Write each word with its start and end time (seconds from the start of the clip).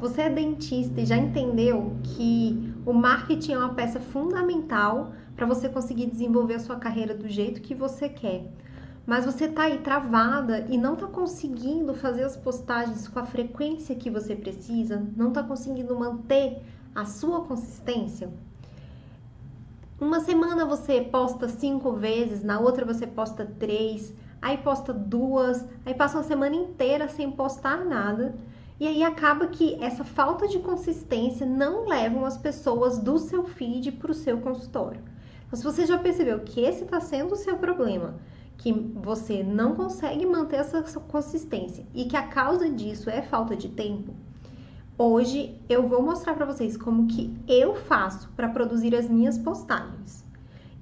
Você 0.00 0.22
é 0.22 0.30
dentista 0.30 1.00
e 1.00 1.06
já 1.06 1.16
entendeu 1.16 1.96
que 2.02 2.74
o 2.84 2.92
marketing 2.92 3.52
é 3.52 3.58
uma 3.58 3.74
peça 3.74 3.98
fundamental 4.00 5.12
para 5.34 5.46
você 5.46 5.68
conseguir 5.68 6.06
desenvolver 6.06 6.54
a 6.54 6.60
sua 6.60 6.76
carreira 6.76 7.14
do 7.14 7.28
jeito 7.28 7.60
que 7.60 7.74
você 7.74 8.08
quer. 8.08 8.50
Mas 9.06 9.24
você 9.24 9.48
tá 9.48 9.62
aí 9.62 9.78
travada 9.78 10.66
e 10.68 10.76
não 10.76 10.96
tá 10.96 11.06
conseguindo 11.06 11.94
fazer 11.94 12.24
as 12.24 12.36
postagens 12.36 13.06
com 13.06 13.18
a 13.20 13.24
frequência 13.24 13.94
que 13.94 14.10
você 14.10 14.34
precisa, 14.34 15.06
não 15.16 15.30
tá 15.30 15.42
conseguindo 15.42 15.96
manter 15.96 16.60
a 16.94 17.04
sua 17.04 17.42
consistência. 17.42 18.28
Uma 20.00 20.20
semana 20.20 20.66
você 20.66 21.00
posta 21.00 21.48
cinco 21.48 21.92
vezes, 21.92 22.42
na 22.42 22.58
outra 22.58 22.84
você 22.84 23.06
posta 23.06 23.46
três, 23.58 24.12
aí 24.42 24.58
posta 24.58 24.92
duas, 24.92 25.64
aí 25.86 25.94
passa 25.94 26.18
uma 26.18 26.24
semana 26.24 26.56
inteira 26.56 27.08
sem 27.08 27.30
postar 27.30 27.84
nada. 27.84 28.34
E 28.78 28.86
aí 28.86 29.02
acaba 29.02 29.46
que 29.46 29.82
essa 29.82 30.04
falta 30.04 30.46
de 30.46 30.58
consistência 30.58 31.46
não 31.46 31.86
levam 31.88 32.26
as 32.26 32.36
pessoas 32.36 32.98
do 32.98 33.18
seu 33.18 33.42
feed 33.44 33.92
para 33.92 34.10
o 34.10 34.14
seu 34.14 34.38
consultório. 34.38 35.00
Então, 35.46 35.58
se 35.58 35.64
você 35.64 35.86
já 35.86 35.96
percebeu 35.96 36.40
que 36.40 36.60
esse 36.60 36.84
está 36.84 37.00
sendo 37.00 37.32
o 37.32 37.36
seu 37.36 37.56
problema, 37.56 38.16
que 38.58 38.72
você 38.72 39.42
não 39.42 39.74
consegue 39.74 40.26
manter 40.26 40.56
essa 40.56 40.82
consistência 41.00 41.86
e 41.94 42.04
que 42.04 42.16
a 42.16 42.26
causa 42.26 42.68
disso 42.68 43.08
é 43.08 43.22
falta 43.22 43.56
de 43.56 43.68
tempo, 43.70 44.12
hoje 44.98 45.58
eu 45.68 45.88
vou 45.88 46.02
mostrar 46.02 46.34
para 46.34 46.44
vocês 46.44 46.76
como 46.76 47.06
que 47.06 47.34
eu 47.48 47.74
faço 47.74 48.28
para 48.36 48.48
produzir 48.48 48.94
as 48.94 49.08
minhas 49.08 49.38
postagens. 49.38 50.25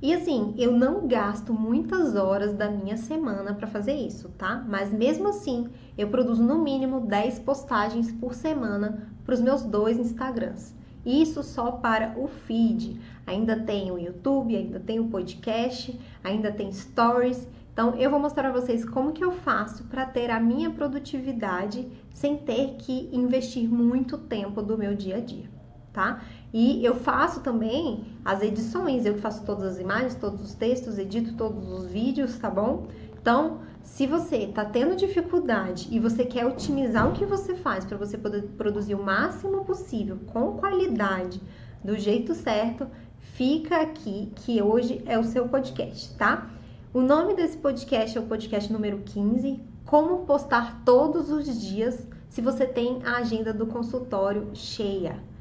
E 0.04 0.12
assim, 0.12 0.52
eu 0.58 0.70
não 0.70 1.08
gasto 1.08 1.54
muitas 1.54 2.14
horas 2.14 2.52
da 2.52 2.70
minha 2.70 2.94
semana 2.94 3.54
para 3.54 3.66
fazer 3.66 3.94
isso, 3.94 4.28
tá? 4.36 4.62
Mas 4.68 4.92
mesmo 4.92 5.28
assim, 5.28 5.70
eu 5.96 6.10
produzo 6.10 6.42
no 6.42 6.58
mínimo 6.58 7.00
10 7.00 7.38
postagens 7.38 8.12
por 8.12 8.34
semana 8.34 9.08
para 9.24 9.32
os 9.32 9.40
meus 9.40 9.62
dois 9.62 9.98
Instagrams. 9.98 10.74
Isso 11.06 11.42
só 11.42 11.72
para 11.72 12.18
o 12.18 12.28
feed. 12.28 13.00
Ainda 13.26 13.58
tem 13.58 13.90
o 13.90 13.98
YouTube, 13.98 14.54
ainda 14.54 14.78
tem 14.78 15.00
o 15.00 15.08
podcast, 15.08 15.98
ainda 16.22 16.52
tem 16.52 16.70
stories. 16.70 17.48
Então, 17.72 17.94
eu 17.94 18.10
vou 18.10 18.20
mostrar 18.20 18.52
para 18.52 18.60
vocês 18.60 18.84
como 18.84 19.14
que 19.14 19.24
eu 19.24 19.32
faço 19.32 19.84
para 19.84 20.04
ter 20.04 20.30
a 20.30 20.38
minha 20.38 20.68
produtividade 20.68 21.90
sem 22.10 22.36
ter 22.36 22.74
que 22.76 23.08
investir 23.10 23.66
muito 23.66 24.18
tempo 24.18 24.60
do 24.60 24.76
meu 24.76 24.94
dia 24.94 25.16
a 25.16 25.20
dia, 25.20 25.48
tá? 25.94 26.20
E 26.56 26.84
eu 26.84 26.94
faço 26.94 27.40
também 27.40 28.04
as 28.24 28.40
edições, 28.40 29.04
eu 29.04 29.18
faço 29.18 29.44
todas 29.44 29.64
as 29.64 29.80
imagens, 29.80 30.14
todos 30.14 30.40
os 30.40 30.54
textos, 30.54 30.98
edito 30.98 31.34
todos 31.34 31.68
os 31.72 31.86
vídeos, 31.86 32.38
tá 32.38 32.48
bom? 32.48 32.86
Então, 33.20 33.58
se 33.82 34.06
você 34.06 34.36
está 34.36 34.64
tendo 34.64 34.94
dificuldade 34.94 35.88
e 35.90 35.98
você 35.98 36.24
quer 36.24 36.46
otimizar 36.46 37.08
o 37.08 37.12
que 37.12 37.26
você 37.26 37.56
faz 37.56 37.84
para 37.84 37.98
você 37.98 38.16
poder 38.16 38.42
produzir 38.56 38.94
o 38.94 39.02
máximo 39.02 39.64
possível, 39.64 40.16
com 40.32 40.52
qualidade, 40.52 41.42
do 41.82 41.98
jeito 41.98 42.36
certo, 42.36 42.86
fica 43.18 43.80
aqui 43.80 44.30
que 44.36 44.62
hoje 44.62 45.02
é 45.06 45.18
o 45.18 45.24
seu 45.24 45.48
podcast, 45.48 46.14
tá? 46.14 46.48
O 46.92 47.00
nome 47.00 47.34
desse 47.34 47.58
podcast 47.58 48.16
é 48.16 48.20
o 48.20 48.26
podcast 48.26 48.72
número 48.72 48.98
15, 48.98 49.60
Como 49.84 50.24
postar 50.24 50.84
todos 50.84 51.32
os 51.32 51.60
dias 51.60 52.06
se 52.28 52.40
você 52.40 52.64
tem 52.64 53.02
a 53.04 53.16
agenda 53.16 53.52
do 53.52 53.66
consultório 53.66 54.50
cheia. 54.54 55.33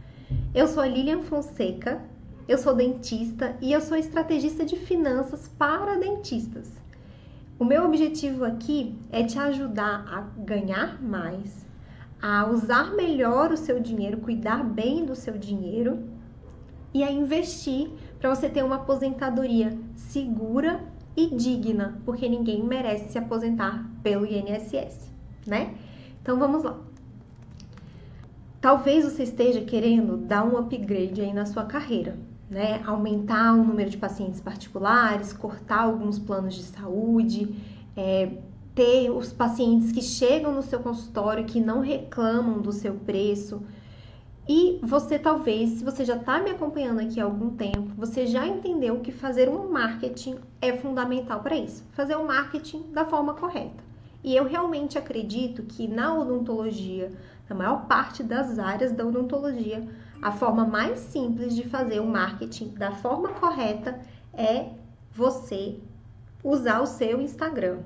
Eu 0.54 0.68
sou 0.68 0.84
a 0.84 0.88
Lilian 0.88 1.22
Fonseca, 1.24 2.02
eu 2.48 2.58
sou 2.58 2.76
dentista 2.76 3.56
e 3.62 3.72
eu 3.72 3.82
sou 3.82 3.98
estrategista 3.98 4.66
de 4.66 4.76
finanças 4.76 5.48
para 5.58 5.98
dentistas. 5.98 6.72
O 7.58 7.66
meu 7.66 7.86
objetivo 7.86 8.44
aqui 8.44 8.96
é 9.12 9.24
te 9.24 9.40
ajudar 9.40 10.06
a 10.08 10.22
ganhar 10.42 11.02
mais, 11.02 11.66
a 12.22 12.46
usar 12.50 12.94
melhor 12.94 13.52
o 13.52 13.58
seu 13.58 13.80
dinheiro, 13.80 14.18
cuidar 14.18 14.64
bem 14.64 15.06
do 15.06 15.16
seu 15.16 15.38
dinheiro 15.38 16.04
e 16.94 17.04
a 17.04 17.12
investir 17.12 17.90
para 18.20 18.34
você 18.34 18.50
ter 18.50 18.64
uma 18.64 18.76
aposentadoria 18.76 19.78
segura 19.96 20.84
e 21.16 21.28
digna, 21.28 22.00
porque 22.06 22.28
ninguém 22.28 22.64
merece 22.64 23.12
se 23.12 23.18
aposentar 23.18 23.90
pelo 24.02 24.26
INSS, 24.26 25.12
né? 25.46 25.76
Então 26.22 26.38
vamos 26.38 26.64
lá. 26.64 26.80
Talvez 28.64 29.04
você 29.04 29.24
esteja 29.24 29.60
querendo 29.60 30.16
dar 30.16 30.46
um 30.46 30.58
upgrade 30.58 31.20
aí 31.20 31.34
na 31.34 31.46
sua 31.46 31.66
carreira, 31.66 32.18
né? 32.50 32.82
Aumentar 32.86 33.52
o 33.56 33.62
número 33.62 33.90
de 33.90 33.98
pacientes 33.98 34.40
particulares, 34.40 35.34
cortar 35.34 35.82
alguns 35.82 36.18
planos 36.18 36.56
de 36.56 36.64
saúde, 36.64 37.54
é, 37.94 38.32
ter 38.74 39.10
os 39.10 39.34
pacientes 39.34 39.92
que 39.92 40.02
chegam 40.02 40.54
no 40.54 40.62
seu 40.62 40.80
consultório 40.80 41.44
que 41.44 41.60
não 41.60 41.82
reclamam 41.82 42.62
do 42.62 42.72
seu 42.72 42.94
preço. 42.94 43.62
E 44.48 44.80
você 44.82 45.20
talvez, 45.20 45.72
se 45.72 45.84
você 45.84 46.06
já 46.06 46.16
está 46.16 46.42
me 46.42 46.52
acompanhando 46.52 47.02
aqui 47.02 47.20
há 47.20 47.26
algum 47.26 47.50
tempo, 47.50 47.92
você 47.98 48.26
já 48.26 48.48
entendeu 48.48 49.02
que 49.02 49.12
fazer 49.12 49.50
um 49.50 49.70
marketing 49.70 50.38
é 50.62 50.72
fundamental 50.72 51.42
para 51.42 51.58
isso. 51.58 51.84
Fazer 51.92 52.16
o 52.16 52.22
um 52.22 52.28
marketing 52.28 52.84
da 52.94 53.04
forma 53.04 53.34
correta. 53.34 53.84
E 54.24 54.34
eu 54.34 54.46
realmente 54.46 54.98
acredito 54.98 55.64
que 55.64 55.86
na 55.86 56.18
odontologia, 56.18 57.12
na 57.50 57.56
maior 57.56 57.86
parte 57.86 58.24
das 58.24 58.58
áreas 58.58 58.92
da 58.92 59.06
odontologia, 59.06 59.88
a 60.22 60.32
forma 60.32 60.66
mais 60.66 61.00
simples 61.00 61.56
de 61.56 61.68
fazer 61.68 62.00
o 62.00 62.08
marketing 62.08 62.70
da 62.76 62.92
forma 62.92 63.30
correta 63.30 64.00
é 64.34 64.70
você 65.12 65.80
usar 66.44 66.82
o 66.82 66.86
seu 66.86 67.22
Instagram. 67.22 67.80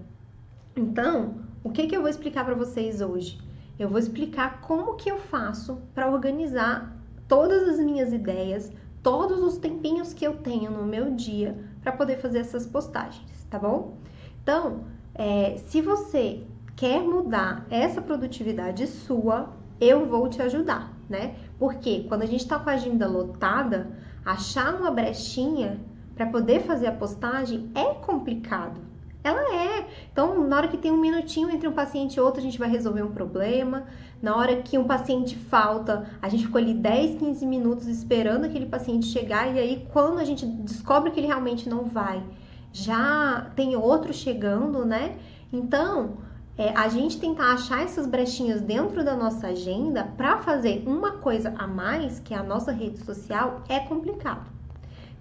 Então, 0.76 1.42
o 1.64 1.72
que, 1.72 1.88
que 1.88 1.96
eu 1.96 2.02
vou 2.02 2.10
explicar 2.10 2.46
para 2.46 2.56
vocês 2.56 3.02
hoje? 3.02 3.40
Eu 3.80 3.90
vou 3.90 4.00
explicar 4.00 4.62
como 4.62 4.96
que 4.96 5.10
eu 5.10 5.18
faço 5.18 5.82
para 5.94 6.10
organizar 6.10 6.96
todas 7.28 7.68
as 7.68 7.80
minhas 7.80 8.14
ideias, 8.14 8.72
todos 9.04 9.40
os 9.42 9.58
tempinhos 9.58 10.14
que 10.14 10.26
eu 10.26 10.38
tenho 10.38 10.72
no 10.72 10.86
meu 10.86 11.14
dia 11.14 11.58
para 11.82 11.92
poder 11.92 12.18
fazer 12.18 12.40
essas 12.40 12.66
postagens, 12.66 13.46
tá 13.50 13.60
bom? 13.60 13.98
Então, 14.42 14.86
é, 15.14 15.58
se 15.58 15.82
você 15.82 16.44
quer 16.78 17.02
mudar 17.02 17.66
essa 17.72 18.00
produtividade 18.02 18.86
sua, 18.86 19.50
eu 19.82 20.06
vou 20.06 20.30
te 20.30 20.42
ajudar, 20.44 20.94
né? 21.10 21.36
Porque 21.58 22.06
quando 22.08 22.22
a 22.22 22.28
gente 22.28 22.42
está 22.42 22.60
com 22.60 22.70
a 22.70 22.74
agenda 22.74 23.08
lotada, 23.08 23.98
achar 24.24 24.76
uma 24.76 24.92
brechinha 24.92 25.82
para 26.16 26.28
poder 26.28 26.62
fazer 26.62 26.86
a 26.86 26.92
postagem 26.92 27.72
é 27.74 27.96
complicado. 27.96 28.80
Ela 29.24 29.56
é. 29.56 29.88
Então, 30.12 30.48
na 30.48 30.56
hora 30.56 30.68
que 30.68 30.78
tem 30.78 30.92
um 30.92 31.02
minutinho 31.02 31.50
entre 31.50 31.68
um 31.68 31.74
paciente 31.74 32.16
e 32.16 32.22
outro, 32.22 32.40
a 32.40 32.44
gente 32.44 32.60
vai 32.60 32.70
resolver 32.70 33.02
um 33.02 33.12
problema. 33.12 33.86
Na 34.22 34.38
hora 34.38 34.62
que 34.62 34.78
um 34.78 34.86
paciente 34.86 35.36
falta, 35.36 36.08
a 36.22 36.30
gente 36.30 36.46
ficou 36.46 36.62
ali 36.62 36.76
10, 36.76 37.20
15 37.20 37.46
minutos 37.46 37.88
esperando 37.88 38.46
aquele 38.46 38.68
paciente 38.68 39.08
chegar. 39.08 39.54
E 39.54 39.60
aí, 39.60 39.88
quando 39.92 40.20
a 40.20 40.24
gente 40.24 40.46
descobre 40.46 41.10
que 41.10 41.20
ele 41.20 41.28
realmente 41.28 41.68
não 41.68 41.86
vai, 41.86 42.24
já 42.72 43.52
tem 43.56 43.76
outro 43.76 44.14
chegando, 44.14 44.86
né? 44.86 45.18
Então, 45.52 46.27
é, 46.58 46.70
a 46.76 46.88
gente 46.90 47.20
tentar 47.20 47.54
achar 47.54 47.84
essas 47.84 48.08
brechinhas 48.08 48.62
dentro 48.62 49.04
da 49.04 49.16
nossa 49.16 49.48
agenda 49.48 50.06
para 50.18 50.38
fazer 50.40 50.84
uma 50.88 51.14
coisa 51.14 51.54
a 51.58 51.68
mais, 51.68 52.20
que 52.20 52.34
é 52.34 52.38
a 52.38 52.44
nossa 52.44 52.72
rede 52.72 52.98
social, 53.04 53.62
é 53.70 53.80
complicado. 53.80 54.50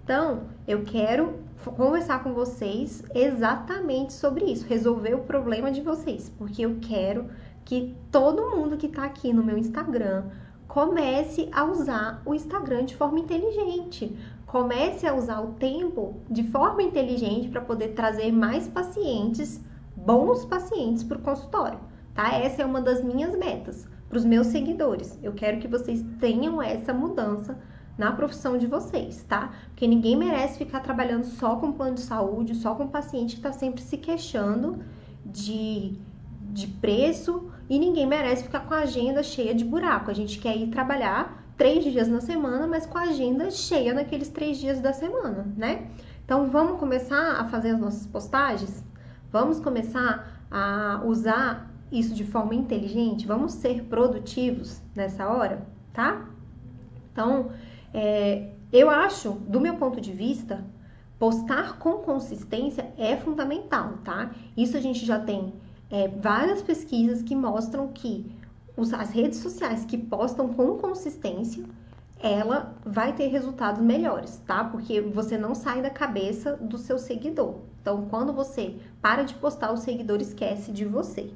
Então, 0.03 0.43
eu 0.67 0.83
quero 0.83 1.39
conversar 1.75 2.23
com 2.23 2.33
vocês 2.33 3.03
exatamente 3.13 4.13
sobre 4.13 4.45
isso, 4.45 4.65
resolver 4.67 5.13
o 5.13 5.23
problema 5.23 5.71
de 5.71 5.81
vocês, 5.81 6.31
porque 6.37 6.65
eu 6.65 6.77
quero 6.81 7.29
que 7.65 7.93
todo 8.09 8.55
mundo 8.55 8.77
que 8.77 8.85
está 8.85 9.03
aqui 9.03 9.33
no 9.33 9.43
meu 9.43 9.57
Instagram 9.57 10.23
comece 10.67 11.49
a 11.51 11.65
usar 11.65 12.21
o 12.25 12.33
Instagram 12.33 12.85
de 12.85 12.95
forma 12.95 13.19
inteligente. 13.19 14.15
Comece 14.45 15.05
a 15.05 15.13
usar 15.13 15.41
o 15.41 15.53
tempo 15.53 16.15
de 16.29 16.43
forma 16.43 16.81
inteligente 16.81 17.49
para 17.49 17.59
poder 17.59 17.89
trazer 17.89 18.31
mais 18.31 18.67
pacientes, 18.67 19.61
bons 19.97 20.45
pacientes 20.45 21.03
para 21.03 21.17
o 21.17 21.21
consultório, 21.21 21.79
tá? 22.13 22.33
Essa 22.33 22.61
é 22.61 22.65
uma 22.65 22.79
das 22.79 23.03
minhas 23.03 23.35
metas 23.35 23.87
para 24.07 24.17
os 24.17 24.23
meus 24.23 24.47
seguidores. 24.47 25.19
Eu 25.21 25.33
quero 25.33 25.59
que 25.59 25.67
vocês 25.67 26.05
tenham 26.19 26.61
essa 26.61 26.93
mudança 26.93 27.57
na 27.97 28.11
profissão 28.11 28.57
de 28.57 28.67
vocês, 28.67 29.25
tá? 29.27 29.51
Porque 29.69 29.87
ninguém 29.87 30.15
merece 30.15 30.59
ficar 30.59 30.81
trabalhando 30.81 31.25
só 31.25 31.55
com 31.55 31.71
plano 31.71 31.95
de 31.95 32.01
saúde, 32.01 32.55
só 32.55 32.75
com 32.75 32.87
paciente 32.87 33.35
que 33.35 33.39
está 33.39 33.51
sempre 33.51 33.81
se 33.81 33.97
queixando 33.97 34.83
de, 35.25 35.97
de 36.51 36.67
preço 36.67 37.49
e 37.67 37.79
ninguém 37.79 38.05
merece 38.05 38.43
ficar 38.43 38.61
com 38.61 38.73
a 38.75 38.81
agenda 38.81 39.23
cheia 39.23 39.53
de 39.53 39.65
buraco. 39.65 40.11
A 40.11 40.13
gente 40.13 40.39
quer 40.39 40.55
ir 40.55 40.67
trabalhar 40.67 41.43
três 41.57 41.83
dias 41.83 42.07
na 42.07 42.21
semana, 42.21 42.67
mas 42.67 42.85
com 42.85 42.99
a 42.99 43.01
agenda 43.01 43.49
cheia 43.49 43.93
naqueles 43.93 44.29
três 44.29 44.57
dias 44.59 44.79
da 44.79 44.93
semana, 44.93 45.51
né? 45.57 45.89
Então 46.23 46.49
vamos 46.51 46.79
começar 46.79 47.41
a 47.41 47.45
fazer 47.45 47.71
as 47.71 47.79
nossas 47.79 48.05
postagens? 48.05 48.85
Vamos 49.31 49.59
começar 49.59 50.45
a 50.49 51.01
usar 51.05 51.71
isso 51.91 52.13
de 52.13 52.23
forma 52.23 52.55
inteligente? 52.55 53.27
Vamos 53.27 53.53
ser 53.53 53.83
produtivos 53.83 54.81
nessa 54.95 55.27
hora, 55.27 55.65
tá? 55.93 56.25
Então, 57.11 57.51
é, 57.93 58.51
eu 58.71 58.89
acho, 58.89 59.31
do 59.31 59.59
meu 59.59 59.75
ponto 59.75 59.99
de 59.99 60.11
vista, 60.11 60.63
postar 61.17 61.77
com 61.79 61.93
consistência 61.99 62.91
é 62.97 63.15
fundamental, 63.17 63.93
tá? 64.03 64.31
Isso 64.55 64.77
a 64.77 64.79
gente 64.79 65.05
já 65.05 65.19
tem 65.19 65.53
é, 65.89 66.07
várias 66.07 66.61
pesquisas 66.61 67.21
que 67.21 67.35
mostram 67.35 67.87
que 67.87 68.31
as 68.93 69.09
redes 69.09 69.39
sociais 69.39 69.85
que 69.85 69.97
postam 69.97 70.53
com 70.53 70.77
consistência, 70.77 71.65
ela 72.19 72.75
vai 72.85 73.13
ter 73.13 73.27
resultados 73.27 73.81
melhores, 73.81 74.37
tá? 74.45 74.63
Porque 74.63 75.01
você 75.01 75.37
não 75.37 75.55
sai 75.55 75.81
da 75.81 75.89
cabeça 75.89 76.55
do 76.57 76.77
seu 76.77 76.99
seguidor. 76.99 77.55
Então, 77.87 78.05
quando 78.09 78.33
você 78.33 78.75
para 79.01 79.23
de 79.23 79.33
postar, 79.35 79.71
o 79.71 79.77
seguidor 79.77 80.19
esquece 80.19 80.73
de 80.73 80.83
você. 80.83 81.31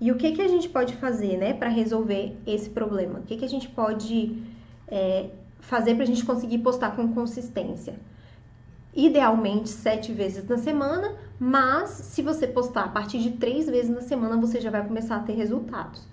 E 0.00 0.10
o 0.10 0.16
que, 0.16 0.32
que 0.32 0.40
a 0.40 0.48
gente 0.48 0.66
pode 0.66 0.96
fazer, 0.96 1.36
né, 1.36 1.52
para 1.52 1.68
resolver 1.68 2.38
esse 2.46 2.70
problema? 2.70 3.18
O 3.18 3.22
que, 3.22 3.36
que 3.36 3.44
a 3.44 3.48
gente 3.48 3.68
pode 3.68 4.42
é, 4.88 5.28
fazer 5.60 5.94
para 5.96 6.04
a 6.04 6.06
gente 6.06 6.24
conseguir 6.24 6.60
postar 6.60 6.96
com 6.96 7.12
consistência? 7.12 8.00
Idealmente 8.94 9.68
sete 9.68 10.10
vezes 10.10 10.48
na 10.48 10.56
semana, 10.56 11.18
mas 11.38 11.90
se 11.90 12.22
você 12.22 12.46
postar 12.46 12.84
a 12.84 12.88
partir 12.88 13.18
de 13.18 13.32
três 13.32 13.68
vezes 13.68 13.90
na 13.90 14.00
semana, 14.00 14.38
você 14.38 14.58
já 14.58 14.70
vai 14.70 14.82
começar 14.82 15.16
a 15.16 15.20
ter 15.20 15.34
resultados. 15.34 16.08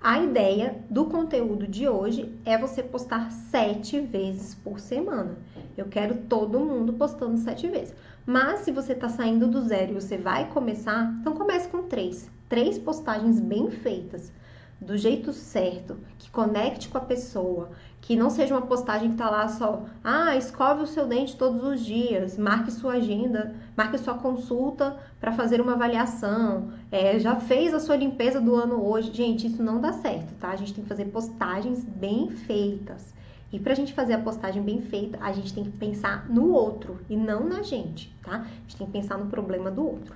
A 0.00 0.20
ideia 0.20 0.84
do 0.88 1.06
conteúdo 1.06 1.66
de 1.66 1.88
hoje 1.88 2.32
é 2.44 2.56
você 2.56 2.82
postar 2.82 3.30
sete 3.30 4.00
vezes 4.00 4.54
por 4.54 4.78
semana. 4.78 5.36
Eu 5.76 5.86
quero 5.86 6.16
todo 6.28 6.60
mundo 6.60 6.92
postando 6.92 7.38
sete 7.38 7.68
vezes. 7.68 7.94
Mas 8.24 8.60
se 8.60 8.70
você 8.70 8.92
está 8.92 9.08
saindo 9.08 9.46
do 9.46 9.62
zero 9.62 9.92
e 9.92 9.94
você 9.94 10.16
vai 10.16 10.48
começar, 10.50 11.16
então 11.20 11.34
comece 11.34 11.68
com 11.68 11.82
três 11.82 12.30
três 12.48 12.78
postagens 12.78 13.40
bem 13.40 13.70
feitas, 13.70 14.32
do 14.80 14.96
jeito 14.96 15.32
certo, 15.32 15.98
que 16.18 16.30
conecte 16.30 16.88
com 16.88 16.98
a 16.98 17.02
pessoa, 17.02 17.70
que 18.06 18.14
não 18.14 18.30
seja 18.30 18.54
uma 18.54 18.64
postagem 18.64 19.10
que 19.10 19.16
tá 19.16 19.28
lá 19.28 19.48
só, 19.48 19.82
ah, 20.04 20.36
escove 20.36 20.84
o 20.84 20.86
seu 20.86 21.08
dente 21.08 21.34
todos 21.34 21.60
os 21.64 21.84
dias, 21.84 22.38
marque 22.38 22.70
sua 22.70 22.92
agenda, 22.92 23.56
marque 23.76 23.98
sua 23.98 24.14
consulta 24.14 24.96
para 25.20 25.32
fazer 25.32 25.60
uma 25.60 25.72
avaliação, 25.72 26.70
é, 26.92 27.18
já 27.18 27.34
fez 27.34 27.74
a 27.74 27.80
sua 27.80 27.96
limpeza 27.96 28.40
do 28.40 28.54
ano 28.54 28.80
hoje. 28.80 29.12
Gente, 29.12 29.48
isso 29.48 29.60
não 29.60 29.80
dá 29.80 29.92
certo, 29.92 30.32
tá? 30.38 30.50
A 30.50 30.56
gente 30.56 30.72
tem 30.72 30.84
que 30.84 30.88
fazer 30.88 31.06
postagens 31.06 31.82
bem 31.82 32.30
feitas. 32.30 33.12
E 33.52 33.58
para 33.58 33.72
a 33.72 33.76
gente 33.76 33.92
fazer 33.92 34.12
a 34.12 34.20
postagem 34.20 34.62
bem 34.62 34.80
feita, 34.82 35.18
a 35.20 35.32
gente 35.32 35.52
tem 35.52 35.64
que 35.64 35.72
pensar 35.72 36.30
no 36.30 36.52
outro 36.52 37.00
e 37.10 37.16
não 37.16 37.48
na 37.48 37.62
gente, 37.62 38.14
tá? 38.22 38.36
A 38.36 38.60
gente 38.60 38.76
tem 38.76 38.86
que 38.86 38.92
pensar 38.92 39.18
no 39.18 39.26
problema 39.26 39.68
do 39.68 39.84
outro. 39.84 40.14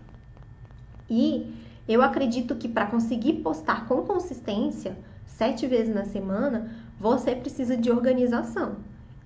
E 1.11 1.53
eu 1.89 2.03
acredito 2.03 2.55
que 2.55 2.69
para 2.69 2.87
conseguir 2.87 3.33
postar 3.43 3.89
com 3.89 4.03
consistência, 4.03 4.97
sete 5.27 5.67
vezes 5.67 5.93
na 5.93 6.05
semana, 6.05 6.71
você 7.01 7.35
precisa 7.35 7.77
de 7.77 7.91
organização 7.91 8.77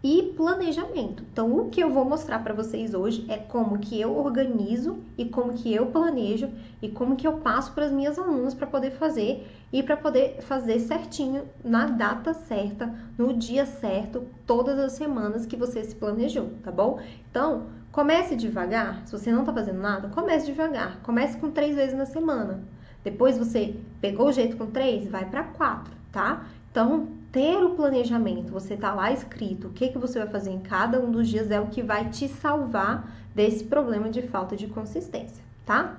e 0.02 0.34
planejamento. 0.36 1.24
Então, 1.32 1.58
o 1.58 1.70
que 1.70 1.82
eu 1.82 1.90
vou 1.90 2.04
mostrar 2.04 2.38
para 2.38 2.54
vocês 2.54 2.94
hoje 2.94 3.24
é 3.28 3.38
como 3.38 3.78
que 3.78 4.00
eu 4.00 4.16
organizo 4.16 4.98
e 5.18 5.24
como 5.24 5.54
que 5.54 5.74
eu 5.74 5.86
planejo 5.86 6.50
e 6.80 6.88
como 6.88 7.16
que 7.16 7.26
eu 7.26 7.38
passo 7.38 7.72
para 7.72 7.86
as 7.86 7.92
minhas 7.92 8.18
alunas 8.18 8.54
para 8.54 8.66
poder 8.66 8.92
fazer 8.92 9.46
e 9.72 9.82
para 9.82 9.96
poder 9.96 10.42
fazer 10.42 10.78
certinho 10.78 11.48
na 11.64 11.86
data 11.86 12.32
certa, 12.32 12.94
no 13.18 13.32
dia 13.32 13.66
certo, 13.66 14.24
todas 14.46 14.78
as 14.78 14.92
semanas 14.92 15.46
que 15.46 15.56
você 15.56 15.82
se 15.82 15.94
planejou, 15.94 16.50
tá 16.62 16.70
bom? 16.70 17.00
Então, 17.30 17.66
Comece 17.94 18.34
devagar. 18.34 19.06
Se 19.06 19.12
você 19.12 19.30
não 19.30 19.42
está 19.42 19.52
fazendo 19.52 19.78
nada, 19.78 20.08
comece 20.08 20.46
devagar. 20.46 20.98
Comece 21.04 21.38
com 21.38 21.52
três 21.52 21.76
vezes 21.76 21.96
na 21.96 22.04
semana. 22.04 22.60
Depois 23.04 23.38
você 23.38 23.76
pegou 24.00 24.26
o 24.26 24.32
jeito 24.32 24.56
com 24.56 24.66
três, 24.66 25.06
vai 25.06 25.30
para 25.30 25.44
quatro, 25.44 25.94
tá? 26.10 26.44
Então, 26.72 27.06
ter 27.34 27.56
o 27.64 27.70
planejamento, 27.70 28.52
você 28.52 28.76
tá 28.76 28.94
lá 28.94 29.10
escrito 29.10 29.66
o 29.66 29.70
que, 29.72 29.88
que 29.88 29.98
você 29.98 30.20
vai 30.20 30.28
fazer 30.28 30.52
em 30.52 30.60
cada 30.60 31.00
um 31.00 31.10
dos 31.10 31.26
dias 31.28 31.50
é 31.50 31.58
o 31.58 31.66
que 31.66 31.82
vai 31.82 32.08
te 32.08 32.28
salvar 32.28 33.12
desse 33.34 33.64
problema 33.64 34.08
de 34.08 34.22
falta 34.22 34.54
de 34.54 34.68
consistência, 34.68 35.42
tá? 35.66 35.96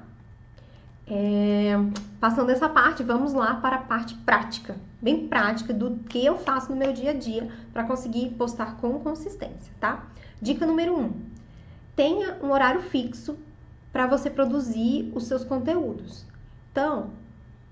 É, 1.05 1.73
passando 2.21 2.51
essa 2.51 2.69
parte, 2.69 3.03
vamos 3.03 3.33
lá 3.33 3.55
para 3.55 3.75
a 3.75 3.81
parte 3.81 4.15
prática, 4.15 4.77
bem 5.01 5.27
prática 5.27 5.73
do 5.73 5.97
que 6.07 6.25
eu 6.25 6.37
faço 6.37 6.71
no 6.71 6.77
meu 6.77 6.93
dia 6.93 7.11
a 7.11 7.13
dia 7.13 7.49
para 7.73 7.83
conseguir 7.83 8.29
postar 8.35 8.77
com 8.77 8.97
consistência, 8.99 9.73
tá? 9.77 10.05
Dica 10.41 10.65
número 10.65 10.97
um: 10.97 11.11
tenha 11.97 12.37
um 12.41 12.49
horário 12.49 12.81
fixo 12.81 13.37
para 13.91 14.07
você 14.07 14.29
produzir 14.29 15.11
os 15.13 15.25
seus 15.25 15.43
conteúdos. 15.43 16.25
Então, 16.71 17.09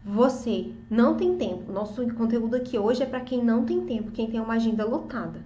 você 0.06 0.74
não 0.90 1.16
tem 1.16 1.38
tempo. 1.38 1.72
Nosso 1.72 2.06
conteúdo 2.14 2.56
aqui 2.56 2.78
hoje 2.78 3.02
é 3.02 3.06
para 3.06 3.22
quem 3.22 3.44
não 3.44 3.64
tem 3.64 3.82
tempo, 3.86 4.12
quem 4.12 4.30
tem 4.30 4.40
uma 4.40 4.56
agenda 4.56 4.86
lotada. 4.86 5.42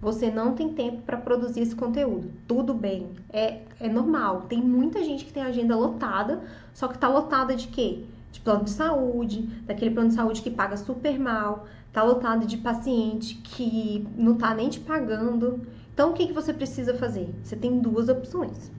Você 0.00 0.28
não 0.28 0.54
tem 0.54 0.72
tempo 0.72 1.02
para 1.02 1.16
produzir 1.16 1.60
esse 1.60 1.76
conteúdo. 1.76 2.32
Tudo 2.48 2.74
bem, 2.74 3.10
é, 3.30 3.60
é 3.78 3.88
normal. 3.88 4.42
Tem 4.48 4.60
muita 4.60 5.04
gente 5.04 5.24
que 5.24 5.32
tem 5.32 5.44
agenda 5.44 5.76
lotada, 5.76 6.42
só 6.74 6.88
que 6.88 6.98
tá 6.98 7.08
lotada 7.08 7.54
de 7.54 7.68
quê? 7.68 8.04
De 8.32 8.40
plano 8.40 8.64
de 8.64 8.70
saúde, 8.70 9.42
daquele 9.64 9.92
plano 9.92 10.08
de 10.08 10.16
saúde 10.16 10.42
que 10.42 10.50
paga 10.50 10.76
super 10.76 11.20
mal, 11.20 11.66
tá 11.92 12.02
lotado 12.02 12.44
de 12.46 12.56
paciente 12.56 13.36
que 13.36 14.04
não 14.16 14.34
tá 14.34 14.52
nem 14.52 14.68
te 14.68 14.80
pagando. 14.80 15.60
Então, 15.94 16.10
o 16.10 16.12
que, 16.14 16.26
que 16.26 16.32
você 16.32 16.52
precisa 16.52 16.94
fazer? 16.94 17.32
Você 17.44 17.54
tem 17.54 17.78
duas 17.78 18.08
opções. 18.08 18.72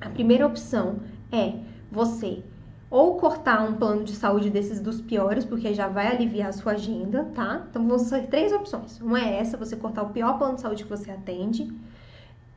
A 0.00 0.10
primeira 0.10 0.46
opção 0.46 1.00
é 1.32 1.54
você 1.90 2.44
ou 2.90 3.16
cortar 3.16 3.62
um 3.68 3.74
plano 3.74 4.04
de 4.04 4.14
saúde 4.14 4.48
desses 4.48 4.80
dos 4.80 5.00
piores, 5.00 5.44
porque 5.44 5.74
já 5.74 5.88
vai 5.88 6.06
aliviar 6.06 6.50
a 6.50 6.52
sua 6.52 6.72
agenda, 6.72 7.24
tá? 7.34 7.66
Então 7.68 7.86
vão 7.86 7.98
ser 7.98 8.28
três 8.28 8.52
opções. 8.52 9.00
Uma 9.00 9.20
é 9.20 9.38
essa, 9.38 9.56
você 9.56 9.76
cortar 9.76 10.02
o 10.02 10.10
pior 10.10 10.38
plano 10.38 10.54
de 10.54 10.60
saúde 10.60 10.84
que 10.84 10.90
você 10.90 11.10
atende. 11.10 11.72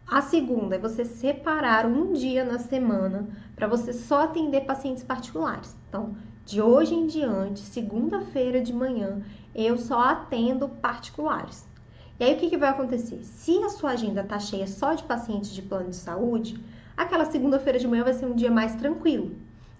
A 0.08 0.22
segunda 0.22 0.76
é 0.76 0.80
você 0.80 1.06
separar 1.06 1.86
um 1.86 2.14
dia 2.14 2.44
na 2.44 2.60
semana 2.60 3.28
para 3.56 3.68
você 3.68 3.94
só 3.94 4.24
atender 4.24 4.62
pacientes 4.62 5.04
particulares. 5.04 5.76
Então, 5.88 6.16
de 6.46 6.62
hoje 6.62 6.96
em 6.96 7.06
diante, 7.06 7.60
segunda-feira 7.60 8.60
de 8.62 8.74
manhã, 8.74 9.22
eu 9.54 9.78
só 9.78 10.00
atendo 10.00 10.68
particulares. 10.68 11.68
E 12.20 12.24
aí 12.24 12.34
o 12.34 12.38
que, 12.38 12.50
que 12.50 12.58
vai 12.58 12.70
acontecer? 12.70 13.24
Se 13.24 13.64
a 13.64 13.70
sua 13.70 13.92
agenda 13.92 14.24
tá 14.24 14.40
cheia 14.40 14.68
só 14.68 14.94
de 14.94 15.04
pacientes 15.04 15.52
de 15.52 15.62
plano 15.62 15.90
de 15.90 15.96
saúde, 15.96 16.60
aquela 16.98 17.26
segunda-feira 17.26 17.80
de 17.80 17.88
manhã 17.88 18.04
vai 18.04 18.14
ser 18.14 18.26
um 18.26 18.36
dia 18.36 18.52
mais 18.52 18.76
tranquilo. 18.76 19.36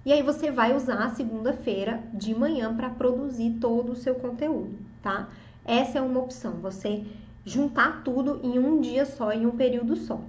E 0.06 0.14
aí 0.14 0.24
você 0.24 0.50
vai 0.50 0.76
usar 0.76 1.04
a 1.04 1.10
segunda-feira 1.10 2.02
de 2.14 2.34
manhã 2.34 2.74
para 2.74 2.90
produzir 2.90 3.58
todo 3.60 3.92
o 3.92 3.96
seu 3.96 4.16
conteúdo, 4.16 4.78
tá? 5.04 5.28
Essa 5.66 6.00
é 6.00 6.02
uma 6.02 6.22
opção, 6.22 6.54
você 6.54 7.04
juntar 7.44 8.02
tudo 8.04 8.40
em 8.44 8.58
um 8.58 8.80
dia 8.80 9.06
só, 9.06 9.32
em 9.32 9.46
um 9.46 9.52
período 9.52 9.96
só. 9.96 10.22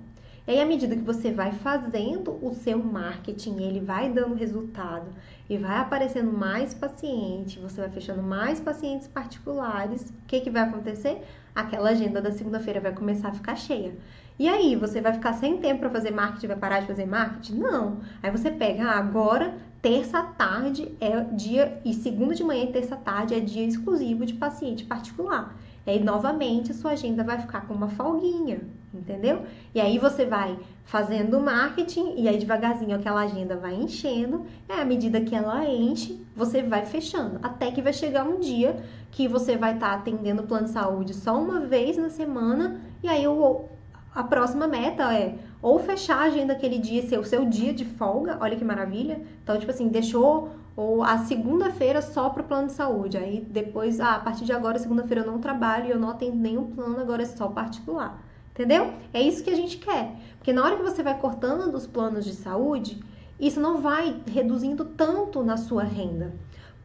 E 0.46 0.52
aí, 0.52 0.60
à 0.60 0.66
medida 0.66 0.96
que 0.96 1.02
você 1.02 1.30
vai 1.30 1.52
fazendo 1.52 2.36
o 2.44 2.52
seu 2.54 2.78
marketing, 2.78 3.62
ele 3.62 3.78
vai 3.78 4.10
dando 4.10 4.34
resultado 4.34 5.10
e 5.48 5.56
vai 5.56 5.78
aparecendo 5.78 6.32
mais 6.32 6.74
paciente, 6.74 7.60
você 7.60 7.80
vai 7.80 7.90
fechando 7.90 8.22
mais 8.22 8.58
pacientes 8.58 9.06
particulares, 9.06 10.10
o 10.10 10.26
que, 10.26 10.40
que 10.40 10.50
vai 10.50 10.62
acontecer? 10.62 11.22
Aquela 11.54 11.90
agenda 11.90 12.20
da 12.20 12.32
segunda-feira 12.32 12.80
vai 12.80 12.92
começar 12.92 13.28
a 13.28 13.34
ficar 13.34 13.54
cheia. 13.54 13.94
E 14.40 14.48
aí, 14.48 14.74
você 14.74 15.02
vai 15.02 15.12
ficar 15.12 15.34
sem 15.34 15.58
tempo 15.58 15.80
para 15.80 15.90
fazer 15.90 16.12
marketing, 16.12 16.46
vai 16.46 16.56
parar 16.56 16.80
de 16.80 16.86
fazer 16.86 17.04
marketing? 17.04 17.58
Não. 17.58 17.98
Aí 18.22 18.30
você 18.30 18.50
pega, 18.50 18.84
ah, 18.84 18.98
agora, 18.98 19.52
terça 19.82 20.22
tarde 20.22 20.96
é 20.98 21.20
dia, 21.20 21.78
e 21.84 21.92
segunda 21.92 22.34
de 22.34 22.42
manhã 22.42 22.64
e 22.64 22.72
terça 22.72 22.96
tarde 22.96 23.34
é 23.34 23.40
dia 23.40 23.66
exclusivo 23.66 24.24
de 24.24 24.32
paciente 24.32 24.82
particular. 24.82 25.54
E 25.86 25.90
aí, 25.90 26.02
novamente, 26.02 26.72
sua 26.72 26.92
agenda 26.92 27.22
vai 27.22 27.38
ficar 27.38 27.66
com 27.66 27.74
uma 27.74 27.88
folguinha, 27.88 28.62
entendeu? 28.94 29.42
E 29.74 29.80
aí 29.80 29.98
você 29.98 30.24
vai 30.24 30.58
fazendo 30.84 31.38
marketing 31.38 32.14
e 32.16 32.26
aí 32.26 32.38
devagarzinho 32.38 32.96
aquela 32.96 33.20
agenda 33.20 33.56
vai 33.56 33.74
enchendo. 33.74 34.46
E 34.66 34.72
à 34.72 34.86
medida 34.86 35.20
que 35.20 35.34
ela 35.34 35.66
enche, 35.66 36.18
você 36.34 36.62
vai 36.62 36.86
fechando. 36.86 37.38
Até 37.42 37.70
que 37.70 37.82
vai 37.82 37.92
chegar 37.92 38.24
um 38.24 38.40
dia 38.40 38.82
que 39.10 39.28
você 39.28 39.56
vai 39.56 39.74
estar 39.74 39.90
tá 39.90 39.94
atendendo 39.96 40.42
o 40.42 40.46
plano 40.46 40.64
de 40.64 40.72
saúde 40.72 41.12
só 41.12 41.38
uma 41.38 41.60
vez 41.60 41.98
na 41.98 42.08
semana. 42.08 42.80
E 43.02 43.08
aí 43.08 43.26
o, 43.26 43.68
a 44.14 44.24
próxima 44.24 44.66
meta 44.66 45.14
é 45.14 45.36
ou 45.62 45.78
fechar 45.78 46.18
a 46.18 46.24
agenda 46.24 46.52
aquele 46.52 46.78
dia, 46.78 47.06
ser 47.06 47.18
o 47.18 47.24
seu 47.24 47.44
dia 47.46 47.72
de 47.72 47.84
folga. 47.84 48.38
Olha 48.40 48.56
que 48.56 48.64
maravilha. 48.64 49.20
Então, 49.42 49.58
tipo 49.58 49.70
assim, 49.70 49.88
deixou 49.88 50.50
ou 50.76 51.02
a 51.02 51.18
segunda-feira 51.18 52.00
só 52.00 52.30
para 52.30 52.42
o 52.42 52.46
plano 52.46 52.68
de 52.68 52.72
saúde. 52.72 53.16
Aí 53.16 53.46
depois, 53.48 54.00
ah, 54.00 54.16
a 54.16 54.20
partir 54.20 54.44
de 54.44 54.52
agora, 54.52 54.78
segunda-feira 54.78 55.22
eu 55.22 55.26
não 55.30 55.38
trabalho, 55.38 55.90
eu 55.90 55.98
não 55.98 56.10
atendo 56.10 56.36
nenhum 56.36 56.70
plano, 56.70 57.00
agora 57.00 57.22
é 57.22 57.26
só 57.26 57.48
particular. 57.48 58.22
Entendeu? 58.52 58.92
É 59.12 59.20
isso 59.20 59.44
que 59.44 59.50
a 59.50 59.56
gente 59.56 59.78
quer. 59.78 60.16
Porque 60.38 60.52
na 60.52 60.64
hora 60.64 60.76
que 60.76 60.82
você 60.82 61.02
vai 61.02 61.18
cortando 61.18 61.70
dos 61.70 61.86
planos 61.86 62.24
de 62.24 62.34
saúde, 62.34 63.00
isso 63.38 63.60
não 63.60 63.80
vai 63.80 64.22
reduzindo 64.26 64.84
tanto 64.84 65.42
na 65.42 65.56
sua 65.56 65.82
renda. 65.82 66.34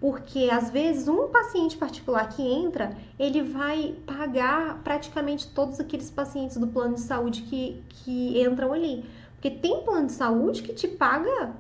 Porque 0.05 0.51
às 0.51 0.69
vezes 0.69 1.07
um 1.07 1.29
paciente 1.29 1.75
particular 1.75 2.29
que 2.29 2.43
entra, 2.43 2.95
ele 3.17 3.41
vai 3.41 3.95
pagar 4.05 4.79
praticamente 4.83 5.47
todos 5.47 5.79
aqueles 5.79 6.11
pacientes 6.11 6.57
do 6.57 6.67
plano 6.67 6.93
de 6.93 7.01
saúde 7.01 7.41
que, 7.41 7.83
que 7.89 8.39
entram 8.39 8.71
ali. 8.71 9.03
Porque 9.33 9.49
tem 9.49 9.81
plano 9.81 10.05
de 10.05 10.11
saúde 10.11 10.61
que 10.61 10.73
te 10.73 10.87
paga 10.87 11.55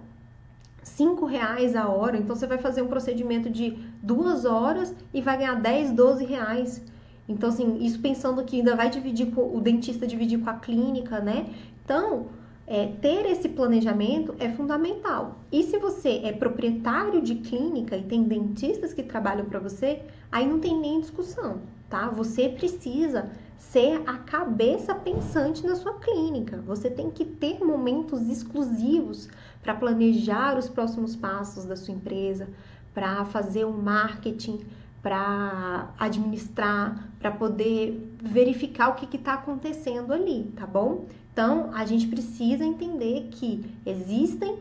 5 0.83 1.25
reais 1.25 1.75
a 1.75 1.87
hora, 1.87 2.17
então 2.17 2.35
você 2.35 2.45
vai 2.45 2.59
fazer 2.59 2.83
um 2.83 2.87
procedimento 2.87 3.49
de 3.49 3.79
duas 4.03 4.45
horas 4.45 4.93
e 5.11 5.21
vai 5.21 5.39
ganhar 5.39 5.55
10, 5.55 5.93
12 5.93 6.23
reais. 6.25 6.83
Então, 7.27 7.49
assim, 7.49 7.79
isso 7.83 7.99
pensando 7.99 8.43
que 8.43 8.57
ainda 8.57 8.75
vai 8.75 8.91
dividir 8.91 9.31
com 9.31 9.57
o 9.57 9.59
dentista 9.59 10.05
dividir 10.05 10.39
com 10.39 10.51
a 10.51 10.53
clínica, 10.53 11.19
né? 11.19 11.49
Então, 11.83 12.27
é, 12.67 12.87
ter 12.87 13.25
esse 13.27 13.49
planejamento 13.49 14.35
é 14.39 14.49
fundamental. 14.49 15.39
E 15.51 15.63
se 15.63 15.77
você 15.77 16.21
é 16.23 16.31
proprietário 16.31 17.21
de 17.21 17.35
clínica 17.35 17.95
e 17.95 18.03
tem 18.03 18.23
dentistas 18.23 18.93
que 18.93 19.03
trabalham 19.03 19.45
para 19.45 19.59
você, 19.59 20.01
aí 20.31 20.47
não 20.47 20.59
tem 20.59 20.79
nem 20.79 20.99
discussão, 20.99 21.61
tá? 21.89 22.09
Você 22.09 22.49
precisa 22.49 23.29
ser 23.57 24.01
a 24.05 24.17
cabeça 24.17 24.95
pensante 24.95 25.65
na 25.65 25.75
sua 25.75 25.93
clínica. 25.99 26.61
Você 26.65 26.89
tem 26.89 27.09
que 27.09 27.25
ter 27.25 27.63
momentos 27.63 28.27
exclusivos 28.29 29.29
para 29.61 29.75
planejar 29.75 30.57
os 30.57 30.69
próximos 30.69 31.15
passos 31.15 31.65
da 31.65 31.75
sua 31.75 31.93
empresa, 31.93 32.47
para 32.93 33.25
fazer 33.25 33.65
um 33.65 33.73
marketing, 33.73 34.61
para 35.05 35.93
administrar, 35.99 37.11
para 37.19 37.29
poder 37.29 38.17
verificar 38.19 38.89
o 38.89 38.95
que 38.95 39.15
está 39.15 39.35
acontecendo 39.35 40.11
ali, 40.11 40.51
tá 40.55 40.65
bom? 40.65 41.05
Então, 41.31 41.69
a 41.75 41.85
gente 41.85 42.07
precisa 42.07 42.65
entender 42.65 43.27
que 43.29 43.63
existem 43.85 44.57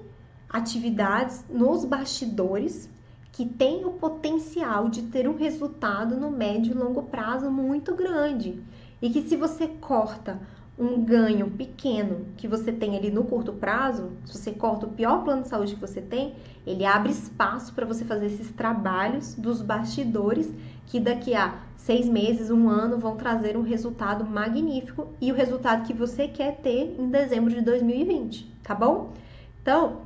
atividades 0.46 1.46
nos 1.48 1.86
bastidores 1.86 2.90
que 3.32 3.46
têm 3.46 3.86
o 3.86 3.92
potencial 3.92 4.90
de 4.90 5.04
ter 5.04 5.26
um 5.26 5.34
resultado 5.34 6.14
no 6.14 6.30
médio 6.30 6.72
e 6.72 6.78
longo 6.78 7.04
prazo 7.04 7.50
muito 7.50 7.94
grande. 7.94 8.62
E 9.00 9.08
que 9.08 9.22
se 9.22 9.36
você 9.36 9.66
corta 9.66 10.38
um 10.78 11.04
ganho 11.04 11.50
pequeno 11.50 12.26
que 12.36 12.48
você 12.48 12.72
tem 12.72 12.96
ali 12.96 13.10
no 13.10 13.24
curto 13.24 13.52
prazo, 13.52 14.10
se 14.24 14.36
você 14.36 14.52
corta 14.52 14.86
o 14.86 14.90
pior 14.90 15.22
plano 15.22 15.42
de 15.42 15.48
saúde 15.48 15.74
que 15.74 15.80
você 15.80 16.00
tem, 16.00 16.34
ele 16.66 16.84
abre 16.84 17.12
espaço 17.12 17.72
para 17.72 17.86
você 17.86 18.04
fazer 18.04 18.26
esses 18.26 18.50
trabalhos 18.50 19.34
dos 19.34 19.62
bastidores 19.62 20.52
que 20.86 20.98
daqui 20.98 21.34
a 21.34 21.60
seis 21.84 22.08
meses, 22.08 22.50
um 22.50 22.68
ano 22.68 22.98
vão 22.98 23.14
trazer 23.14 23.58
um 23.58 23.62
resultado 23.62 24.24
magnífico 24.24 25.08
e 25.20 25.30
o 25.30 25.34
resultado 25.34 25.86
que 25.86 25.92
você 25.92 26.26
quer 26.26 26.56
ter 26.56 26.96
em 26.98 27.10
dezembro 27.10 27.52
de 27.52 27.60
2020, 27.60 28.50
tá 28.62 28.74
bom? 28.74 29.12
Então, 29.60 30.00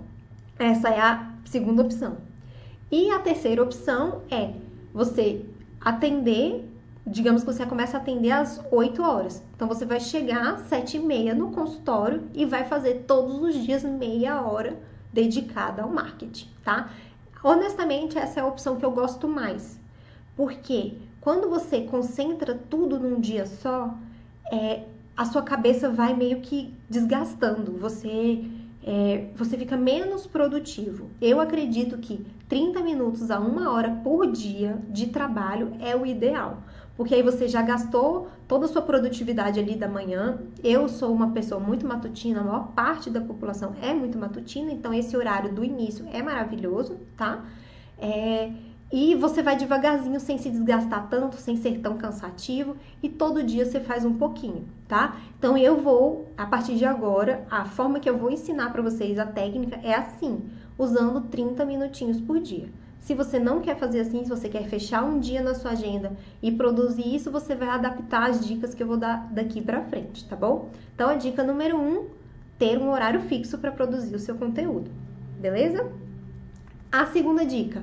essa 0.58 0.88
é 0.88 1.00
a 1.00 1.32
segunda 1.44 1.82
opção. 1.82 2.16
E 2.90 3.10
a 3.10 3.20
terceira 3.20 3.62
opção 3.62 4.22
é 4.28 4.54
você 4.92 5.44
atender, 5.80 6.68
digamos 7.10 7.42
que 7.42 7.52
você 7.52 7.66
começa 7.66 7.96
a 7.96 8.00
atender 8.00 8.30
às 8.30 8.62
8 8.70 9.02
horas. 9.02 9.42
Então 9.54 9.66
você 9.66 9.84
vai 9.84 10.00
chegar 10.00 10.54
às 10.54 10.60
7 10.62 10.96
e 10.96 11.00
meia 11.00 11.34
no 11.34 11.50
consultório 11.50 12.28
e 12.34 12.44
vai 12.44 12.64
fazer 12.64 13.04
todos 13.06 13.40
os 13.42 13.54
dias 13.54 13.82
meia 13.82 14.40
hora 14.42 14.78
dedicada 15.12 15.82
ao 15.82 15.88
marketing, 15.88 16.48
tá? 16.62 16.90
Honestamente, 17.42 18.18
essa 18.18 18.40
é 18.40 18.42
a 18.42 18.46
opção 18.46 18.76
que 18.76 18.84
eu 18.84 18.90
gosto 18.90 19.26
mais. 19.28 19.80
Porque 20.36 20.94
quando 21.20 21.48
você 21.48 21.82
concentra 21.82 22.54
tudo 22.54 22.98
num 22.98 23.20
dia 23.20 23.46
só, 23.46 23.94
é, 24.52 24.84
a 25.16 25.24
sua 25.24 25.42
cabeça 25.42 25.88
vai 25.88 26.14
meio 26.14 26.40
que 26.40 26.74
desgastando. 26.88 27.72
Você 27.72 28.44
é, 28.82 29.26
você 29.36 29.58
fica 29.58 29.76
menos 29.76 30.26
produtivo. 30.26 31.10
Eu 31.20 31.40
acredito 31.40 31.98
que 31.98 32.24
30 32.48 32.80
minutos 32.80 33.30
a 33.30 33.38
uma 33.38 33.70
hora 33.70 33.90
por 34.02 34.30
dia 34.30 34.78
de 34.88 35.08
trabalho 35.08 35.72
é 35.80 35.94
o 35.94 36.06
ideal, 36.06 36.62
porque 36.98 37.14
aí 37.14 37.22
você 37.22 37.46
já 37.46 37.62
gastou 37.62 38.26
toda 38.48 38.64
a 38.64 38.68
sua 38.68 38.82
produtividade 38.82 39.60
ali 39.60 39.76
da 39.76 39.86
manhã. 39.86 40.40
Eu 40.64 40.88
sou 40.88 41.12
uma 41.12 41.30
pessoa 41.30 41.60
muito 41.60 41.86
matutina, 41.86 42.40
a 42.40 42.44
maior 42.44 42.72
parte 42.72 43.08
da 43.08 43.20
população 43.20 43.76
é 43.80 43.94
muito 43.94 44.18
matutina, 44.18 44.72
então 44.72 44.92
esse 44.92 45.16
horário 45.16 45.54
do 45.54 45.62
início 45.62 46.04
é 46.12 46.20
maravilhoso, 46.20 46.98
tá? 47.16 47.44
É, 47.96 48.50
e 48.90 49.14
você 49.14 49.44
vai 49.44 49.54
devagarzinho, 49.54 50.18
sem 50.18 50.38
se 50.38 50.50
desgastar 50.50 51.08
tanto, 51.08 51.36
sem 51.36 51.56
ser 51.56 51.78
tão 51.78 51.96
cansativo, 51.96 52.74
e 53.00 53.08
todo 53.08 53.44
dia 53.44 53.64
você 53.64 53.78
faz 53.78 54.04
um 54.04 54.14
pouquinho, 54.14 54.66
tá? 54.88 55.18
Então 55.38 55.56
eu 55.56 55.80
vou, 55.80 56.32
a 56.36 56.46
partir 56.46 56.74
de 56.74 56.84
agora, 56.84 57.46
a 57.48 57.64
forma 57.64 58.00
que 58.00 58.10
eu 58.10 58.18
vou 58.18 58.28
ensinar 58.28 58.72
para 58.72 58.82
vocês 58.82 59.20
a 59.20 59.26
técnica 59.26 59.78
é 59.84 59.94
assim, 59.94 60.50
usando 60.76 61.20
30 61.28 61.64
minutinhos 61.64 62.20
por 62.20 62.40
dia. 62.40 62.68
Se 63.08 63.14
você 63.14 63.38
não 63.38 63.62
quer 63.62 63.74
fazer 63.74 64.00
assim, 64.00 64.22
se 64.22 64.28
você 64.28 64.50
quer 64.50 64.68
fechar 64.68 65.02
um 65.02 65.18
dia 65.18 65.42
na 65.42 65.54
sua 65.54 65.70
agenda 65.70 66.12
e 66.42 66.52
produzir 66.52 67.14
isso, 67.14 67.30
você 67.30 67.54
vai 67.54 67.70
adaptar 67.70 68.28
as 68.28 68.46
dicas 68.46 68.74
que 68.74 68.82
eu 68.82 68.86
vou 68.86 68.98
dar 68.98 69.32
daqui 69.32 69.62
para 69.62 69.80
frente, 69.80 70.26
tá 70.26 70.36
bom? 70.36 70.68
Então 70.94 71.08
a 71.08 71.14
dica 71.14 71.42
número 71.42 71.78
1, 71.78 71.80
um, 71.80 72.06
ter 72.58 72.76
um 72.76 72.90
horário 72.90 73.22
fixo 73.22 73.56
para 73.56 73.72
produzir 73.72 74.14
o 74.14 74.18
seu 74.18 74.34
conteúdo. 74.34 74.90
Beleza? 75.40 75.90
A 76.92 77.06
segunda 77.06 77.46
dica, 77.46 77.82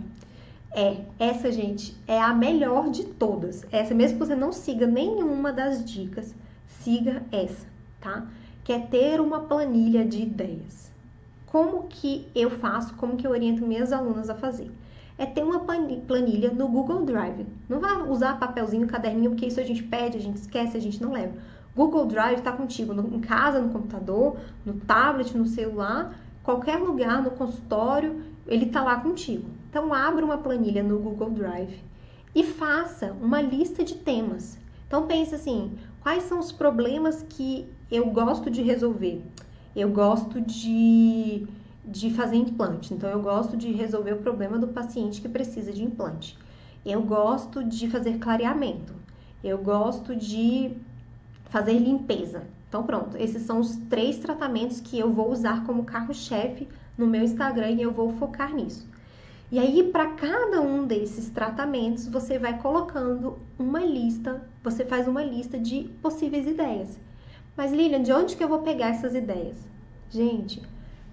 é, 0.72 0.98
essa, 1.18 1.52
gente, 1.52 1.98
é 2.08 2.22
a 2.22 2.32
melhor 2.32 2.92
de 2.92 3.06
todas. 3.06 3.66
Essa, 3.72 3.96
mesmo 3.96 4.20
que 4.20 4.26
você 4.28 4.36
não 4.36 4.52
siga 4.52 4.86
nenhuma 4.86 5.52
das 5.52 5.84
dicas, 5.84 6.36
siga 6.68 7.24
essa, 7.32 7.66
tá? 8.00 8.28
Que 8.64 8.74
é 8.74 8.80
ter 8.80 9.20
uma 9.20 9.40
planilha 9.40 10.06
de 10.06 10.22
ideias. 10.22 10.92
Como 11.48 11.88
que 11.88 12.28
eu 12.36 12.52
faço, 12.52 12.94
como 12.94 13.18
que 13.18 13.26
eu 13.26 13.32
oriento 13.32 13.66
minhas 13.66 13.92
alunas 13.92 14.30
a 14.30 14.36
fazer? 14.36 14.70
É 15.18 15.26
ter 15.26 15.44
uma 15.44 15.60
planilha 15.60 16.52
no 16.52 16.68
Google 16.68 17.06
Drive. 17.06 17.46
Não 17.70 17.80
vai 17.80 18.02
usar 18.10 18.38
papelzinho, 18.38 18.86
caderninho, 18.88 19.32
porque 19.32 19.46
isso 19.46 19.60
a 19.60 19.64
gente 19.64 19.84
perde, 19.84 20.18
a 20.18 20.22
gente 20.22 20.38
esquece, 20.38 20.76
a 20.76 20.82
gente 20.82 21.02
não 21.02 21.12
leva. 21.12 21.34
Google 21.76 22.06
Drive 22.06 22.40
está 22.40 22.52
contigo 22.52 22.94
no, 22.94 23.16
em 23.16 23.20
casa, 23.20 23.62
no 23.62 23.70
computador, 23.70 24.38
no 24.66 24.74
tablet, 24.76 25.38
no 25.38 25.46
celular, 25.46 26.18
qualquer 26.42 26.78
lugar, 26.78 27.22
no 27.22 27.32
consultório, 27.32 28.24
ele 28.48 28.66
está 28.66 28.82
lá 28.82 29.00
contigo. 29.00 29.46
Então, 29.70 29.94
abra 29.94 30.24
uma 30.24 30.38
planilha 30.38 30.82
no 30.82 31.00
Google 31.00 31.32
Drive 31.32 31.84
e 32.34 32.44
faça 32.44 33.14
uma 33.22 33.42
lista 33.42 33.84
de 33.84 33.96
temas. 33.96 34.58
Então, 34.88 35.08
pense 35.08 35.36
assim: 35.36 35.74
quais 36.02 36.24
são 36.24 36.40
os 36.40 36.52
problemas 36.52 37.26
que 37.28 37.68
eu 37.92 38.06
gosto 38.12 38.50
de 38.50 38.62
resolver? 38.62 39.22
Eu 39.76 39.90
gosto 39.90 40.40
de, 40.40 41.46
de 41.88 42.10
fazer 42.12 42.38
implante, 42.38 42.94
então 42.94 43.10
eu 43.10 43.22
gosto 43.22 43.56
de 43.56 43.72
resolver 43.72 44.14
o 44.14 44.22
problema 44.22 44.58
do 44.58 44.68
paciente 44.68 45.22
que 45.22 45.30
precisa 45.30 45.72
de 45.72 45.84
implante. 45.84 46.38
Eu 46.86 47.02
gosto 47.02 47.64
de 47.64 47.90
fazer 47.90 48.20
clareamento. 48.20 48.94
Eu 49.44 49.58
gosto 49.58 50.16
de 50.16 50.76
fazer 51.50 51.78
limpeza. 51.80 52.44
Então, 52.68 52.84
pronto, 52.84 53.18
esses 53.18 53.44
são 53.44 53.60
os 53.60 53.76
três 53.90 54.18
tratamentos 54.20 54.82
que 54.82 55.00
eu 55.00 55.12
vou 55.12 55.32
usar 55.32 55.66
como 55.66 55.84
carro-chefe 55.84 56.68
no 56.98 57.08
meu 57.08 57.24
Instagram 57.24 57.72
e 57.72 57.82
eu 57.82 57.92
vou 57.92 58.12
focar 58.14 58.54
nisso. 58.54 58.88
E 59.52 59.60
aí, 59.60 59.84
para 59.92 60.12
cada 60.12 60.62
um 60.62 60.86
desses 60.86 61.30
tratamentos, 61.30 62.08
você 62.08 62.38
vai 62.38 62.60
colocando 62.60 63.38
uma 63.58 63.80
lista, 63.80 64.42
você 64.64 64.84
faz 64.84 65.08
uma 65.08 65.24
lista 65.24 65.58
de 65.58 65.84
possíveis 66.02 66.48
ideias. 66.48 67.00
Mas, 67.56 67.72
Lilian, 67.72 68.04
de 68.04 68.12
onde 68.12 68.36
que 68.36 68.44
eu 68.44 68.50
vou 68.50 68.60
pegar 68.60 68.90
essas 68.90 69.16
ideias? 69.16 69.56
Gente, 70.10 70.62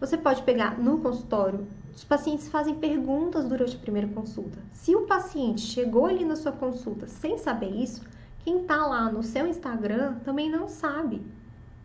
você 0.02 0.18
pode 0.18 0.42
pegar 0.42 0.80
no 0.80 0.99
consultório. 0.99 1.64
Os 1.94 2.02
pacientes 2.02 2.49
fazem 2.49 2.75
perguntas 2.75 3.44
durante 3.44 3.76
a 3.76 3.78
primeira 3.78 4.09
consulta. 4.09 4.59
Se 4.73 4.97
o 4.97 5.02
paciente 5.02 5.61
chegou 5.61 6.06
ali 6.06 6.25
na 6.25 6.35
sua 6.35 6.50
consulta 6.50 7.06
sem 7.06 7.38
saber 7.38 7.71
isso, 7.71 8.02
quem 8.40 8.64
tá 8.64 8.85
lá 8.85 9.09
no 9.09 9.23
seu 9.23 9.47
Instagram 9.47 10.14
também 10.25 10.50
não 10.50 10.68
sabe, 10.68 11.23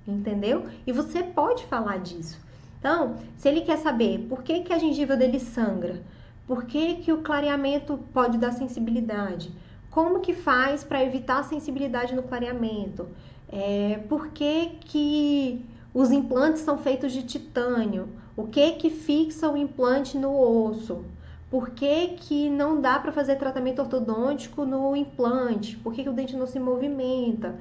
entendeu? 0.08 0.66
E 0.88 0.92
você 0.92 1.22
pode 1.22 1.64
falar 1.66 2.00
disso. 2.00 2.40
Então, 2.80 3.18
se 3.38 3.48
ele 3.48 3.62
quer 3.62 3.78
saber 3.78 4.26
por 4.28 4.42
que, 4.42 4.62
que 4.62 4.74
a 4.74 4.80
gengiva 4.80 5.16
dele 5.16 5.40
sangra, 5.40 6.02
por 6.48 6.66
que, 6.66 6.96
que 6.96 7.14
o 7.14 7.22
clareamento 7.22 8.00
pode 8.12 8.40
dar 8.40 8.52
sensibilidade? 8.52 9.52
Como 9.92 10.22
que 10.22 10.34
faz 10.34 10.84
para 10.84 11.04
evitar 11.04 11.42
a 11.42 11.44
sensibilidade 11.44 12.16
no 12.16 12.24
clareamento? 12.24 13.08
É, 13.48 14.00
por 14.10 14.30
que, 14.30 14.72
que 14.80 15.64
os 16.00 16.12
implantes 16.12 16.62
são 16.62 16.78
feitos 16.78 17.12
de 17.12 17.24
titânio? 17.24 18.10
O 18.36 18.46
que 18.46 18.74
que 18.74 18.88
fixa 18.88 19.50
o 19.50 19.58
implante 19.58 20.16
no 20.16 20.32
osso? 20.40 21.04
Por 21.50 21.72
que, 21.72 22.10
que 22.10 22.52
não 22.52 22.80
dá 22.80 23.00
para 23.00 23.12
fazer 23.12 23.38
tratamento 23.38 23.80
ortodôntico 23.80 24.64
no 24.64 24.96
implante? 24.96 25.76
Por 25.78 25.92
que, 25.96 26.04
que 26.04 26.10
o 26.10 26.14
dente 26.14 26.36
não 26.36 26.46
se 26.46 26.60
movimenta? 26.60 27.56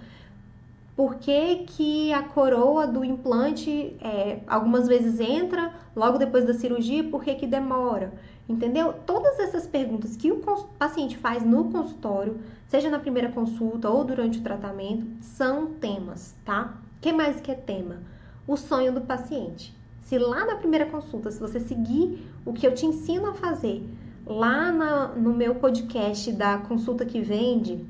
Por 0.95 1.15
que, 1.15 1.65
que 1.67 2.13
a 2.13 2.25
coroa 2.25 2.87
do 2.87 3.03
implante 3.03 3.97
é, 4.03 4.41
algumas 4.47 4.87
vezes 4.87 5.19
entra 5.19 5.73
logo 5.95 6.19
depois 6.19 6.45
da 6.45 6.53
cirurgia? 6.53 7.05
Por 7.05 7.25
que, 7.25 7.37
que 7.37 7.47
demora? 7.47 8.13
Entendeu? 8.47 8.93
Todas 9.07 9.39
essas 9.39 9.67
perguntas 9.67 10.15
que 10.15 10.31
o 10.31 10.43
paciente 10.79 11.17
faz 11.17 11.43
no 11.43 11.71
consultório, 11.71 12.39
seja 12.69 12.91
na 12.91 12.99
primeira 12.99 13.33
consulta 13.33 13.89
ou 13.89 14.05
durante 14.05 14.41
o 14.41 14.43
tratamento, 14.43 15.07
são 15.23 15.69
temas, 15.69 16.35
tá? 16.45 16.75
O 16.99 17.01
que 17.01 17.15
mais 17.15 17.41
que 17.41 17.51
é 17.51 17.55
tema? 17.55 18.15
O 18.47 18.57
sonho 18.57 18.93
do 18.93 19.01
paciente. 19.01 19.75
Se 20.03 20.19
lá 20.19 20.45
na 20.47 20.57
primeira 20.57 20.87
consulta, 20.87 21.31
se 21.31 21.41
você 21.41 21.59
seguir 21.59 22.31
o 22.45 22.53
que 22.53 22.67
eu 22.67 22.75
te 22.75 22.87
ensino 22.87 23.27
a 23.27 23.35
fazer 23.35 23.83
lá 24.27 24.73
na, 24.73 25.09
no 25.09 25.33
meu 25.33 25.55
podcast 25.55 26.33
da 26.33 26.59
consulta 26.59 27.05
que 27.05 27.21
vende, 27.21 27.85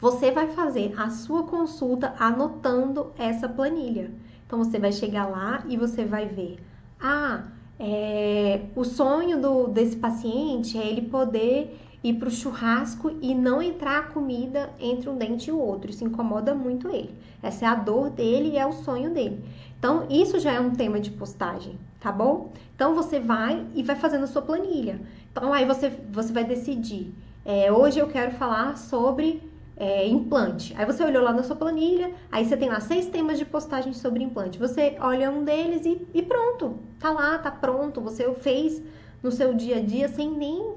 você 0.00 0.30
vai 0.30 0.48
fazer 0.48 0.92
a 0.96 1.10
sua 1.10 1.44
consulta 1.44 2.14
anotando 2.18 3.12
essa 3.18 3.48
planilha. 3.48 4.10
Então 4.46 4.58
você 4.58 4.78
vai 4.78 4.92
chegar 4.92 5.26
lá 5.26 5.64
e 5.68 5.76
você 5.76 6.04
vai 6.04 6.26
ver, 6.26 6.58
ah, 7.00 7.44
é, 7.78 8.66
o 8.76 8.84
sonho 8.84 9.40
do, 9.40 9.66
desse 9.66 9.96
paciente 9.96 10.78
é 10.78 10.86
ele 10.86 11.02
poder 11.02 11.80
ir 12.04 12.14
para 12.14 12.28
o 12.28 12.30
churrasco 12.30 13.10
e 13.22 13.34
não 13.34 13.62
entrar 13.62 13.98
a 13.98 14.02
comida 14.02 14.70
entre 14.78 15.08
um 15.08 15.16
dente 15.16 15.48
e 15.48 15.52
o 15.52 15.58
outro. 15.58 15.90
Isso 15.90 16.04
incomoda 16.04 16.54
muito 16.54 16.88
ele. 16.88 17.14
Essa 17.42 17.64
é 17.64 17.68
a 17.68 17.74
dor 17.74 18.10
dele 18.10 18.50
e 18.50 18.58
é 18.58 18.66
o 18.66 18.72
sonho 18.72 19.10
dele. 19.10 19.42
Então, 19.78 20.06
isso 20.10 20.38
já 20.38 20.52
é 20.52 20.60
um 20.60 20.70
tema 20.70 21.00
de 21.00 21.10
postagem, 21.10 21.78
tá 21.98 22.12
bom? 22.12 22.52
Então, 22.74 22.94
você 22.94 23.18
vai 23.18 23.66
e 23.74 23.82
vai 23.82 23.96
fazendo 23.96 24.24
a 24.24 24.26
sua 24.26 24.42
planilha. 24.42 25.00
Então, 25.32 25.52
aí 25.52 25.64
você, 25.64 25.90
você 26.10 26.30
vai 26.30 26.44
decidir. 26.44 27.14
É, 27.44 27.72
hoje 27.72 27.98
eu 27.98 28.06
quero 28.08 28.32
falar 28.32 28.76
sobre 28.76 29.42
é, 29.76 30.06
implante. 30.06 30.74
Aí 30.76 30.84
você 30.84 31.02
olhou 31.02 31.22
lá 31.22 31.32
na 31.32 31.42
sua 31.42 31.56
planilha, 31.56 32.12
aí 32.30 32.44
você 32.44 32.56
tem 32.56 32.68
lá 32.68 32.80
seis 32.80 33.06
temas 33.06 33.38
de 33.38 33.46
postagem 33.46 33.94
sobre 33.94 34.22
implante. 34.22 34.58
Você 34.58 34.96
olha 35.00 35.30
um 35.30 35.42
deles 35.42 35.84
e, 35.86 36.06
e 36.12 36.22
pronto, 36.22 36.78
tá 36.98 37.10
lá, 37.10 37.38
tá 37.38 37.50
pronto. 37.50 38.00
Você 38.02 38.30
fez 38.34 38.82
no 39.22 39.32
seu 39.32 39.54
dia 39.54 39.78
a 39.78 39.80
dia 39.80 40.08
sem 40.08 40.30
nem 40.30 40.74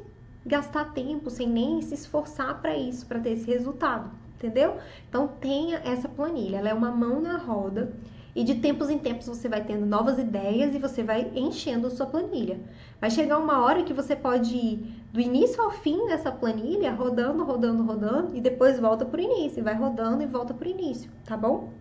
gastar 0.47 0.93
tempo, 0.93 1.29
sem 1.29 1.47
nem 1.47 1.81
se 1.81 1.93
esforçar 1.93 2.61
para 2.61 2.75
isso, 2.75 3.05
para 3.05 3.19
ter 3.19 3.31
esse 3.31 3.45
resultado, 3.45 4.09
entendeu? 4.35 4.77
Então 5.07 5.27
tenha 5.27 5.77
essa 5.83 6.07
planilha, 6.07 6.57
ela 6.57 6.69
é 6.69 6.73
uma 6.73 6.91
mão 6.91 7.21
na 7.21 7.37
roda 7.37 7.93
e 8.37 8.43
de 8.43 8.53
tempos 8.53 8.87
em 8.91 8.99
tempos 8.99 9.25
você 9.27 9.49
vai 9.49 9.63
tendo 9.63 9.83
novas 9.83 10.19
ideias 10.19 10.75
e 10.75 10.77
você 10.77 11.01
vai 11.01 11.31
enchendo 11.35 11.89
sua 11.89 12.05
planilha. 12.05 12.59
Vai 13.01 13.09
chegar 13.09 13.39
uma 13.39 13.63
hora 13.63 13.81
que 13.81 13.93
você 13.93 14.15
pode 14.15 14.55
ir 14.55 14.95
do 15.11 15.19
início 15.19 15.59
ao 15.59 15.71
fim 15.71 16.05
dessa 16.05 16.31
planilha, 16.31 16.93
rodando, 16.93 17.43
rodando, 17.43 17.81
rodando, 17.81 18.35
e 18.35 18.39
depois 18.39 18.79
volta 18.79 19.03
para 19.05 19.19
o 19.19 19.23
início, 19.23 19.63
vai 19.63 19.73
rodando 19.73 20.21
e 20.21 20.27
volta 20.27 20.53
para 20.53 20.67
o 20.67 20.71
início, 20.71 21.09
tá 21.25 21.35
bom? 21.35 21.73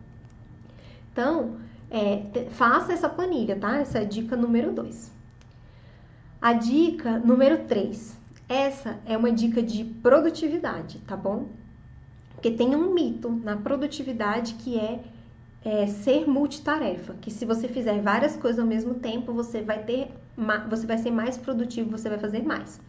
Então, 1.12 1.56
é, 1.90 2.24
faça 2.50 2.94
essa 2.94 3.08
planilha, 3.08 3.56
tá? 3.56 3.76
Essa 3.76 3.98
é 3.98 4.00
a 4.00 4.04
dica 4.04 4.34
número 4.34 4.72
2. 4.72 5.12
A 6.40 6.54
dica 6.54 7.18
número 7.18 7.66
3. 7.66 8.15
Essa 8.48 8.98
é 9.04 9.16
uma 9.16 9.32
dica 9.32 9.62
de 9.62 9.84
produtividade, 9.84 10.98
tá 11.00 11.16
bom? 11.16 11.48
Porque 12.34 12.50
tem 12.50 12.76
um 12.76 12.92
mito 12.92 13.30
na 13.30 13.56
produtividade 13.56 14.54
que 14.54 14.78
é 14.78 15.00
é, 15.66 15.84
ser 15.88 16.28
multitarefa, 16.28 17.14
que 17.14 17.28
se 17.28 17.44
você 17.44 17.66
fizer 17.66 18.00
várias 18.00 18.36
coisas 18.36 18.60
ao 18.60 18.66
mesmo 18.66 18.94
tempo, 18.94 19.32
você 19.32 19.62
vai 19.62 19.82
ter, 19.82 20.12
você 20.70 20.86
vai 20.86 20.96
ser 20.96 21.10
mais 21.10 21.36
produtivo, 21.36 21.90
você 21.90 22.08
vai 22.08 22.18
fazer 22.18 22.44
mais. 22.44 22.80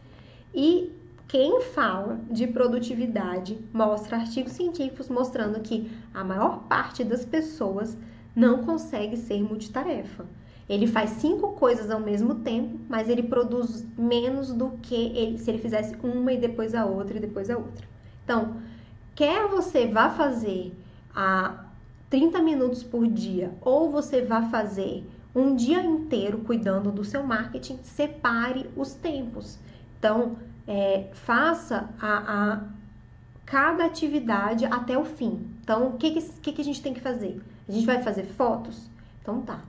E 0.54 0.92
quem 1.28 1.60
fala 1.62 2.20
de 2.30 2.46
produtividade 2.46 3.58
mostra 3.74 4.18
artigos 4.18 4.52
científicos 4.52 5.10
mostrando 5.10 5.60
que 5.60 5.92
a 6.14 6.24
maior 6.24 6.68
parte 6.68 7.04
das 7.04 7.26
pessoas 7.26 7.98
não 8.36 8.64
consegue 8.64 9.18
ser 9.18 9.42
multitarefa. 9.42 10.28
Ele 10.70 10.86
faz 10.86 11.12
cinco 11.12 11.54
coisas 11.54 11.90
ao 11.90 12.00
mesmo 12.00 12.36
tempo, 12.36 12.78
mas 12.90 13.08
ele 13.08 13.24
produz 13.24 13.86
menos 13.98 14.52
do 14.52 14.72
que 14.82 14.96
ele, 15.18 15.38
se 15.38 15.50
ele 15.50 15.60
fizesse 15.60 15.96
uma 16.04 16.34
e 16.34 16.38
depois 16.38 16.76
a 16.76 16.86
outra 16.86 17.18
e 17.18 17.22
depois 17.22 17.50
a 17.50 17.58
outra. 17.58 17.88
Então, 18.24 18.58
quer 19.16 19.48
você 19.48 19.88
vá 19.88 20.10
fazer 20.10 20.74
a 21.16 21.66
30 22.10 22.42
minutos 22.42 22.84
por 22.84 23.08
dia 23.08 23.52
ou 23.62 23.90
você 23.90 24.22
vai 24.22 24.50
fazer 24.50 25.06
um 25.34 25.56
dia 25.56 25.82
inteiro 25.82 26.40
cuidando 26.40 26.92
do 26.92 27.04
seu 27.04 27.24
marketing, 27.24 27.80
separe 27.84 28.70
os 28.76 28.94
tempos. 28.94 29.58
Então, 29.98 30.36
é, 30.68 31.08
faça 31.14 31.90
a, 32.02 32.54
a, 32.54 32.64
cada 33.46 33.86
atividade 33.86 34.66
até 34.66 34.98
o 34.98 35.06
fim. 35.06 35.48
Então, 35.62 35.88
o 35.88 35.94
que, 35.94 36.22
que, 36.22 36.52
que 36.52 36.62
a 36.62 36.64
gente 36.64 36.82
tem 36.82 36.94
que 36.94 37.00
fazer? 37.00 37.42
A 37.68 37.72
gente 37.72 37.86
vai 37.86 38.02
fazer 38.02 38.24
fotos? 38.24 38.90
Então 39.22 39.42
tá. 39.42 39.60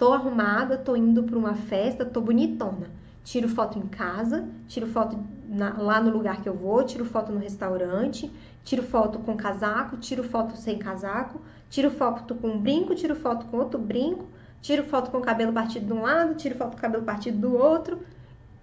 Tô 0.00 0.14
arrumada, 0.14 0.78
tô 0.78 0.96
indo 0.96 1.22
para 1.24 1.36
uma 1.36 1.52
festa, 1.52 2.06
tô 2.06 2.22
bonitona. 2.22 2.86
Tiro 3.22 3.46
foto 3.50 3.78
em 3.78 3.86
casa, 3.86 4.48
tiro 4.66 4.86
foto 4.86 5.22
na, 5.46 5.74
lá 5.76 6.00
no 6.00 6.10
lugar 6.10 6.40
que 6.40 6.48
eu 6.48 6.54
vou, 6.54 6.82
tiro 6.84 7.04
foto 7.04 7.30
no 7.30 7.38
restaurante, 7.38 8.32
tiro 8.64 8.82
foto 8.82 9.18
com 9.18 9.36
casaco, 9.36 9.98
tiro 9.98 10.24
foto 10.24 10.56
sem 10.56 10.78
casaco, 10.78 11.42
tiro 11.68 11.90
foto 11.90 12.34
com 12.34 12.48
um 12.48 12.58
brinco, 12.58 12.94
tiro 12.94 13.14
foto 13.14 13.44
com 13.44 13.58
outro 13.58 13.78
brinco, 13.78 14.24
tiro 14.62 14.84
foto 14.84 15.10
com 15.10 15.18
o 15.18 15.20
cabelo 15.20 15.52
partido 15.52 15.84
de 15.84 15.92
um 15.92 16.00
lado, 16.00 16.34
tiro 16.34 16.54
foto 16.54 16.70
com 16.70 16.78
o 16.78 16.80
cabelo 16.80 17.04
partido 17.04 17.36
do 17.36 17.54
outro. 17.54 18.00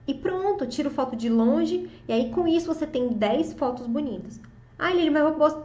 E 0.08 0.16
pronto, 0.16 0.66
tiro 0.66 0.90
foto 0.90 1.16
de 1.16 1.30
longe, 1.30 1.88
e 2.08 2.14
aí 2.14 2.32
com 2.32 2.48
isso 2.48 2.66
você 2.66 2.88
tem 2.88 3.10
10 3.10 3.54
fotos 3.54 3.86
bonitas. 3.86 4.40
Ah, 4.80 4.92
ele 4.92 5.12
vai 5.12 5.22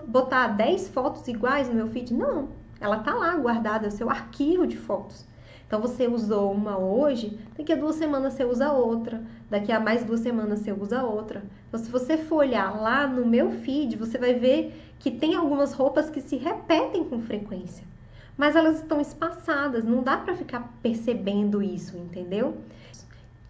botar 0.07 0.49
10 0.49 0.89
fotos 0.89 1.27
iguais 1.29 1.67
no 1.67 1.75
meu 1.75 1.89
feed? 1.89 2.13
Não, 2.13 2.51
ela 2.79 2.99
tá 2.99 3.15
lá 3.15 3.35
guardada, 3.37 3.87
é 3.87 3.89
o 3.89 3.91
seu 3.91 4.11
arquivo 4.11 4.67
de 4.67 4.77
fotos. 4.77 5.32
Então 5.73 5.81
você 5.81 6.07
usou 6.07 6.53
uma 6.53 6.77
hoje, 6.77 7.39
daqui 7.57 7.73
a 7.73 7.77
duas 7.77 7.97
semanas 7.97 8.35
você 8.35 8.45
usa 8.45 8.71
outra, 8.73 9.23
daqui 9.49 9.73
a 9.73 9.81
mais 9.81 10.05
duas 10.05 10.21
semanas 10.21 10.59
você 10.59 10.71
usa 10.71 11.03
outra. 11.03 11.43
Então 11.67 11.81
se 11.81 11.91
você 11.91 12.19
for 12.19 12.41
olhar 12.41 12.79
lá 12.79 13.07
no 13.07 13.25
meu 13.25 13.51
feed, 13.51 13.97
você 13.97 14.19
vai 14.19 14.35
ver 14.35 14.93
que 14.99 15.11
tem 15.11 15.35
algumas 15.35 15.73
roupas 15.73 16.11
que 16.11 16.21
se 16.21 16.37
repetem 16.37 17.05
com 17.05 17.23
frequência, 17.23 17.87
mas 18.37 18.55
elas 18.55 18.81
estão 18.81 19.01
espaçadas, 19.01 19.83
não 19.83 20.03
dá 20.03 20.19
para 20.19 20.37
ficar 20.37 20.75
percebendo 20.83 21.63
isso, 21.63 21.97
entendeu? 21.97 22.59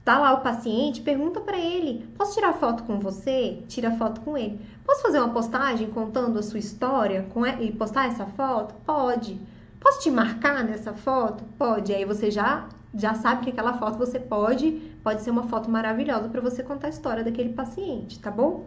Tá 0.04 0.16
lá 0.16 0.32
o 0.35 0.42
paciente, 0.42 1.00
pergunta 1.00 1.40
para 1.40 1.58
ele: 1.58 2.06
posso 2.16 2.35
tirar 2.35 2.52
foto 2.52 2.85
com 2.85 3.00
você? 3.00 3.64
Tira 3.66 3.90
foto 3.96 4.20
com 4.20 4.38
ele. 4.38 4.61
Posso 4.87 5.02
fazer 5.02 5.18
uma 5.18 5.35
postagem 5.35 5.90
contando 5.90 6.38
a 6.38 6.42
sua 6.44 6.61
história 6.61 7.26
com 7.35 7.44
e 7.44 7.72
postar 7.72 8.06
essa 8.06 8.26
foto? 8.26 8.76
Pode. 8.87 9.40
Posso 9.82 10.00
te 10.00 10.10
marcar 10.10 10.64
nessa 10.64 10.92
foto? 10.94 11.44
Pode. 11.58 11.92
Aí 11.92 12.04
você 12.04 12.30
já 12.30 12.68
já 12.94 13.14
sabe 13.14 13.44
que 13.44 13.50
aquela 13.50 13.72
foto 13.78 13.96
você 13.96 14.20
pode, 14.20 14.70
pode 15.02 15.22
ser 15.22 15.30
uma 15.30 15.44
foto 15.44 15.70
maravilhosa 15.70 16.28
para 16.28 16.40
você 16.40 16.62
contar 16.62 16.88
a 16.88 16.90
história 16.90 17.24
daquele 17.24 17.50
paciente, 17.54 18.18
tá 18.18 18.30
bom? 18.30 18.66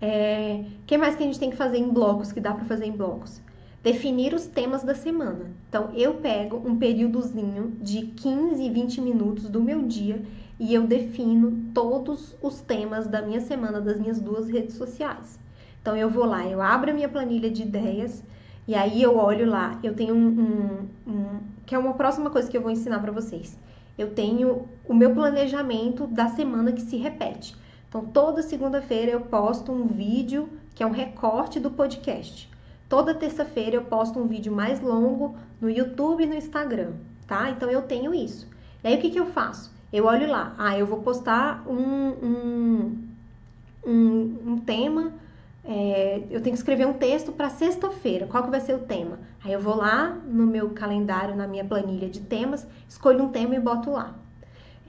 É, 0.00 0.64
que 0.86 0.96
mais 0.96 1.16
que 1.16 1.22
a 1.22 1.26
gente 1.26 1.38
tem 1.38 1.50
que 1.50 1.56
fazer 1.56 1.78
em 1.78 1.88
blocos, 1.88 2.32
que 2.32 2.40
dá 2.40 2.52
para 2.52 2.64
fazer 2.64 2.86
em 2.86 2.92
blocos? 2.92 3.40
Definir 3.82 4.34
os 4.34 4.46
temas 4.46 4.84
da 4.84 4.94
semana. 4.94 5.50
Então, 5.68 5.90
eu 5.94 6.14
pego 6.14 6.56
um 6.64 6.76
períodozinho 6.76 7.76
de 7.80 8.02
15, 8.02 8.70
20 8.70 9.00
minutos 9.00 9.48
do 9.48 9.60
meu 9.60 9.82
dia 9.82 10.22
e 10.58 10.72
eu 10.72 10.86
defino 10.86 11.70
todos 11.74 12.36
os 12.40 12.60
temas 12.60 13.08
da 13.08 13.20
minha 13.20 13.40
semana 13.40 13.80
das 13.80 13.98
minhas 13.98 14.20
duas 14.20 14.48
redes 14.48 14.76
sociais. 14.76 15.40
Então, 15.80 15.96
eu 15.96 16.08
vou 16.08 16.24
lá, 16.24 16.46
eu 16.46 16.62
abro 16.62 16.92
a 16.92 16.94
minha 16.94 17.08
planilha 17.08 17.50
de 17.50 17.62
ideias 17.62 18.22
e 18.66 18.74
aí 18.74 19.02
eu 19.02 19.16
olho 19.16 19.48
lá, 19.48 19.78
eu 19.82 19.94
tenho 19.94 20.14
um, 20.14 20.28
um, 20.28 20.88
um 21.06 21.40
que 21.66 21.74
é 21.74 21.78
uma 21.78 21.94
próxima 21.94 22.30
coisa 22.30 22.50
que 22.50 22.56
eu 22.56 22.62
vou 22.62 22.70
ensinar 22.70 23.00
para 23.00 23.12
vocês. 23.12 23.58
Eu 23.98 24.14
tenho 24.14 24.68
o 24.86 24.94
meu 24.94 25.12
planejamento 25.14 26.06
da 26.06 26.28
semana 26.28 26.72
que 26.72 26.80
se 26.80 26.96
repete. 26.96 27.56
Então, 27.88 28.04
toda 28.06 28.42
segunda-feira 28.42 29.12
eu 29.12 29.20
posto 29.20 29.70
um 29.70 29.86
vídeo 29.86 30.48
que 30.74 30.82
é 30.82 30.86
um 30.86 30.90
recorte 30.90 31.60
do 31.60 31.70
podcast. 31.70 32.50
Toda 32.88 33.14
terça-feira 33.14 33.76
eu 33.76 33.84
posto 33.84 34.18
um 34.18 34.26
vídeo 34.26 34.52
mais 34.52 34.80
longo 34.80 35.36
no 35.60 35.68
YouTube 35.68 36.22
e 36.22 36.26
no 36.26 36.34
Instagram, 36.34 36.92
tá? 37.26 37.50
Então 37.50 37.70
eu 37.70 37.82
tenho 37.82 38.14
isso. 38.14 38.48
E 38.82 38.88
aí 38.88 38.96
o 38.96 39.00
que, 39.00 39.10
que 39.10 39.20
eu 39.20 39.26
faço? 39.26 39.72
Eu 39.92 40.06
olho 40.06 40.30
lá, 40.30 40.54
ah, 40.58 40.78
eu 40.78 40.86
vou 40.86 41.00
postar 41.00 41.64
um, 41.68 41.76
um, 41.76 43.08
um, 43.86 44.38
um 44.46 44.58
tema 44.58 45.12
é, 45.64 46.22
eu 46.30 46.40
tenho 46.40 46.54
que 46.54 46.58
escrever 46.58 46.86
um 46.86 46.92
texto 46.92 47.30
para 47.30 47.48
sexta-feira. 47.48 48.26
Qual 48.26 48.42
que 48.42 48.50
vai 48.50 48.60
ser 48.60 48.74
o 48.74 48.80
tema? 48.80 49.20
Aí 49.44 49.52
eu 49.52 49.60
vou 49.60 49.76
lá 49.76 50.08
no 50.26 50.46
meu 50.46 50.70
calendário, 50.70 51.36
na 51.36 51.46
minha 51.46 51.64
planilha 51.64 52.08
de 52.08 52.20
temas, 52.20 52.66
escolho 52.88 53.24
um 53.24 53.28
tema 53.28 53.54
e 53.54 53.60
boto 53.60 53.90
lá. 53.90 54.14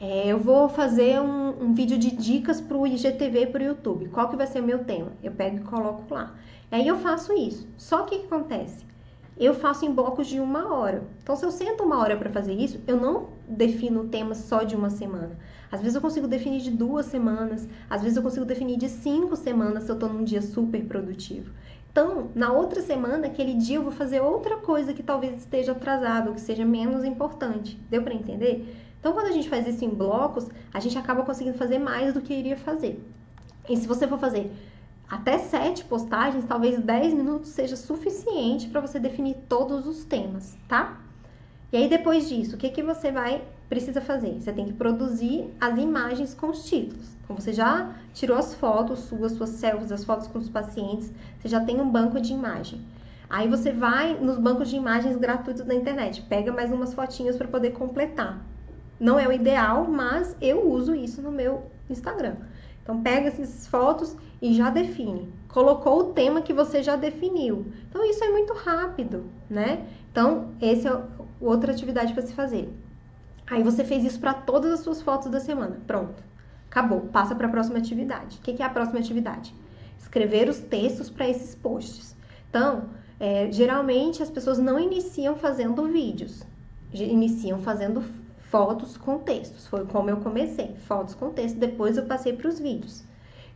É, 0.02 0.28
eu 0.28 0.40
vou 0.40 0.68
fazer 0.68 1.22
um, 1.22 1.64
um 1.64 1.74
vídeo 1.74 1.98
de 1.98 2.12
dicas 2.12 2.60
para 2.60 2.76
o 2.76 2.88
IGTV 2.88 3.48
para 3.48 3.62
o 3.62 3.66
YouTube. 3.66 4.10
Qual 4.10 4.28
que 4.30 4.36
vai 4.36 4.48
ser 4.48 4.62
o 4.62 4.64
meu 4.64 4.84
tema? 4.84 5.14
Eu 5.22 5.32
pego 5.32 5.58
e 5.58 5.62
coloco 5.62 6.14
lá. 6.14 6.34
Aí 6.72 6.88
eu 6.88 6.98
faço 6.98 7.34
isso. 7.34 7.68
Só 7.78 8.02
que 8.04 8.16
o 8.16 8.20
que 8.20 8.26
acontece? 8.26 8.93
Eu 9.38 9.54
faço 9.54 9.86
em 9.86 9.92
blocos 9.92 10.28
de 10.28 10.40
uma 10.40 10.74
hora. 10.74 11.04
Então, 11.22 11.36
se 11.36 11.44
eu 11.44 11.52
sento 11.52 11.84
uma 11.84 12.00
hora 12.00 12.16
para 12.16 12.30
fazer 12.30 12.54
isso, 12.54 12.80
eu 12.86 12.98
não 12.98 13.30
defino 13.48 14.02
o 14.02 14.08
tema 14.08 14.36
só 14.36 14.64
de 14.64 14.76
uma 14.76 14.90
semana. 14.90 15.38
Às 15.72 15.82
vezes 15.82 15.96
eu 15.96 16.02
consigo 16.02 16.28
definir 16.28 16.62
de 16.62 16.70
duas 16.70 17.08
semanas, 17.08 17.68
às 17.90 18.02
vezes 18.02 18.16
eu 18.16 18.22
consigo 18.22 18.46
definir 18.46 18.78
de 18.78 18.88
cinco 18.90 19.36
semanas 19.36 19.84
se 19.84 19.90
eu 19.90 19.96
estou 19.96 20.08
num 20.08 20.24
dia 20.24 20.42
super 20.42 20.84
produtivo. 20.86 21.52
Então, 21.92 22.30
na 22.34 22.52
outra 22.52 22.82
semana, 22.82 23.28
aquele 23.28 23.54
dia 23.54 23.78
eu 23.78 23.84
vou 23.84 23.92
fazer 23.92 24.20
outra 24.20 24.58
coisa 24.58 24.94
que 24.94 25.04
talvez 25.04 25.38
esteja 25.38 25.74
atrasado, 25.74 26.34
que 26.34 26.42
seja 26.42 26.66
menos 26.66 27.04
importante. 27.04 27.80
Deu 27.90 28.02
para 28.02 28.14
entender? 28.14 28.76
Então, 29.00 29.14
quando 29.14 29.28
a 29.28 29.32
gente 29.32 29.50
faz 29.50 29.68
isso 29.68 29.84
em 29.84 29.90
blocos, 29.90 30.48
a 30.74 30.80
gente 30.80 30.98
acaba 30.98 31.24
conseguindo 31.24 31.58
fazer 31.58 31.78
mais 31.78 32.14
do 32.14 32.22
que 32.22 32.34
iria 32.34 32.58
fazer. 32.58 33.04
E 33.70 33.78
se 33.78 33.88
você 33.88 34.08
for 34.08 34.20
fazer 34.20 34.52
até 35.14 35.38
sete 35.38 35.86
postagens, 35.86 36.44
talvez 36.44 36.80
10 36.80 37.14
minutos 37.14 37.52
seja 37.52 37.76
suficiente 37.76 38.68
para 38.68 38.82
você 38.82 39.00
definir 39.00 39.36
todos 39.48 39.86
os 39.86 40.04
temas, 40.04 40.58
tá? 40.68 41.00
E 41.72 41.78
aí 41.78 41.88
depois 41.88 42.28
disso, 42.28 42.56
o 42.56 42.58
que, 42.58 42.70
que 42.70 42.82
você 42.82 43.12
vai 43.12 43.44
precisa 43.70 44.02
fazer? 44.02 44.40
Você 44.40 44.52
tem 44.52 44.66
que 44.66 44.74
produzir 44.74 45.54
as 45.62 45.78
imagens 45.78 46.34
com 46.34 46.48
os 46.48 46.66
títulos. 46.66 47.16
Então 47.24 47.36
você 47.36 47.54
já 47.54 47.94
tirou 48.12 48.36
as 48.36 48.56
fotos 48.56 49.02
suas, 49.02 49.34
suas 49.34 49.52
selfies, 49.52 49.92
as 49.92 50.04
fotos 50.04 50.26
com 50.26 50.40
os 50.40 50.50
pacientes, 50.50 51.14
você 51.38 51.48
já 51.48 51.64
tem 51.64 51.80
um 51.80 51.92
banco 51.92 52.20
de 52.20 52.34
imagem. 52.34 52.82
Aí 53.30 53.48
você 53.48 53.72
vai 53.72 54.16
nos 54.16 54.40
bancos 54.40 54.68
de 54.68 54.78
imagens 54.78 55.16
gratuitos 55.16 55.64
da 55.64 55.76
internet, 55.76 56.24
pega 56.24 56.52
mais 56.52 56.72
umas 56.72 56.92
fotinhas 56.92 57.36
para 57.38 57.48
poder 57.48 57.74
completar. 57.74 58.44
Não 59.00 59.20
é 59.20 59.28
o 59.28 59.32
ideal, 59.32 59.86
mas 59.88 60.36
eu 60.42 60.68
uso 60.68 60.96
isso 60.96 61.22
no 61.22 61.32
meu 61.32 61.70
Instagram. 61.88 62.36
Então 62.82 63.02
pega 63.02 63.28
essas 63.28 63.68
fotos 63.68 64.16
e 64.44 64.54
já 64.54 64.70
define. 64.70 65.32
Colocou 65.48 66.00
o 66.00 66.14
tema 66.14 66.42
que 66.42 66.52
você 66.52 66.84
já 66.84 66.98
definiu. 66.98 67.66
Então 67.90 68.04
isso 68.04 68.22
é 68.22 68.30
muito 68.30 68.54
rápido, 68.54 69.24
né? 69.50 69.88
Então 70.12 70.50
essa 70.62 70.90
é 70.90 71.02
outra 71.40 71.72
atividade 71.72 72.12
para 72.12 72.24
se 72.24 72.34
fazer. 72.34 72.70
Aí 73.50 73.64
você 73.64 73.86
fez 73.86 74.04
isso 74.04 74.20
para 74.20 74.34
todas 74.34 74.74
as 74.74 74.82
suas 74.82 75.02
fotos 75.02 75.32
da 75.32 75.40
semana. 75.40 75.80
Pronto. 75.88 76.22
Acabou. 76.70 77.02
Passa 77.02 77.34
para 77.34 77.48
a 77.48 77.50
próxima 77.50 77.78
atividade. 77.78 78.38
O 78.38 78.42
que 78.42 78.62
é 78.62 78.66
a 78.66 78.70
próxima 78.70 79.00
atividade? 79.00 79.56
Escrever 79.98 80.50
os 80.50 80.60
textos 80.60 81.10
para 81.10 81.30
esses 81.30 81.56
posts. 81.56 82.14
Então, 82.50 82.90
é, 83.22 83.50
geralmente 83.50 84.22
as 84.22 84.30
pessoas 84.30 84.60
não 84.60 84.78
iniciam 84.78 85.38
fazendo 85.38 85.86
vídeos, 85.86 86.44
iniciam 86.92 87.60
fazendo 87.60 88.04
fotos 88.52 88.98
com 88.98 89.20
textos. 89.20 89.68
Foi 89.68 89.86
como 89.86 90.10
eu 90.10 90.18
comecei, 90.18 90.76
fotos 90.86 91.16
com 91.16 91.32
texto, 91.32 91.58
depois 91.58 91.96
eu 91.96 92.04
passei 92.06 92.34
para 92.34 92.50
os 92.50 92.60
vídeos. 92.60 93.03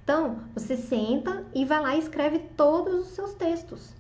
Então, 0.08 0.38
você 0.56 0.78
senta 0.78 1.43
e 1.54 1.65
vai 1.65 1.82
lá 1.82 1.93
e 1.98 2.00
escreve 2.00 2.39
todos 2.56 3.08
os 3.08 3.08
seus 3.08 3.34
textos. 3.34 3.93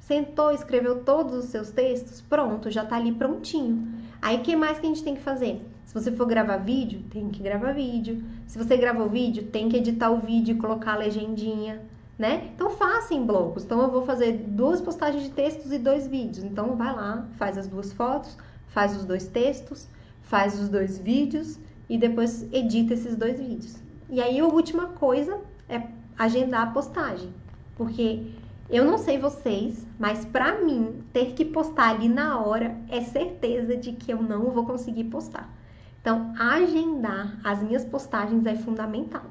Sentou, 0.00 0.50
escreveu 0.50 1.04
todos 1.04 1.34
os 1.34 1.44
seus 1.50 1.70
textos, 1.70 2.22
pronto, 2.22 2.70
já 2.70 2.84
está 2.84 2.96
ali 2.96 3.12
prontinho. 3.12 3.86
Aí, 4.22 4.38
o 4.38 4.40
que 4.40 4.56
mais 4.56 4.78
que 4.78 4.86
a 4.86 4.88
gente 4.88 5.04
tem 5.04 5.14
que 5.14 5.20
fazer? 5.20 5.60
Se 5.84 5.92
você 5.92 6.10
for 6.10 6.24
gravar 6.24 6.56
vídeo, 6.56 7.02
tem 7.10 7.28
que 7.28 7.42
gravar 7.42 7.74
vídeo. 7.74 8.24
Se 8.46 8.56
você 8.56 8.78
gravou 8.78 9.10
vídeo, 9.10 9.42
tem 9.48 9.68
que 9.68 9.76
editar 9.76 10.10
o 10.10 10.20
vídeo 10.20 10.56
e 10.56 10.58
colocar 10.58 10.94
a 10.94 10.96
legendinha, 10.96 11.82
né? 12.18 12.50
Então 12.54 12.70
faça 12.70 13.12
em 13.12 13.22
blocos. 13.22 13.62
Então 13.62 13.82
eu 13.82 13.90
vou 13.90 14.06
fazer 14.06 14.32
duas 14.32 14.80
postagens 14.80 15.24
de 15.24 15.30
textos 15.32 15.70
e 15.70 15.78
dois 15.78 16.08
vídeos. 16.08 16.42
Então 16.46 16.76
vai 16.76 16.96
lá, 16.96 17.28
faz 17.36 17.58
as 17.58 17.68
duas 17.68 17.92
fotos, 17.92 18.38
faz 18.68 18.96
os 18.96 19.04
dois 19.04 19.26
textos, 19.26 19.86
faz 20.22 20.58
os 20.58 20.70
dois 20.70 20.96
vídeos 20.96 21.58
e 21.90 21.98
depois 21.98 22.50
edita 22.54 22.94
esses 22.94 23.16
dois 23.16 23.38
vídeos. 23.38 23.81
E 24.12 24.20
aí 24.20 24.38
a 24.38 24.44
última 24.44 24.88
coisa 24.88 25.40
é 25.66 25.80
agendar 26.18 26.68
a 26.68 26.70
postagem, 26.70 27.32
porque 27.74 28.30
eu 28.68 28.84
não 28.84 28.98
sei 28.98 29.18
vocês, 29.18 29.86
mas 29.98 30.22
para 30.26 30.60
mim 30.60 31.02
ter 31.14 31.32
que 31.32 31.46
postar 31.46 31.92
ali 31.92 32.10
na 32.10 32.38
hora 32.38 32.76
é 32.90 33.00
certeza 33.00 33.74
de 33.74 33.92
que 33.92 34.12
eu 34.12 34.22
não 34.22 34.50
vou 34.50 34.66
conseguir 34.66 35.04
postar. 35.04 35.50
Então, 35.98 36.34
agendar 36.38 37.40
as 37.42 37.62
minhas 37.62 37.86
postagens 37.86 38.44
é 38.44 38.54
fundamental. 38.54 39.24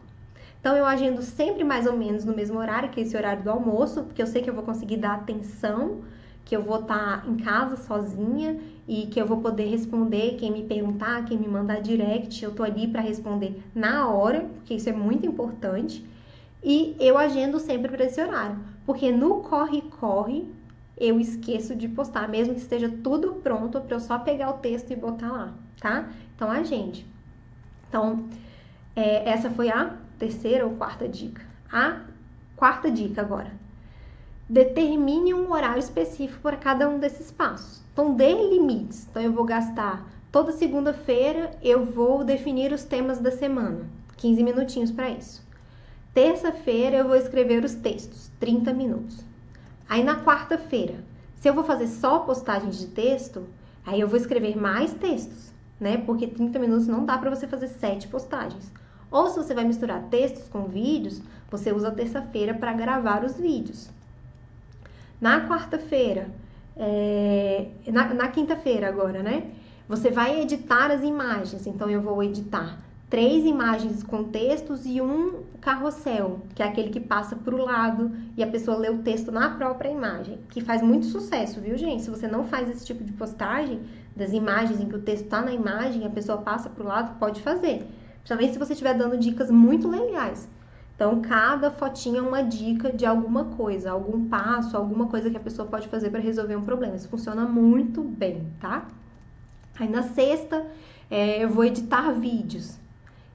Então, 0.59 0.75
eu 0.75 0.85
agendo 0.87 1.21
sempre 1.21 1.63
mais 1.63 1.85
ou 1.85 1.95
menos 1.95 2.25
no 2.25 2.35
mesmo 2.35 2.57
horário, 2.57 2.89
que 2.89 3.01
é 3.01 3.03
esse 3.03 3.15
horário 3.15 3.43
do 3.43 3.51
almoço, 3.51 4.01
porque 4.05 4.21
eu 4.23 4.27
sei 4.27 4.41
que 4.41 4.49
eu 4.49 4.55
vou 4.55 4.63
conseguir 4.63 4.97
dar 4.97 5.13
atenção, 5.13 6.01
que 6.43 6.55
eu 6.55 6.63
vou 6.63 6.79
estar 6.79 7.23
em 7.29 7.37
casa 7.37 7.75
sozinha 7.75 8.59
e 8.87 9.07
que 9.07 9.19
eu 9.19 9.25
vou 9.25 9.37
poder 9.37 9.69
responder 9.69 10.35
quem 10.37 10.51
me 10.51 10.63
perguntar, 10.63 11.25
quem 11.25 11.37
me 11.37 11.47
mandar 11.47 11.81
direct, 11.81 12.43
eu 12.43 12.53
tô 12.53 12.63
ali 12.63 12.87
para 12.87 13.01
responder 13.01 13.61
na 13.73 14.09
hora, 14.09 14.41
porque 14.55 14.73
isso 14.73 14.89
é 14.89 14.93
muito 14.93 15.25
importante. 15.25 16.05
E 16.63 16.95
eu 16.99 17.17
agendo 17.17 17.59
sempre 17.59 17.91
para 17.91 18.05
esse 18.05 18.21
horário, 18.21 18.59
porque 18.85 19.11
no 19.11 19.41
corre-corre 19.41 20.45
eu 20.97 21.19
esqueço 21.19 21.75
de 21.75 21.87
postar, 21.87 22.29
mesmo 22.29 22.53
que 22.53 22.59
esteja 22.61 22.87
tudo 23.03 23.33
pronto 23.35 23.81
para 23.81 23.95
eu 23.95 23.99
só 23.99 24.19
pegar 24.19 24.51
o 24.51 24.59
texto 24.59 24.91
e 24.91 24.95
botar 24.95 25.31
lá, 25.31 25.53
tá? 25.79 26.09
Então, 26.35 26.51
agende. 26.51 27.05
Então, 27.89 28.25
é, 28.95 29.27
essa 29.27 29.49
foi 29.49 29.69
a 29.69 29.95
terceira 30.19 30.65
ou 30.65 30.75
quarta 30.75 31.07
dica. 31.07 31.41
A 31.71 32.01
quarta 32.55 32.91
dica 32.91 33.21
agora. 33.21 33.51
Determine 34.47 35.33
um 35.33 35.51
horário 35.51 35.79
específico 35.79 36.41
para 36.41 36.57
cada 36.57 36.87
um 36.87 36.99
desses 36.99 37.31
passos. 37.31 37.81
Então, 38.01 38.15
dê 38.15 38.33
limites. 38.49 39.07
Então, 39.09 39.21
eu 39.21 39.31
vou 39.31 39.45
gastar 39.45 40.07
toda 40.31 40.51
segunda-feira, 40.51 41.51
eu 41.61 41.85
vou 41.85 42.23
definir 42.23 42.73
os 42.73 42.83
temas 42.83 43.19
da 43.19 43.29
semana. 43.31 43.85
15 44.17 44.43
minutinhos 44.43 44.91
para 44.91 45.09
isso. 45.09 45.45
Terça-feira, 46.13 46.97
eu 46.97 47.07
vou 47.07 47.15
escrever 47.15 47.63
os 47.63 47.75
textos. 47.75 48.31
30 48.39 48.73
minutos. 48.73 49.23
Aí, 49.87 50.03
na 50.03 50.23
quarta-feira, 50.23 51.03
se 51.35 51.47
eu 51.47 51.53
vou 51.53 51.63
fazer 51.63 51.87
só 51.87 52.19
postagens 52.19 52.79
de 52.79 52.87
texto, 52.87 53.47
aí 53.85 53.99
eu 53.99 54.07
vou 54.07 54.17
escrever 54.17 54.57
mais 54.57 54.93
textos 54.93 55.51
né? 55.81 55.97
Porque 55.97 56.27
30 56.27 56.59
minutos 56.59 56.87
não 56.87 57.03
dá 57.03 57.17
para 57.17 57.31
você 57.31 57.47
fazer 57.47 57.67
sete 57.67 58.07
postagens. 58.07 58.71
Ou 59.09 59.27
se 59.27 59.37
você 59.37 59.55
vai 59.55 59.65
misturar 59.65 60.03
textos 60.11 60.47
com 60.47 60.65
vídeos, 60.65 61.19
você 61.49 61.73
usa 61.73 61.91
terça-feira 61.91 62.53
para 62.53 62.71
gravar 62.71 63.25
os 63.25 63.37
vídeos. 63.37 63.89
Na 65.19 65.47
quarta-feira, 65.49 66.29
é, 66.81 67.67
na, 67.87 68.13
na 68.13 68.27
quinta-feira 68.29 68.87
agora, 68.87 69.21
né? 69.21 69.51
Você 69.87 70.09
vai 70.09 70.41
editar 70.41 70.89
as 70.89 71.03
imagens. 71.03 71.67
Então, 71.67 71.89
eu 71.89 72.01
vou 72.01 72.23
editar 72.23 72.79
três 73.07 73.45
imagens 73.45 74.01
com 74.03 74.23
textos 74.23 74.85
e 74.85 74.99
um 74.99 75.43
carrossel, 75.59 76.39
que 76.55 76.63
é 76.63 76.65
aquele 76.65 76.89
que 76.89 76.99
passa 76.99 77.35
para 77.35 77.53
o 77.53 77.57
lado 77.57 78.11
e 78.35 78.41
a 78.41 78.47
pessoa 78.47 78.77
lê 78.77 78.89
o 78.89 78.99
texto 78.99 79.31
na 79.31 79.49
própria 79.49 79.89
imagem, 79.89 80.39
que 80.49 80.61
faz 80.61 80.81
muito 80.81 81.05
sucesso, 81.05 81.59
viu, 81.59 81.77
gente? 81.77 82.03
Se 82.03 82.09
você 82.09 82.27
não 82.27 82.45
faz 82.45 82.69
esse 82.69 82.85
tipo 82.85 83.03
de 83.03 83.11
postagem 83.11 83.81
das 84.15 84.31
imagens 84.31 84.79
em 84.79 84.87
que 84.87 84.95
o 84.95 85.01
texto 85.01 85.25
está 85.25 85.41
na 85.41 85.51
imagem, 85.51 86.05
a 86.05 86.09
pessoa 86.09 86.39
passa 86.39 86.69
para 86.69 86.83
o 86.83 86.87
lado, 86.87 87.19
pode 87.19 87.41
fazer. 87.41 87.85
Principalmente 88.19 88.53
se 88.53 88.59
você 88.59 88.73
estiver 88.73 88.97
dando 88.97 89.17
dicas 89.17 89.51
muito 89.51 89.89
legais. 89.89 90.49
Então, 90.95 91.21
cada 91.21 91.71
fotinha 91.71 92.19
é 92.19 92.21
uma 92.21 92.43
dica 92.43 92.91
de 92.91 93.05
alguma 93.05 93.45
coisa, 93.45 93.91
algum 93.91 94.27
passo, 94.27 94.77
alguma 94.77 95.07
coisa 95.07 95.29
que 95.29 95.37
a 95.37 95.39
pessoa 95.39 95.67
pode 95.67 95.87
fazer 95.87 96.09
para 96.09 96.19
resolver 96.19 96.55
um 96.55 96.63
problema. 96.63 96.95
Isso 96.95 97.09
funciona 97.09 97.43
muito 97.45 98.03
bem, 98.03 98.47
tá? 98.59 98.87
Aí 99.79 99.89
na 99.89 100.03
sexta, 100.03 100.65
é, 101.09 101.43
eu 101.43 101.49
vou 101.49 101.65
editar 101.65 102.11
vídeos. 102.11 102.79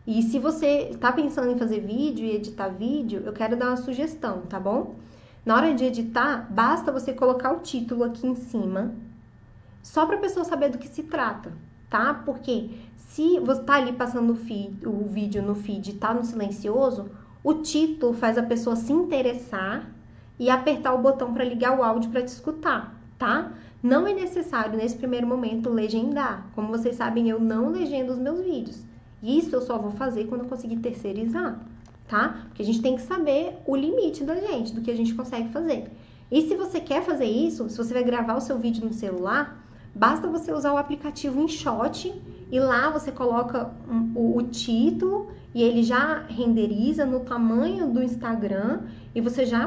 E 0.07 0.23
se 0.23 0.39
você 0.39 0.91
está 0.91 1.11
pensando 1.11 1.51
em 1.51 1.59
fazer 1.59 1.81
vídeo 1.81 2.25
e 2.25 2.37
editar 2.37 2.69
vídeo, 2.69 3.23
eu 3.27 3.33
quero 3.33 3.57
dar 3.57 3.69
uma 3.69 3.77
sugestão, 3.77 4.43
tá 4.43 4.61
bom? 4.61 4.95
Na 5.45 5.57
hora 5.57 5.75
de 5.75 5.85
editar, 5.85 6.47
basta 6.51 6.93
você 6.93 7.13
colocar 7.13 7.53
o 7.53 7.61
título 7.61 8.05
aqui 8.05 8.27
em 8.27 8.37
cima, 8.37 8.95
só 9.83 10.07
para 10.07 10.17
a 10.17 10.21
pessoa 10.21 10.45
saber 10.45 10.71
do 10.71 10.79
que 10.79 10.89
se 10.89 11.03
trata, 11.05 11.53
tá? 11.91 12.15
Porque 12.15 12.71
se 12.97 13.41
você 13.41 13.63
tá 13.63 13.75
ali 13.75 13.93
passando 13.93 14.33
o, 14.33 14.37
feed, 14.37 14.87
o 14.87 15.05
vídeo 15.09 15.43
no 15.43 15.55
feed 15.55 15.91
e 15.91 15.95
tá 15.95 16.15
no 16.15 16.25
silencioso, 16.25 17.11
o 17.47 17.55
título 17.55 18.13
faz 18.13 18.37
a 18.37 18.43
pessoa 18.43 18.75
se 18.75 18.93
interessar 18.93 19.89
e 20.37 20.51
apertar 20.51 20.93
o 20.95 20.99
botão 20.99 21.33
para 21.33 21.45
ligar 21.45 21.79
o 21.79 21.83
áudio 21.85 22.11
para 22.11 22.21
te 22.21 22.27
escutar, 22.27 23.01
tá? 23.17 23.53
Não 23.81 24.05
é 24.05 24.13
necessário 24.13 24.77
nesse 24.77 24.97
primeiro 24.97 25.29
momento 25.29 25.71
legendar. 25.71 26.51
Como 26.57 26.77
vocês 26.77 26.97
sabem, 26.97 27.29
eu 27.29 27.39
não 27.39 27.71
legendo 27.71 28.13
os 28.13 28.19
meus 28.19 28.41
vídeos. 28.41 28.83
Isso 29.23 29.55
eu 29.55 29.61
só 29.61 29.79
vou 29.79 29.93
fazer 29.93 30.25
quando 30.25 30.41
eu 30.41 30.49
conseguir 30.49 30.79
terceirizar, 30.79 31.61
tá? 32.09 32.47
Porque 32.49 32.63
a 32.63 32.65
gente 32.65 32.83
tem 32.83 32.97
que 32.97 33.03
saber 33.03 33.57
o 33.65 33.77
limite 33.77 34.25
da 34.25 34.35
gente, 34.35 34.75
do 34.75 34.81
que 34.81 34.91
a 34.91 34.97
gente 34.97 35.15
consegue 35.15 35.49
fazer. 35.51 35.89
E 36.29 36.49
se 36.49 36.57
você 36.57 36.81
quer 36.81 37.05
fazer 37.05 37.27
isso, 37.27 37.71
se 37.71 37.79
você 37.79 37.95
vai 37.95 38.03
gravar 38.03 38.35
o 38.35 38.41
seu 38.41 38.59
vídeo 38.59 38.85
no 38.85 38.93
celular, 38.93 39.65
basta 39.95 40.27
você 40.27 40.53
usar 40.53 40.73
o 40.73 40.79
aplicativo 40.79 41.41
InShot 41.41 42.13
e 42.51 42.61
lá 42.61 42.91
você 42.91 43.11
coloca 43.11 43.71
um, 43.89 44.13
o, 44.15 44.37
o 44.39 44.43
título 44.43 45.29
e 45.55 45.63
ele 45.63 45.83
já 45.83 46.25
renderiza 46.29 47.05
no 47.05 47.21
tamanho 47.21 47.89
do 47.91 48.03
Instagram 48.03 48.81
e 49.15 49.21
você 49.21 49.45
já 49.45 49.65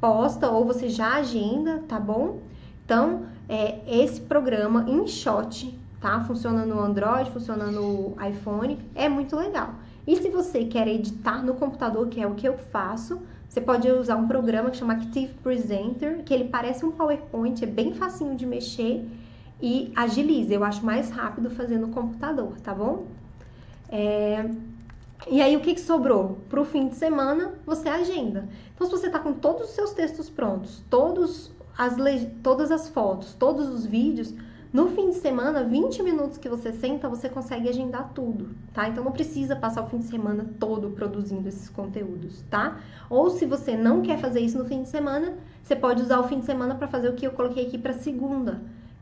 posta 0.00 0.50
ou 0.50 0.64
você 0.64 0.88
já 0.88 1.14
agenda, 1.14 1.82
tá 1.88 1.98
bom? 1.98 2.40
Então, 2.84 3.26
é, 3.48 3.80
esse 3.86 4.20
programa 4.20 4.84
InShot 4.88 5.76
tá? 6.00 6.20
Funciona 6.20 6.64
no 6.64 6.80
Android, 6.80 7.30
funciona 7.30 7.66
no 7.66 8.14
iPhone, 8.24 8.78
é 8.94 9.08
muito 9.08 9.34
legal. 9.36 9.74
E 10.06 10.16
se 10.16 10.28
você 10.28 10.64
quer 10.64 10.86
editar 10.86 11.42
no 11.42 11.54
computador, 11.54 12.06
que 12.08 12.20
é 12.20 12.26
o 12.26 12.34
que 12.34 12.46
eu 12.46 12.56
faço, 12.56 13.20
você 13.48 13.60
pode 13.60 13.90
usar 13.90 14.16
um 14.16 14.28
programa 14.28 14.70
que 14.70 14.76
chama 14.76 14.92
Active 14.94 15.34
Presenter, 15.42 16.22
que 16.24 16.32
ele 16.32 16.44
parece 16.44 16.84
um 16.84 16.92
PowerPoint, 16.92 17.62
é 17.62 17.66
bem 17.66 17.94
facinho 17.94 18.36
de 18.36 18.46
mexer 18.46 19.04
e 19.60 19.92
agiliza. 19.96 20.54
Eu 20.54 20.64
acho 20.64 20.84
mais 20.84 21.10
rápido 21.10 21.50
fazer 21.50 21.78
no 21.78 21.88
computador, 21.88 22.52
tá 22.60 22.74
bom? 22.74 23.06
É... 23.88 24.48
E 25.28 25.40
aí, 25.40 25.56
o 25.56 25.60
que, 25.60 25.74
que 25.74 25.80
sobrou? 25.80 26.38
Para 26.48 26.60
o 26.60 26.64
fim 26.64 26.88
de 26.88 26.94
semana, 26.94 27.54
você 27.64 27.88
agenda. 27.88 28.48
Então, 28.74 28.86
se 28.86 28.92
você 28.92 29.06
está 29.06 29.18
com 29.18 29.32
todos 29.32 29.70
os 29.70 29.74
seus 29.74 29.92
textos 29.92 30.28
prontos, 30.28 30.82
todos 30.90 31.50
as 31.76 31.96
le... 31.96 32.26
todas 32.42 32.70
as 32.70 32.88
fotos, 32.88 33.34
todos 33.34 33.68
os 33.68 33.86
vídeos, 33.86 34.34
no 34.72 34.90
fim 34.90 35.08
de 35.08 35.16
semana, 35.16 35.64
20 35.64 36.02
minutos 36.02 36.36
que 36.36 36.50
você 36.50 36.70
senta, 36.70 37.08
você 37.08 37.30
consegue 37.30 37.68
agendar 37.68 38.10
tudo, 38.14 38.50
tá? 38.74 38.86
Então 38.86 39.02
não 39.02 39.10
precisa 39.10 39.56
passar 39.56 39.82
o 39.82 39.86
fim 39.86 39.98
de 39.98 40.04
semana 40.04 40.44
todo 40.60 40.90
produzindo 40.90 41.48
esses 41.48 41.70
conteúdos, 41.70 42.42
tá? 42.50 42.78
Ou 43.08 43.30
se 43.30 43.46
você 43.46 43.74
não 43.74 44.02
quer 44.02 44.18
fazer 44.18 44.40
isso 44.40 44.58
no 44.58 44.66
fim 44.66 44.82
de 44.82 44.90
semana, 44.90 45.32
você 45.62 45.74
pode 45.74 46.02
usar 46.02 46.20
o 46.20 46.24
fim 46.28 46.40
de 46.40 46.44
semana 46.44 46.74
para 46.74 46.88
fazer 46.88 47.08
o 47.08 47.14
que 47.14 47.26
eu 47.26 47.32
coloquei 47.32 47.66
aqui 47.66 47.78
para 47.78 47.94
segunda, 47.94 48.60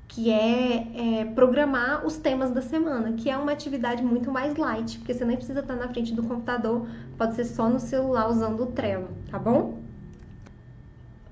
que 0.09 0.31
é, 0.31 1.21
é, 1.21 1.25
programar 1.35 2.07
os 2.07 2.17
temas 2.17 2.51
da 2.51 2.63
semana, 2.63 3.13
que 3.13 3.29
é 3.29 3.37
uma 3.37 3.53
atividade 3.53 4.03
muito 4.03 4.31
mais 4.31 4.57
light, 4.57 4.99
porque 4.99 5.13
você 5.13 5.25
nem 5.25 5.37
precisa 5.37 5.61
estar 5.61 5.75
na 5.75 5.89
frente 5.89 6.15
do 6.15 6.23
computador, 6.23 6.87
pode 7.19 7.35
ser 7.35 7.45
só 7.45 7.69
no 7.69 7.81
celular 7.81 8.29
usando 8.29 8.63
o 8.63 8.67
Trello, 8.67 9.09
tá 9.31 9.39
bom? 9.39 9.79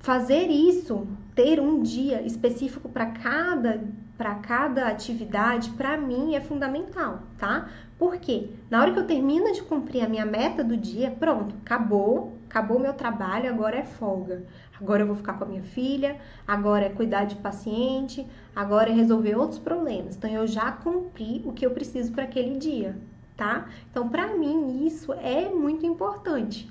Fazer 0.00 0.48
isso, 0.48 1.06
ter 1.34 1.60
um 1.60 1.80
dia 1.80 2.22
específico 2.22 2.88
para 2.88 3.06
cada 3.06 3.80
para 4.22 4.36
cada 4.36 4.86
atividade, 4.86 5.70
para 5.70 5.96
mim 5.96 6.36
é 6.36 6.40
fundamental, 6.40 7.22
tá? 7.36 7.68
Porque 7.98 8.50
na 8.70 8.80
hora 8.80 8.92
que 8.92 8.98
eu 9.00 9.06
termino 9.06 9.52
de 9.52 9.62
cumprir 9.62 10.04
a 10.04 10.08
minha 10.08 10.24
meta 10.24 10.62
do 10.62 10.76
dia, 10.76 11.10
pronto, 11.10 11.56
acabou, 11.64 12.38
acabou 12.48 12.78
meu 12.78 12.92
trabalho, 12.92 13.48
agora 13.48 13.78
é 13.78 13.84
folga. 13.84 14.44
Agora 14.82 15.02
eu 15.02 15.06
vou 15.06 15.16
ficar 15.16 15.34
com 15.34 15.44
a 15.44 15.46
minha 15.46 15.62
filha, 15.62 16.16
agora 16.46 16.86
é 16.86 16.88
cuidar 16.88 17.24
de 17.24 17.36
paciente, 17.36 18.26
agora 18.54 18.90
é 18.90 18.92
resolver 18.92 19.36
outros 19.36 19.60
problemas. 19.60 20.16
Então 20.16 20.28
eu 20.28 20.46
já 20.46 20.72
cumpri 20.72 21.40
o 21.44 21.52
que 21.52 21.64
eu 21.64 21.70
preciso 21.70 22.12
para 22.12 22.24
aquele 22.24 22.58
dia, 22.58 22.98
tá? 23.36 23.68
Então 23.90 24.08
para 24.08 24.36
mim 24.36 24.84
isso 24.84 25.12
é 25.12 25.48
muito 25.48 25.86
importante. 25.86 26.68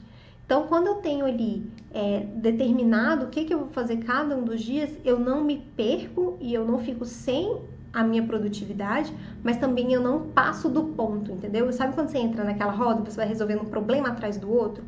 Então, 0.52 0.68
quando 0.68 0.88
eu 0.88 0.96
tenho 0.96 1.26
ali 1.26 1.66
é, 1.94 2.26
determinado 2.36 3.28
o 3.28 3.30
que, 3.30 3.46
que 3.46 3.54
eu 3.54 3.60
vou 3.60 3.70
fazer 3.70 4.00
cada 4.00 4.36
um 4.36 4.44
dos 4.44 4.62
dias, 4.62 4.92
eu 5.06 5.18
não 5.18 5.42
me 5.42 5.60
perco 5.78 6.38
e 6.42 6.54
eu 6.54 6.66
não 6.66 6.78
fico 6.78 7.06
sem 7.06 7.58
a 7.94 8.04
minha 8.04 8.22
produtividade, 8.24 9.16
mas 9.42 9.56
também 9.56 9.94
eu 9.94 10.02
não 10.02 10.28
passo 10.28 10.68
do 10.68 10.84
ponto, 10.84 11.32
entendeu? 11.32 11.72
Sabe 11.72 11.96
quando 11.96 12.10
você 12.10 12.18
entra 12.18 12.44
naquela 12.44 12.74
roda, 12.74 13.10
você 13.10 13.16
vai 13.16 13.28
resolvendo 13.28 13.62
um 13.62 13.70
problema 13.70 14.10
atrás 14.10 14.36
do 14.36 14.52
outro? 14.52 14.84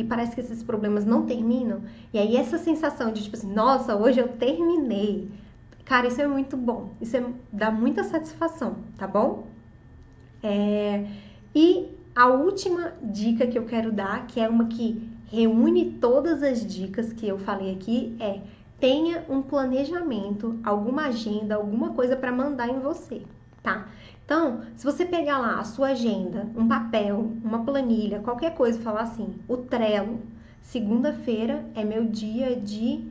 E 0.00 0.04
parece 0.04 0.34
que 0.34 0.40
esses 0.40 0.62
problemas 0.62 1.04
não 1.04 1.26
terminam. 1.26 1.82
E 2.10 2.18
aí 2.18 2.36
essa 2.36 2.56
sensação 2.56 3.12
de 3.12 3.22
tipo 3.22 3.36
assim, 3.36 3.52
nossa, 3.52 3.94
hoje 3.94 4.18
eu 4.18 4.28
terminei. 4.28 5.30
Cara, 5.84 6.06
isso 6.06 6.22
é 6.22 6.26
muito 6.26 6.56
bom. 6.56 6.94
Isso 7.02 7.18
é, 7.18 7.24
dá 7.52 7.70
muita 7.70 8.02
satisfação, 8.02 8.76
tá 8.96 9.06
bom? 9.06 9.44
É, 10.42 11.06
e 11.54 11.88
a 12.16 12.28
última 12.28 12.94
dica 13.02 13.46
que 13.46 13.58
eu 13.58 13.66
quero 13.66 13.92
dar, 13.92 14.26
que 14.26 14.40
é 14.40 14.48
uma 14.48 14.68
que 14.68 15.06
reúne 15.30 15.98
todas 16.00 16.42
as 16.42 16.64
dicas 16.66 17.12
que 17.12 17.28
eu 17.28 17.38
falei 17.38 17.74
aqui, 17.74 18.16
é 18.18 18.40
tenha 18.78 19.22
um 19.28 19.42
planejamento, 19.42 20.58
alguma 20.64 21.08
agenda, 21.08 21.56
alguma 21.56 21.90
coisa 21.90 22.16
para 22.16 22.32
mandar 22.32 22.70
em 22.70 22.80
você, 22.80 23.20
tá? 23.62 23.86
Então, 24.30 24.60
se 24.76 24.84
você 24.84 25.04
pegar 25.04 25.38
lá 25.38 25.58
a 25.58 25.64
sua 25.64 25.88
agenda, 25.88 26.46
um 26.54 26.68
papel, 26.68 27.32
uma 27.42 27.64
planilha, 27.64 28.20
qualquer 28.20 28.54
coisa, 28.54 28.78
falar 28.78 29.00
assim, 29.00 29.34
o 29.48 29.56
Trello, 29.56 30.20
segunda-feira 30.62 31.64
é 31.74 31.82
meu 31.82 32.04
dia 32.04 32.54
de 32.54 33.02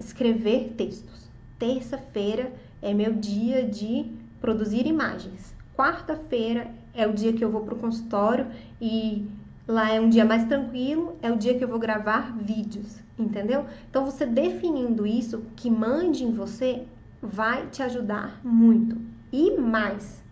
escrever 0.00 0.72
textos. 0.74 1.28
Terça-feira 1.58 2.50
é 2.80 2.94
meu 2.94 3.12
dia 3.12 3.68
de 3.68 4.10
produzir 4.40 4.86
imagens. 4.86 5.54
Quarta-feira 5.76 6.70
é 6.94 7.06
o 7.06 7.12
dia 7.12 7.34
que 7.34 7.44
eu 7.44 7.50
vou 7.50 7.60
para 7.60 7.74
o 7.74 7.78
consultório 7.78 8.46
e 8.80 9.28
lá 9.68 9.92
é 9.92 10.00
um 10.00 10.08
dia 10.08 10.24
mais 10.24 10.46
tranquilo, 10.46 11.14
é 11.20 11.30
o 11.30 11.36
dia 11.36 11.58
que 11.58 11.62
eu 11.62 11.68
vou 11.68 11.78
gravar 11.78 12.34
vídeos, 12.38 13.00
entendeu? 13.18 13.66
Então 13.90 14.06
você 14.06 14.24
definindo 14.24 15.06
isso, 15.06 15.42
que 15.54 15.68
mande 15.68 16.24
em 16.24 16.32
você, 16.32 16.86
vai 17.20 17.66
te 17.66 17.82
ajudar 17.82 18.40
muito. 18.42 19.14
E 19.32 19.56
mais, 19.56 20.22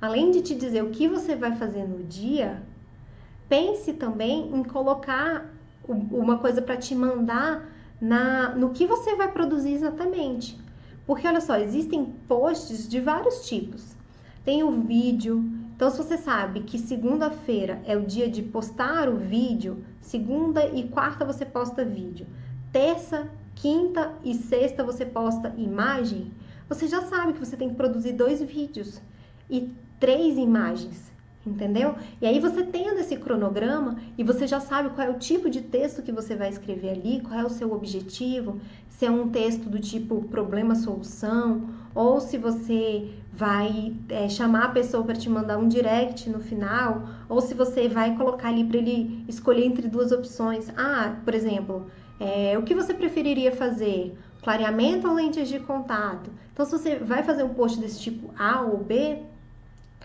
além 0.00 0.30
de 0.30 0.42
te 0.42 0.54
dizer 0.54 0.82
o 0.82 0.90
que 0.90 1.08
você 1.08 1.34
vai 1.34 1.56
fazer 1.56 1.86
no 1.86 2.02
dia, 2.04 2.62
pense 3.48 3.92
também 3.92 4.54
em 4.54 4.62
colocar 4.62 5.52
uma 5.86 6.38
coisa 6.38 6.62
para 6.62 6.76
te 6.76 6.94
mandar 6.94 7.68
na, 8.00 8.54
no 8.54 8.70
que 8.70 8.86
você 8.86 9.14
vai 9.14 9.30
produzir 9.30 9.72
exatamente. 9.74 10.58
Porque 11.06 11.26
olha 11.26 11.40
só, 11.40 11.56
existem 11.56 12.04
posts 12.26 12.88
de 12.88 13.00
vários 13.00 13.46
tipos. 13.46 13.94
Tem 14.44 14.62
o 14.62 14.70
vídeo, 14.70 15.44
então, 15.74 15.90
se 15.90 15.98
você 15.98 16.16
sabe 16.16 16.60
que 16.60 16.78
segunda-feira 16.78 17.82
é 17.84 17.96
o 17.96 18.06
dia 18.06 18.30
de 18.30 18.42
postar 18.42 19.08
o 19.08 19.16
vídeo, 19.16 19.84
segunda 20.00 20.64
e 20.66 20.88
quarta 20.88 21.24
você 21.24 21.44
posta 21.44 21.84
vídeo, 21.84 22.26
terça, 22.70 23.28
quinta 23.56 24.12
e 24.22 24.34
sexta 24.34 24.84
você 24.84 25.04
posta 25.04 25.52
imagem, 25.56 26.30
você 26.68 26.86
já 26.86 27.02
sabe 27.02 27.34
que 27.34 27.40
você 27.40 27.56
tem 27.56 27.68
que 27.68 27.74
produzir 27.74 28.12
dois 28.12 28.42
vídeos 28.42 29.00
e 29.50 29.70
três 30.00 30.36
imagens, 30.36 31.12
entendeu? 31.46 31.94
E 32.20 32.26
aí 32.26 32.40
você 32.40 32.62
tendo 32.62 33.00
esse 33.00 33.16
cronograma 33.16 33.96
e 34.16 34.24
você 34.24 34.46
já 34.46 34.60
sabe 34.60 34.90
qual 34.90 35.06
é 35.06 35.10
o 35.10 35.18
tipo 35.18 35.50
de 35.50 35.60
texto 35.60 36.02
que 36.02 36.12
você 36.12 36.34
vai 36.34 36.48
escrever 36.48 36.90
ali, 36.90 37.20
qual 37.20 37.38
é 37.38 37.44
o 37.44 37.50
seu 37.50 37.72
objetivo, 37.72 38.60
se 38.88 39.04
é 39.04 39.10
um 39.10 39.28
texto 39.28 39.68
do 39.68 39.78
tipo 39.78 40.22
problema-solução, 40.28 41.68
ou 41.94 42.20
se 42.20 42.38
você 42.38 43.10
vai 43.32 43.94
é, 44.08 44.28
chamar 44.28 44.64
a 44.64 44.68
pessoa 44.68 45.04
para 45.04 45.14
te 45.14 45.28
mandar 45.28 45.58
um 45.58 45.68
direct 45.68 46.30
no 46.30 46.40
final, 46.40 47.08
ou 47.28 47.40
se 47.40 47.54
você 47.54 47.88
vai 47.88 48.16
colocar 48.16 48.48
ali 48.48 48.64
para 48.64 48.78
ele 48.78 49.24
escolher 49.28 49.64
entre 49.64 49.88
duas 49.88 50.12
opções. 50.12 50.70
Ah, 50.76 51.16
por 51.24 51.34
exemplo, 51.34 51.86
é, 52.18 52.56
o 52.56 52.62
que 52.62 52.74
você 52.74 52.94
preferiria 52.94 53.52
fazer? 53.52 54.16
Clareamento 54.44 55.08
ou 55.08 55.14
lentes 55.14 55.48
de 55.48 55.58
contato? 55.58 56.30
Então, 56.52 56.66
se 56.66 56.72
você 56.72 56.96
vai 56.96 57.22
fazer 57.22 57.42
um 57.42 57.54
post 57.54 57.80
desse 57.80 57.98
tipo 57.98 58.30
A 58.38 58.60
ou 58.60 58.76
B, 58.76 59.22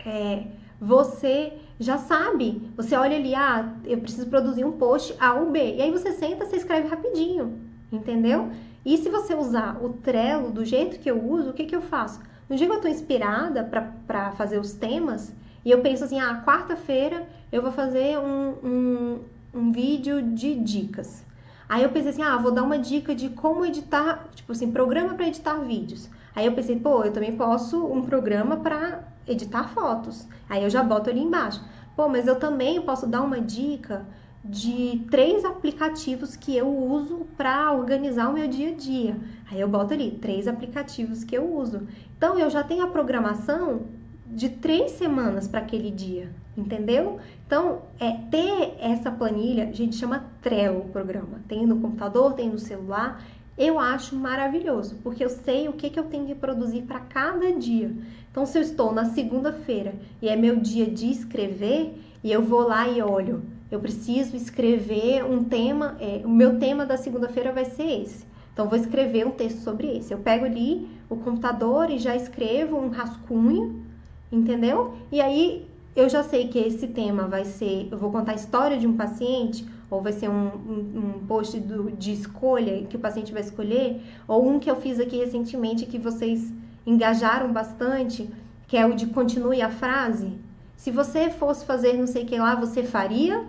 é, 0.06 0.48
você 0.80 1.54
já 1.78 1.98
sabe. 1.98 2.72
Você 2.78 2.96
olha 2.96 3.18
ali, 3.18 3.36
ah, 3.36 3.74
eu 3.84 4.00
preciso 4.00 4.28
produzir 4.28 4.64
um 4.64 4.72
post 4.72 5.14
A 5.20 5.34
ou 5.34 5.52
B. 5.52 5.76
E 5.76 5.82
aí 5.82 5.92
você 5.92 6.14
senta, 6.14 6.46
você 6.46 6.56
escreve 6.56 6.88
rapidinho, 6.88 7.60
entendeu? 7.92 8.50
E 8.86 8.98
se 8.98 9.10
você 9.10 9.36
usar 9.36 9.78
o 9.84 9.90
Trello 9.90 10.52
do 10.52 10.64
jeito 10.64 11.00
que 11.00 11.12
eu 11.12 11.22
uso, 11.22 11.50
o 11.50 11.54
que, 11.54 11.66
que 11.66 11.76
eu 11.76 11.82
faço? 11.82 12.22
No 12.50 12.56
dia 12.56 12.66
que 12.66 12.74
eu 12.74 12.82
tô 12.82 12.88
inspirada 12.88 13.62
para 14.08 14.32
fazer 14.32 14.58
os 14.58 14.72
temas, 14.74 15.34
e 15.66 15.70
eu 15.70 15.82
penso 15.82 16.06
assim, 16.06 16.20
ah, 16.20 16.42
quarta-feira 16.46 17.28
eu 17.52 17.62
vou 17.62 17.74
fazer 17.74 18.18
um, 18.18 18.56
um, 18.64 19.20
um 19.54 19.72
vídeo 19.72 20.22
de 20.22 20.56
dicas. 20.56 21.28
Aí 21.70 21.84
eu 21.84 21.92
pensei 21.92 22.10
assim, 22.10 22.24
ah, 22.24 22.36
vou 22.36 22.52
dar 22.52 22.64
uma 22.64 22.80
dica 22.80 23.14
de 23.14 23.30
como 23.30 23.64
editar, 23.64 24.28
tipo 24.34 24.52
assim, 24.52 24.72
programa 24.72 25.14
para 25.14 25.28
editar 25.28 25.54
vídeos. 25.60 26.10
Aí 26.36 26.48
eu 26.48 26.54
pensei, 26.54 26.80
pô, 26.80 27.04
eu 27.04 27.14
também 27.14 27.38
posso 27.38 27.86
um 27.86 28.02
programa 28.02 28.58
para 28.58 29.08
editar 29.28 29.68
fotos. 29.70 30.28
Aí 30.50 30.64
eu 30.64 30.70
já 30.70 30.82
boto 30.82 31.12
ali 31.12 31.22
embaixo. 31.22 31.64
Pô, 31.96 32.10
mas 32.10 32.26
eu 32.26 32.40
também 32.40 32.82
posso 32.82 33.06
dar 33.06 33.22
uma 33.22 33.40
dica 33.40 34.06
de 34.44 35.06
três 35.12 35.44
aplicativos 35.44 36.36
que 36.36 36.56
eu 36.56 36.68
uso 36.68 37.28
para 37.38 37.72
organizar 37.74 38.30
o 38.30 38.34
meu 38.34 38.48
dia 38.48 38.70
a 38.72 38.74
dia. 38.74 39.18
Aí 39.52 39.60
eu 39.60 39.68
boto 39.68 39.94
ali 39.94 40.12
três 40.12 40.48
aplicativos 40.48 41.24
que 41.24 41.36
eu 41.36 41.56
uso. 41.56 41.88
Então 42.18 42.40
eu 42.40 42.50
já 42.50 42.64
tenho 42.64 42.84
a 42.84 42.88
programação 42.88 43.82
de 44.26 44.50
três 44.50 44.92
semanas 44.92 45.48
para 45.48 45.60
aquele 45.60 45.92
dia, 45.92 46.32
entendeu? 46.56 47.20
Então, 47.50 47.82
é 48.00 48.12
ter 48.30 48.76
essa 48.80 49.10
planilha, 49.10 49.70
a 49.70 49.72
gente 49.72 49.96
chama 49.96 50.24
Trello 50.40 50.82
o 50.82 50.90
programa. 50.90 51.42
Tem 51.48 51.66
no 51.66 51.80
computador, 51.80 52.34
tem 52.34 52.48
no 52.48 52.60
celular. 52.60 53.24
Eu 53.58 53.80
acho 53.80 54.16
maravilhoso, 54.16 55.00
porque 55.04 55.26
eu 55.26 55.30
sei 55.30 55.68
o 55.68 55.74
que, 55.74 55.90
que 55.90 56.00
eu 56.00 56.04
tenho 56.04 56.28
que 56.28 56.36
produzir 56.36 56.84
para 56.84 57.00
cada 57.00 57.52
dia. 57.54 57.92
Então, 58.30 58.46
se 58.46 58.56
eu 58.56 58.62
estou 58.62 58.94
na 58.94 59.06
segunda-feira 59.06 59.96
e 60.22 60.30
é 60.30 60.36
meu 60.36 60.58
dia 60.58 60.86
de 60.86 61.10
escrever, 61.10 62.00
e 62.24 62.32
eu 62.32 62.44
vou 62.44 62.68
lá 62.68 62.88
e 62.88 63.02
olho 63.02 63.42
eu 63.72 63.80
preciso 63.80 64.36
escrever 64.36 65.26
um 65.26 65.44
tema, 65.44 65.98
é, 66.00 66.22
o 66.24 66.30
meu 66.30 66.60
tema 66.60 66.86
da 66.86 66.98
segunda-feira 66.98 67.52
vai 67.52 67.66
ser 67.66 68.04
esse. 68.04 68.28
Então, 68.54 68.70
vou 68.70 68.78
escrever 68.78 69.26
um 69.26 69.32
texto 69.32 69.64
sobre 69.64 69.98
esse. 69.98 70.14
Eu 70.14 70.20
pego 70.20 70.46
ali 70.46 70.88
o 71.10 71.16
computador 71.16 71.90
e 71.90 71.98
já 71.98 72.16
escrevo 72.16 72.78
um 72.78 72.90
rascunho, 72.90 73.84
entendeu? 74.32 74.94
E 75.12 75.20
aí 75.20 75.69
eu 75.96 76.08
já 76.08 76.24
sei 76.24 76.48
que 76.48 76.60
esse 76.60 76.88
tema 76.88 77.28
vai 77.28 77.46
ser, 77.46 77.88
eu 77.92 77.98
vou 77.98 78.12
contar 78.12 78.34
a 78.34 78.36
história 78.36 78.78
de 78.78 78.88
um 78.88 78.96
paciente, 78.96 79.66
ou 79.90 80.02
vai 80.02 80.14
ser 80.14 80.30
um, 80.30 80.48
um, 80.48 81.00
um 81.00 81.26
post 81.26 81.60
do, 81.60 81.92
de 81.92 82.14
escolha 82.14 82.84
que 82.86 82.96
o 82.96 83.00
paciente 83.00 83.34
vai 83.34 83.42
escolher, 83.42 84.02
ou 84.28 84.48
um 84.48 84.60
que 84.60 84.70
eu 84.70 84.76
fiz 84.76 85.00
aqui 85.00 85.18
recentemente 85.18 85.86
que 85.86 85.98
vocês 85.98 86.54
engajaram 86.86 87.52
bastante, 87.52 88.30
que 88.68 88.78
é 88.78 88.86
o 88.86 88.94
de 88.94 89.08
continue 89.08 89.62
a 89.62 89.70
frase. 89.70 90.38
Se 90.76 90.92
você 90.92 91.30
fosse 91.30 91.66
fazer 91.66 91.94
não 91.94 92.08
sei 92.08 92.24
o 92.24 92.26
que 92.26 92.38
lá, 92.38 92.56
você 92.56 92.84
faria? 92.84 93.46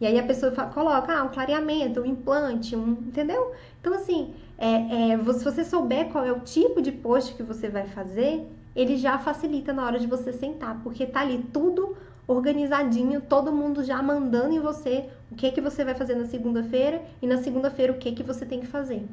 E 0.00 0.06
aí 0.06 0.18
a 0.18 0.24
pessoa 0.24 0.50
fala, 0.50 0.70
coloca 0.70 1.12
ah, 1.12 1.22
um 1.22 1.28
clareamento, 1.28 2.00
um 2.00 2.04
implante, 2.04 2.74
um, 2.74 2.90
entendeu? 2.90 3.52
Então, 3.80 3.94
assim, 3.94 4.34
é, 4.58 5.12
é, 5.12 5.32
se 5.32 5.44
você 5.44 5.64
souber 5.64 6.08
qual 6.08 6.24
é 6.24 6.32
o 6.32 6.40
tipo 6.40 6.82
de 6.82 6.90
post 6.90 7.34
que 7.34 7.42
você 7.42 7.68
vai 7.68 7.86
fazer, 7.86 8.44
ele 8.74 8.96
já 8.96 9.18
facilita 9.18 9.72
na 9.72 9.84
hora 9.84 9.98
de 9.98 10.06
você 10.06 10.32
sentar, 10.32 10.80
porque 10.82 11.06
tá 11.06 11.20
ali 11.20 11.44
tudo 11.52 11.96
organizadinho, 12.26 13.20
todo 13.20 13.52
mundo 13.52 13.84
já 13.84 14.02
mandando 14.02 14.54
em 14.54 14.60
você 14.60 15.08
o 15.30 15.34
que 15.34 15.50
que 15.50 15.60
você 15.60 15.84
vai 15.84 15.94
fazer 15.94 16.14
na 16.14 16.26
segunda-feira 16.26 17.02
e 17.20 17.26
na 17.26 17.38
segunda-feira 17.38 17.92
o 17.92 17.98
que 17.98 18.12
que 18.12 18.22
você 18.22 18.46
tem 18.46 18.60
que 18.60 18.66
fazer. 18.66 19.06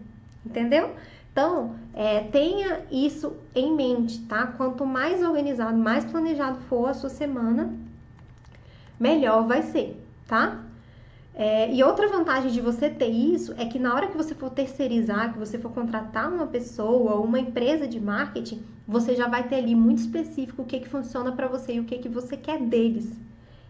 Entendeu? 0.45 0.91
Então, 1.31 1.75
é, 1.93 2.21
tenha 2.21 2.81
isso 2.91 3.35
em 3.55 3.73
mente, 3.75 4.19
tá? 4.21 4.47
Quanto 4.47 4.85
mais 4.85 5.21
organizado, 5.23 5.77
mais 5.77 6.05
planejado 6.05 6.59
for 6.61 6.89
a 6.89 6.93
sua 6.93 7.09
semana, 7.09 7.73
melhor 8.99 9.45
vai 9.45 9.61
ser, 9.61 10.01
tá? 10.27 10.63
É, 11.39 11.73
e 11.73 11.81
outra 11.81 12.05
vantagem 12.09 12.51
de 12.51 12.59
você 12.59 12.89
ter 12.89 13.07
isso 13.07 13.53
é 13.57 13.65
que 13.65 13.79
na 13.79 13.95
hora 13.95 14.07
que 14.07 14.17
você 14.17 14.35
for 14.35 14.49
terceirizar, 14.49 15.31
que 15.31 15.39
você 15.39 15.57
for 15.57 15.71
contratar 15.71 16.29
uma 16.29 16.45
pessoa 16.45 17.13
ou 17.13 17.23
uma 17.23 17.39
empresa 17.39 17.87
de 17.87 17.97
marketing, 17.97 18.61
você 18.85 19.15
já 19.15 19.25
vai 19.25 19.47
ter 19.47 19.55
ali 19.55 19.73
muito 19.73 19.99
específico 19.99 20.63
o 20.63 20.65
que, 20.65 20.81
que 20.81 20.89
funciona 20.89 21.31
para 21.31 21.47
você 21.47 21.75
e 21.75 21.79
o 21.79 21.85
que, 21.85 21.97
que 21.97 22.09
você 22.09 22.35
quer 22.35 22.59
deles. 22.59 23.17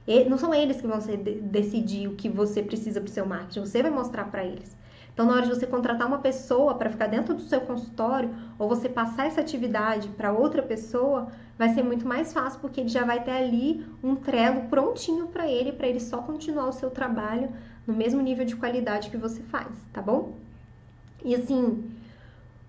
E 0.08 0.24
não 0.24 0.36
são 0.36 0.52
eles 0.52 0.82
que 0.82 0.88
vão 0.88 0.98
decidir 1.44 2.08
o 2.08 2.16
que 2.16 2.28
você 2.28 2.64
precisa 2.64 3.00
para 3.00 3.08
o 3.08 3.12
seu 3.12 3.28
marketing, 3.28 3.60
você 3.60 3.84
vai 3.84 3.92
mostrar 3.92 4.24
para 4.32 4.44
eles. 4.44 4.76
Então, 5.14 5.28
na 5.28 5.34
hora 5.34 5.44
de 5.44 5.50
você 5.50 5.68
contratar 5.68 6.08
uma 6.08 6.20
pessoa 6.20 6.74
para 6.74 6.90
ficar 6.90 7.06
dentro 7.06 7.36
do 7.36 7.42
seu 7.44 7.62
consultório, 7.62 8.34
ou 8.58 8.68
você 8.68 8.90
passar 8.90 9.28
essa 9.28 9.42
atividade 9.42 10.08
para 10.18 10.32
outra 10.32 10.64
pessoa, 10.64 11.28
vai 11.60 11.74
ser 11.74 11.84
muito 11.84 12.08
mais 12.08 12.32
fácil, 12.32 12.62
porque 12.62 12.80
ele 12.80 12.88
já 12.88 13.04
vai 13.04 13.22
ter 13.22 13.32
ali 13.32 13.86
um 14.02 14.16
trelo 14.16 14.70
prontinho 14.70 15.28
para 15.28 15.46
ele, 15.46 15.74
para 15.74 15.90
ele 15.90 16.00
só 16.00 16.20
continuar 16.20 16.70
o 16.70 16.72
seu 16.72 16.90
trabalho 16.90 17.50
no 17.86 17.94
mesmo 17.94 18.22
nível 18.22 18.46
de 18.46 18.56
qualidade 18.56 19.10
que 19.10 19.18
você 19.18 19.42
faz, 19.44 19.68
tá 19.92 20.02
bom? 20.02 20.36
E 21.24 21.36
assim, 21.36 21.84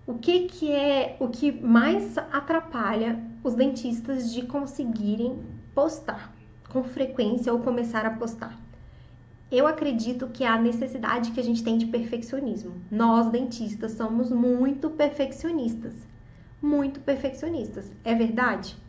o 0.05 0.15
que 0.15 0.41
que 0.41 0.69
é 0.73 1.15
o 1.21 1.29
que 1.29 1.53
mais 1.53 2.17
atrapalha 2.17 3.17
os 3.41 3.53
dentistas 3.53 4.33
de 4.33 4.41
conseguirem 4.41 5.39
postar 5.73 6.35
com 6.69 6.83
frequência 6.83 7.53
ou 7.53 7.59
começar 7.59 8.05
a 8.05 8.11
postar? 8.11 8.59
Eu 9.49 9.67
acredito 9.67 10.27
que 10.27 10.43
é 10.43 10.47
a 10.47 10.59
necessidade 10.59 11.31
que 11.31 11.39
a 11.39 11.43
gente 11.43 11.63
tem 11.63 11.77
de 11.77 11.85
perfeccionismo. 11.85 12.73
Nós, 12.91 13.29
dentistas, 13.29 13.93
somos 13.93 14.29
muito 14.31 14.89
perfeccionistas. 14.89 15.93
Muito 16.61 16.99
perfeccionistas. 16.99 17.91
É 18.03 18.13
verdade? 18.13 18.80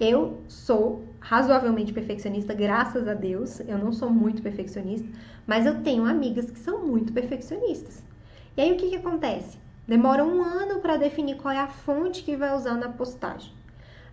Eu 0.00 0.42
sou 0.48 1.04
razoavelmente 1.20 1.92
perfeccionista, 1.92 2.52
graças 2.54 3.06
a 3.06 3.14
Deus. 3.14 3.60
Eu 3.60 3.78
não 3.78 3.92
sou 3.92 4.10
muito 4.10 4.42
perfeccionista, 4.42 5.08
mas 5.46 5.66
eu 5.66 5.82
tenho 5.82 6.04
amigas 6.04 6.50
que 6.50 6.58
são 6.58 6.86
muito 6.86 7.12
perfeccionistas. 7.12 8.02
E 8.56 8.60
aí 8.60 8.72
o 8.72 8.76
que, 8.76 8.90
que 8.90 8.96
acontece? 8.96 9.58
Demora 9.86 10.24
um 10.24 10.42
ano 10.42 10.80
para 10.80 10.96
definir 10.96 11.36
qual 11.36 11.54
é 11.54 11.58
a 11.58 11.68
fonte 11.68 12.22
que 12.22 12.36
vai 12.36 12.54
usar 12.54 12.74
na 12.74 12.88
postagem. 12.88 13.52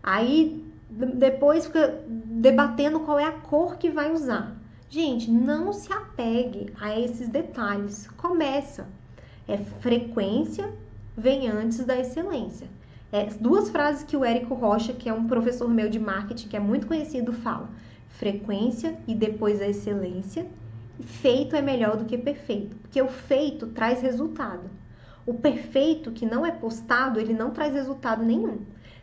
Aí 0.02 0.66
depois 0.90 1.66
fica 1.66 2.04
debatendo 2.08 3.02
qual 3.02 3.20
é 3.20 3.26
a 3.26 3.32
cor 3.32 3.78
que 3.78 3.90
vai 3.90 4.12
usar. 4.12 4.56
Gente, 4.90 5.30
não 5.30 5.72
se 5.72 5.92
apegue 5.94 6.74
a 6.80 7.00
esses 7.00 7.30
detalhes. 7.30 8.08
Começa. 8.18 8.88
É 9.48 9.58
frequência 9.58 10.72
vem 11.20 11.50
antes 11.50 11.84
da 11.86 11.98
excelência. 11.98 12.68
É, 13.12 13.26
duas 13.26 13.70
frases 13.70 14.04
que 14.04 14.16
o 14.16 14.24
Érico 14.24 14.54
Rocha, 14.54 14.94
que 14.94 15.10
é 15.10 15.14
um 15.14 15.28
professor 15.28 15.68
meu 15.70 15.90
de 15.90 16.00
marketing, 16.00 16.48
que 16.48 16.58
é 16.58 16.60
muito 16.60 16.88
conhecido, 16.88 17.34
fala: 17.34 17.70
frequência 18.08 18.98
e 19.08 19.16
depois 19.16 19.62
a 19.62 19.68
excelência. 19.68 20.46
Feito 21.02 21.56
é 21.56 21.62
melhor 21.62 21.96
do 21.96 22.06
que 22.06 22.18
perfeito, 22.18 22.76
porque 22.76 23.02
o 23.02 23.08
feito 23.08 23.68
traz 23.68 24.02
resultado. 24.02 24.70
O 25.26 25.34
perfeito 25.34 26.12
que 26.12 26.26
não 26.26 26.46
é 26.46 26.52
postado, 26.52 27.20
ele 27.20 27.34
não 27.34 27.52
traz 27.52 27.74
resultado 27.74 28.24
nenhum. 28.24 28.60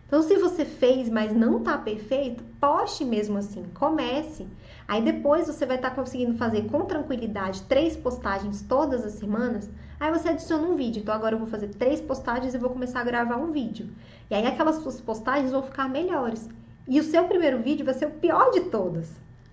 Então, 0.07 0.23
se 0.23 0.37
você 0.37 0.65
fez, 0.65 1.09
mas 1.09 1.35
não 1.35 1.61
tá 1.61 1.77
perfeito, 1.77 2.45
poste 2.61 3.05
mesmo 3.05 3.39
assim, 3.39 3.65
comece. 3.75 4.47
Aí 4.87 5.03
depois 5.03 5.49
você 5.49 5.67
vai 5.67 5.77
estar 5.77 5.91
tá 5.91 5.97
conseguindo 5.97 6.35
fazer 6.35 6.67
com 6.67 6.85
tranquilidade 6.85 7.63
três 7.63 7.97
postagens 7.97 8.63
todas 8.63 9.05
as 9.05 9.15
semanas. 9.15 9.69
Aí 9.99 10.13
você 10.13 10.29
adiciona 10.29 10.67
um 10.67 10.77
vídeo. 10.77 11.01
Então 11.01 11.15
agora 11.15 11.35
eu 11.35 11.39
vou 11.39 11.49
fazer 11.49 11.69
três 11.69 12.01
postagens 12.01 12.55
e 12.55 12.59
vou 12.59 12.71
começar 12.71 13.01
a 13.01 13.05
gravar 13.05 13.37
um 13.37 13.53
vídeo. 13.53 13.89
E 14.31 14.35
aí 14.35 14.47
aquelas 14.47 14.77
suas 14.77 15.01
postagens 15.01 15.51
vão 15.51 15.63
ficar 15.63 15.89
melhores. 15.89 16.49
E 16.89 17.01
o 17.01 17.05
seu 17.05 17.25
primeiro 17.25 17.61
vídeo 17.63 17.85
vai 17.85 17.95
ser 17.95 18.07
o 18.07 18.13
pior 18.13 18.51
de 18.51 18.61
todas. 18.63 19.11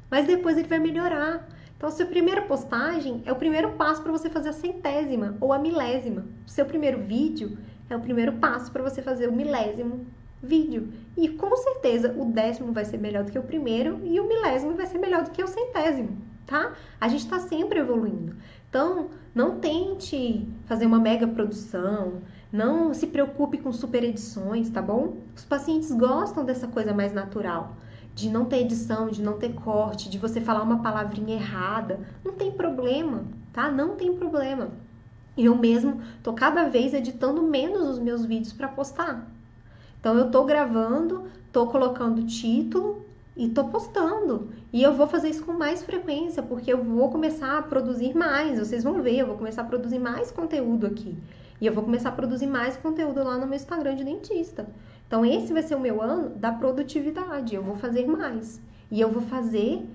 Mas 0.10 0.28
depois 0.28 0.58
ele 0.58 0.68
vai 0.68 0.80
melhorar. 0.80 1.48
Então, 1.76 1.90
a 1.90 1.92
sua 1.92 2.06
primeira 2.06 2.44
postagem 2.44 3.22
é 3.26 3.32
o 3.32 3.36
primeiro 3.36 3.72
passo 3.72 4.02
para 4.02 4.12
você 4.12 4.30
fazer 4.30 4.50
a 4.50 4.54
centésima 4.54 5.36
ou 5.42 5.52
a 5.52 5.60
milésima. 5.60 6.26
O 6.46 6.50
seu 6.50 6.66
primeiro 6.66 7.00
vídeo 7.00 7.58
é 7.90 7.96
o 7.96 8.00
primeiro 8.00 8.34
passo 8.34 8.72
para 8.72 8.82
você 8.82 9.02
fazer 9.02 9.28
o 9.28 9.34
milésimo 9.34 10.06
vídeo. 10.42 10.94
E 11.18 11.28
com 11.28 11.56
certeza 11.58 12.16
o 12.18 12.26
décimo 12.26 12.72
vai 12.72 12.86
ser 12.86 12.98
melhor 12.98 13.24
do 13.24 13.32
que 13.32 13.40
o 13.40 13.44
primeiro 13.44 14.00
e 14.04 14.20
o 14.20 14.28
milésimo 14.28 14.76
vai 14.76 14.86
ser 14.86 14.98
melhor 14.98 15.24
do 15.24 15.32
que 15.32 15.44
o 15.44 15.48
centésimo, 15.48 16.18
tá? 16.46 16.74
A 17.02 17.08
gente 17.08 17.22
está 17.22 17.40
sempre 17.40 17.80
evoluindo. 17.80 18.36
Então, 18.74 19.12
não 19.36 19.60
tente 19.60 20.48
fazer 20.66 20.88
uma 20.88 20.98
mega 20.98 21.28
produção, 21.28 22.24
não 22.52 22.92
se 22.92 23.06
preocupe 23.06 23.60
com 23.60 23.72
super 23.72 24.04
edições, 24.04 24.68
tá 24.68 24.82
bom? 24.82 25.18
Os 25.36 25.46
pacientes 25.46 25.92
gostam 25.92 26.44
dessa 26.44 26.68
coisa 26.68 26.92
mais 26.92 27.14
natural, 27.14 27.76
de 28.16 28.32
não 28.32 28.46
ter 28.46 28.62
edição, 28.62 29.10
de 29.10 29.22
não 29.22 29.38
ter 29.38 29.54
corte, 29.54 30.10
de 30.10 30.18
você 30.18 30.42
falar 30.42 30.64
uma 30.64 30.82
palavrinha 30.82 31.36
errada. 31.36 32.00
Não 32.26 32.34
tem 32.34 32.52
problema, 32.52 33.26
tá? 33.54 33.70
Não 33.70 33.96
tem 33.96 34.18
problema. 34.18 34.72
Eu 35.38 35.56
mesmo 35.56 36.02
tô 36.24 36.34
cada 36.34 36.68
vez 36.68 36.96
editando 36.96 37.44
menos 37.44 37.88
os 37.88 38.00
meus 38.00 38.26
vídeos 38.26 38.54
para 38.54 38.68
postar. 38.68 39.32
Então 40.00 40.18
eu 40.18 40.32
tô 40.32 40.46
gravando, 40.46 41.28
tô 41.52 41.68
colocando 41.68 42.26
título 42.26 43.06
e 43.36 43.50
tô 43.50 43.66
postando. 43.66 44.50
E 44.72 44.82
eu 44.84 44.94
vou 44.94 45.08
fazer 45.08 45.30
isso 45.30 45.44
com 45.46 45.54
mais 45.54 45.84
frequência, 45.84 46.44
porque 46.44 46.72
eu 46.72 46.84
vou 46.84 47.10
começar 47.10 47.58
a 47.58 47.62
produzir 47.62 48.16
mais. 48.16 48.60
Vocês 48.60 48.84
vão 48.84 49.02
ver, 49.02 49.18
eu 49.18 49.28
vou 49.28 49.38
começar 49.38 49.64
a 49.64 49.66
produzir 49.66 50.00
mais 50.00 50.32
conteúdo 50.32 50.86
aqui. 50.86 51.18
E 51.60 51.66
eu 51.66 51.74
vou 51.74 51.84
começar 51.84 52.10
a 52.10 52.12
produzir 52.14 52.48
mais 52.48 52.78
conteúdo 52.78 53.24
lá 53.24 53.38
no 53.38 53.46
meu 53.46 53.56
Instagram 53.56 53.96
de 53.96 54.04
dentista. 54.04 54.68
Então 55.08 55.26
esse 55.26 55.54
vai 55.54 55.64
ser 55.64 55.76
o 55.76 55.80
meu 55.80 56.02
ano 56.02 56.30
da 56.30 56.52
produtividade. 56.52 57.56
Eu 57.56 57.64
vou 57.64 57.76
fazer 57.76 58.06
mais. 58.06 58.62
E 58.92 59.02
eu 59.02 59.10
vou 59.10 59.22
fazer 59.24 59.86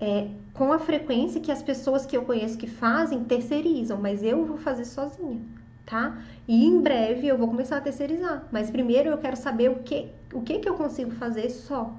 é, 0.00 0.28
com 0.54 0.72
a 0.72 0.78
frequência 0.78 1.40
que 1.40 1.52
as 1.52 1.62
pessoas 1.62 2.06
que 2.06 2.16
eu 2.16 2.22
conheço 2.22 2.56
que 2.56 2.66
fazem 2.66 3.24
terceirizam, 3.24 3.98
mas 3.98 4.22
eu 4.22 4.44
vou 4.44 4.56
fazer 4.56 4.84
sozinha 4.84 5.40
tá? 5.88 6.18
E 6.46 6.66
em 6.66 6.80
breve 6.80 7.26
eu 7.26 7.38
vou 7.38 7.48
começar 7.48 7.78
a 7.78 7.80
terceirizar, 7.80 8.46
mas 8.52 8.70
primeiro 8.70 9.08
eu 9.08 9.16
quero 9.16 9.36
saber 9.36 9.70
o 9.70 9.76
que, 9.76 10.08
o 10.34 10.42
que 10.42 10.58
que 10.58 10.68
eu 10.68 10.74
consigo 10.74 11.10
fazer 11.12 11.48
só, 11.48 11.96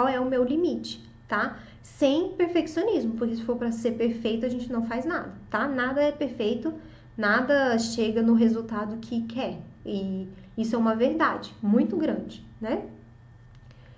qual 0.00 0.08
é 0.08 0.18
o 0.18 0.24
meu 0.24 0.42
limite, 0.42 1.06
tá? 1.28 1.58
Sem 1.82 2.30
perfeccionismo, 2.30 3.12
porque 3.18 3.36
se 3.36 3.42
for 3.42 3.56
para 3.56 3.70
ser 3.70 3.92
perfeito 3.92 4.46
a 4.46 4.48
gente 4.48 4.72
não 4.72 4.86
faz 4.86 5.04
nada, 5.04 5.34
tá? 5.50 5.68
Nada 5.68 6.00
é 6.00 6.10
perfeito, 6.10 6.72
nada 7.18 7.78
chega 7.78 8.22
no 8.22 8.32
resultado 8.32 8.96
que 8.96 9.20
quer. 9.26 9.58
E 9.84 10.26
isso 10.56 10.74
é 10.74 10.78
uma 10.78 10.94
verdade 10.94 11.54
muito 11.62 11.98
grande, 11.98 12.42
né? 12.58 12.86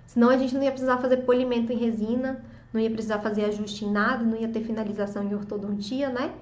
Senão 0.05 0.29
a 0.29 0.37
gente 0.37 0.53
não 0.53 0.61
ia 0.61 0.71
precisar 0.71 0.97
fazer 0.97 1.17
polimento 1.17 1.71
em 1.71 1.77
resina, 1.77 2.43
não 2.73 2.81
ia 2.81 2.91
precisar 2.91 3.19
fazer 3.19 3.45
ajuste 3.45 3.85
em 3.85 3.91
nada, 3.91 4.25
não 4.25 4.35
ia 4.35 4.49
ter 4.49 4.61
finalização 4.61 5.23
em 5.23 5.33
ortodontia, 5.33 6.09
né? 6.09 6.33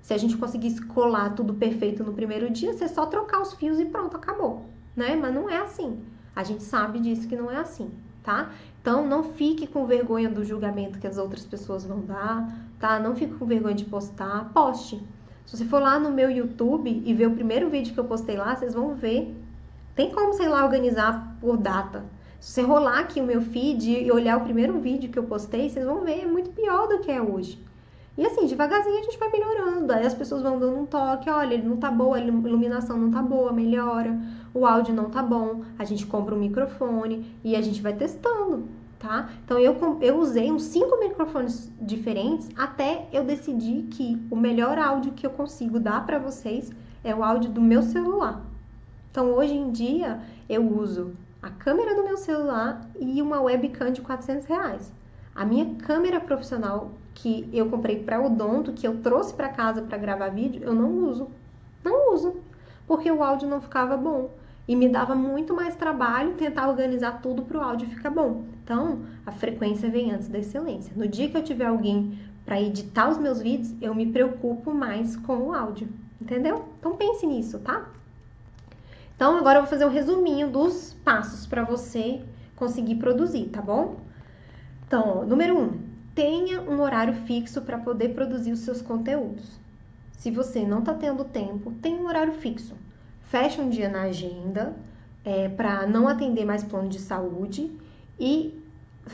Se 0.00 0.14
a 0.14 0.16
gente 0.16 0.38
conseguisse 0.38 0.80
colar 0.86 1.34
tudo 1.34 1.52
perfeito 1.52 2.02
no 2.02 2.14
primeiro 2.14 2.48
dia, 2.48 2.72
você 2.72 2.88
só 2.88 3.04
trocar 3.04 3.42
os 3.42 3.52
fios 3.52 3.78
e 3.78 3.84
pronto, 3.84 4.16
acabou, 4.16 4.64
né? 4.96 5.14
Mas 5.14 5.34
não 5.34 5.50
é 5.50 5.58
assim. 5.58 6.00
A 6.34 6.42
gente 6.42 6.62
sabe 6.62 7.00
disso 7.00 7.28
que 7.28 7.36
não 7.36 7.50
é 7.50 7.56
assim, 7.56 7.90
tá? 8.22 8.50
Então 8.80 9.06
não 9.06 9.22
fique 9.22 9.66
com 9.66 9.86
vergonha 9.86 10.28
do 10.28 10.44
julgamento 10.44 10.98
que 10.98 11.06
as 11.06 11.18
outras 11.18 11.44
pessoas 11.44 11.84
vão 11.84 12.00
dar, 12.00 12.48
tá? 12.78 12.98
Não 12.98 13.14
fique 13.14 13.34
com 13.34 13.44
vergonha 13.44 13.74
de 13.74 13.84
postar, 13.84 14.50
poste. 14.54 15.02
Se 15.44 15.56
você 15.56 15.64
for 15.64 15.82
lá 15.82 15.98
no 15.98 16.10
meu 16.10 16.30
YouTube 16.30 17.02
e 17.04 17.12
ver 17.12 17.26
o 17.26 17.32
primeiro 17.32 17.68
vídeo 17.68 17.92
que 17.92 18.00
eu 18.00 18.04
postei 18.04 18.36
lá, 18.36 18.54
vocês 18.54 18.72
vão 18.72 18.94
ver. 18.94 19.34
Tem 19.94 20.10
como, 20.10 20.32
sei 20.32 20.48
lá, 20.48 20.64
organizar 20.64 21.36
por 21.40 21.56
data. 21.56 22.04
Se 22.40 22.52
você 22.52 22.62
rolar 22.62 23.00
aqui 23.00 23.20
o 23.20 23.24
meu 23.24 23.42
feed 23.42 23.90
e 23.90 24.10
olhar 24.10 24.38
o 24.38 24.44
primeiro 24.44 24.80
vídeo 24.80 25.10
que 25.10 25.18
eu 25.18 25.24
postei, 25.24 25.68
vocês 25.68 25.84
vão 25.84 26.00
ver, 26.00 26.22
é 26.22 26.26
muito 26.26 26.50
pior 26.50 26.88
do 26.88 27.00
que 27.00 27.10
é 27.10 27.20
hoje. 27.20 27.62
E 28.18 28.26
assim, 28.26 28.46
devagarzinho 28.46 28.98
a 28.98 29.02
gente 29.02 29.18
vai 29.18 29.30
melhorando. 29.30 29.92
Aí 29.92 30.04
as 30.04 30.14
pessoas 30.14 30.42
vão 30.42 30.58
dando 30.58 30.78
um 30.78 30.86
toque, 30.86 31.30
olha, 31.30 31.54
ele 31.54 31.66
não 31.66 31.76
tá 31.76 31.90
boa, 31.90 32.16
a 32.16 32.20
iluminação 32.20 32.96
não 32.96 33.10
tá 33.10 33.22
boa, 33.22 33.52
melhora. 33.52 34.18
O 34.52 34.66
áudio 34.66 34.94
não 34.94 35.08
tá 35.08 35.22
bom. 35.22 35.62
A 35.78 35.84
gente 35.84 36.06
compra 36.06 36.34
um 36.34 36.38
microfone 36.38 37.34
e 37.44 37.54
a 37.54 37.62
gente 37.62 37.80
vai 37.80 37.94
testando, 37.94 38.68
tá? 38.98 39.30
Então 39.44 39.58
eu, 39.58 39.76
eu 40.00 40.18
usei 40.18 40.50
uns 40.50 40.64
cinco 40.64 40.98
microfones 40.98 41.70
diferentes 41.80 42.48
até 42.56 43.08
eu 43.12 43.24
decidir 43.24 43.84
que 43.84 44.20
o 44.30 44.36
melhor 44.36 44.76
áudio 44.78 45.12
que 45.12 45.26
eu 45.26 45.30
consigo 45.30 45.78
dar 45.78 46.04
para 46.04 46.18
vocês 46.18 46.70
é 47.04 47.14
o 47.14 47.22
áudio 47.22 47.50
do 47.50 47.60
meu 47.60 47.82
celular. 47.82 48.42
Então 49.10 49.32
hoje 49.34 49.54
em 49.54 49.70
dia 49.70 50.20
eu 50.48 50.68
uso 50.68 51.12
a 51.42 51.48
câmera 51.48 51.94
do 51.94 52.04
meu 52.04 52.16
celular 52.16 52.86
e 52.98 53.22
uma 53.22 53.40
webcam 53.40 53.90
de 53.92 54.02
400 54.02 54.46
reais. 54.46 54.92
A 55.34 55.44
minha 55.44 55.74
câmera 55.76 56.20
profissional 56.20 56.90
que 57.14 57.48
eu 57.52 57.68
comprei 57.68 58.02
para 58.02 58.20
odonto, 58.20 58.72
que 58.72 58.86
eu 58.86 58.98
trouxe 58.98 59.34
para 59.34 59.48
casa 59.48 59.82
para 59.82 59.98
gravar 59.98 60.28
vídeo, 60.28 60.62
eu 60.64 60.74
não 60.74 61.08
uso. 61.08 61.28
Não 61.84 62.14
uso, 62.14 62.36
porque 62.86 63.10
o 63.10 63.22
áudio 63.22 63.48
não 63.48 63.60
ficava 63.60 63.96
bom. 63.96 64.30
E 64.68 64.76
me 64.76 64.88
dava 64.88 65.14
muito 65.14 65.54
mais 65.54 65.74
trabalho 65.74 66.34
tentar 66.34 66.68
organizar 66.68 67.20
tudo 67.20 67.42
para 67.42 67.58
o 67.58 67.60
áudio 67.60 67.88
ficar 67.88 68.10
bom. 68.10 68.44
Então, 68.62 69.00
a 69.26 69.32
frequência 69.32 69.90
vem 69.90 70.12
antes 70.12 70.28
da 70.28 70.38
excelência. 70.38 70.92
No 70.94 71.08
dia 71.08 71.28
que 71.28 71.36
eu 71.36 71.42
tiver 71.42 71.66
alguém 71.66 72.18
para 72.44 72.60
editar 72.60 73.08
os 73.08 73.18
meus 73.18 73.40
vídeos, 73.40 73.74
eu 73.80 73.94
me 73.94 74.06
preocupo 74.06 74.72
mais 74.72 75.16
com 75.16 75.36
o 75.48 75.54
áudio. 75.54 75.88
Entendeu? 76.20 76.66
Então 76.78 76.96
pense 76.96 77.26
nisso, 77.26 77.58
tá? 77.60 77.88
Então, 79.16 79.36
agora 79.36 79.58
eu 79.58 79.62
vou 79.62 79.70
fazer 79.70 79.84
um 79.84 79.90
resuminho 79.90 80.50
dos 80.50 80.94
passos 81.04 81.46
para 81.46 81.62
você 81.62 82.22
conseguir 82.56 82.96
produzir, 82.96 83.46
tá 83.46 83.60
bom? 83.60 83.96
Então, 84.86 85.24
número 85.26 85.58
um, 85.58 85.78
tenha 86.14 86.60
um 86.60 86.80
horário 86.80 87.14
fixo 87.14 87.62
para 87.62 87.78
poder 87.78 88.10
produzir 88.10 88.52
os 88.52 88.60
seus 88.60 88.82
conteúdos. 88.82 89.58
Se 90.12 90.30
você 90.30 90.64
não 90.64 90.80
está 90.80 90.94
tendo 90.94 91.24
tempo, 91.24 91.72
tenha 91.80 92.00
um 92.00 92.06
horário 92.06 92.32
fixo. 92.34 92.74
Feche 93.22 93.60
um 93.60 93.70
dia 93.70 93.88
na 93.88 94.02
agenda 94.02 94.74
é, 95.24 95.48
para 95.48 95.86
não 95.86 96.08
atender 96.08 96.44
mais 96.44 96.62
plano 96.62 96.88
de 96.88 96.98
saúde 96.98 97.70
e 98.18 98.58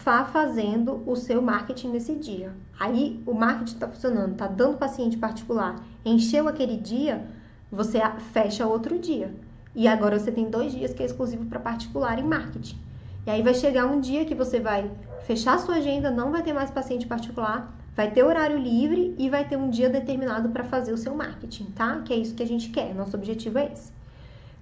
vá 0.05 0.25
fazendo 0.25 1.03
o 1.07 1.15
seu 1.15 1.41
marketing 1.41 1.91
nesse 1.91 2.15
dia. 2.15 2.53
Aí 2.79 3.23
o 3.27 3.33
marketing 3.33 3.75
está 3.75 3.89
funcionando, 3.89 4.33
está 4.33 4.47
dando 4.47 4.79
paciente 4.79 5.17
particular, 5.17 5.83
Encheu 6.07 6.47
aquele 6.47 6.77
dia, 6.77 7.27
você 7.69 7.99
fecha 8.33 8.65
outro 8.65 8.97
dia. 8.97 9.35
E 9.75 9.89
agora 9.89 10.17
você 10.17 10.31
tem 10.31 10.49
dois 10.49 10.73
dias 10.73 10.95
que 10.95 11.03
é 11.03 11.07
exclusivo 11.07 11.45
para 11.47 11.59
particular 11.59 12.17
e 12.19 12.23
marketing. 12.23 12.79
E 13.27 13.31
aí 13.31 13.43
vai 13.43 13.55
chegar 13.55 13.87
um 13.87 14.01
dia 14.01 14.25
que 14.25 14.35
você 14.35 14.61
vai 14.61 14.89
fechar 15.27 15.59
sua 15.59 15.77
agenda, 15.77 16.11
não 16.11 16.31
vai 16.31 16.43
ter 16.43 16.53
mais 16.53 16.71
paciente 16.71 17.07
particular, 17.07 17.75
vai 17.97 18.11
ter 18.11 18.23
horário 18.23 18.57
livre 18.57 19.15
e 19.19 19.29
vai 19.29 19.45
ter 19.45 19.57
um 19.57 19.69
dia 19.69 19.91
determinado 19.91 20.51
para 20.51 20.63
fazer 20.63 20.93
o 20.93 20.97
seu 20.97 21.15
marketing, 21.15 21.65
tá? 21.75 22.03
Que 22.05 22.13
é 22.13 22.17
isso 22.17 22.35
que 22.35 22.43
a 22.43 22.47
gente 22.47 22.69
quer, 22.71 22.95
nosso 22.95 23.17
objetivo 23.17 23.59
é 23.59 23.73
esse. 23.73 23.91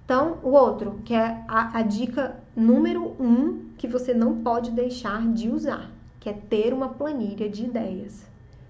Então, 0.03 0.39
o 0.41 0.49
outro, 0.49 0.99
que 1.03 1.13
é 1.13 1.43
a, 1.47 1.79
a 1.79 1.81
dica 1.81 2.39
número 2.55 3.15
um 3.19 3.69
que 3.77 3.87
você 3.87 4.13
não 4.13 4.41
pode 4.41 4.71
deixar 4.71 5.27
de 5.27 5.49
usar, 5.49 5.91
que 6.19 6.29
é 6.29 6.33
ter 6.33 6.73
uma 6.73 6.89
planilha 6.89 7.49
de 7.49 7.65
ideias. 7.65 8.25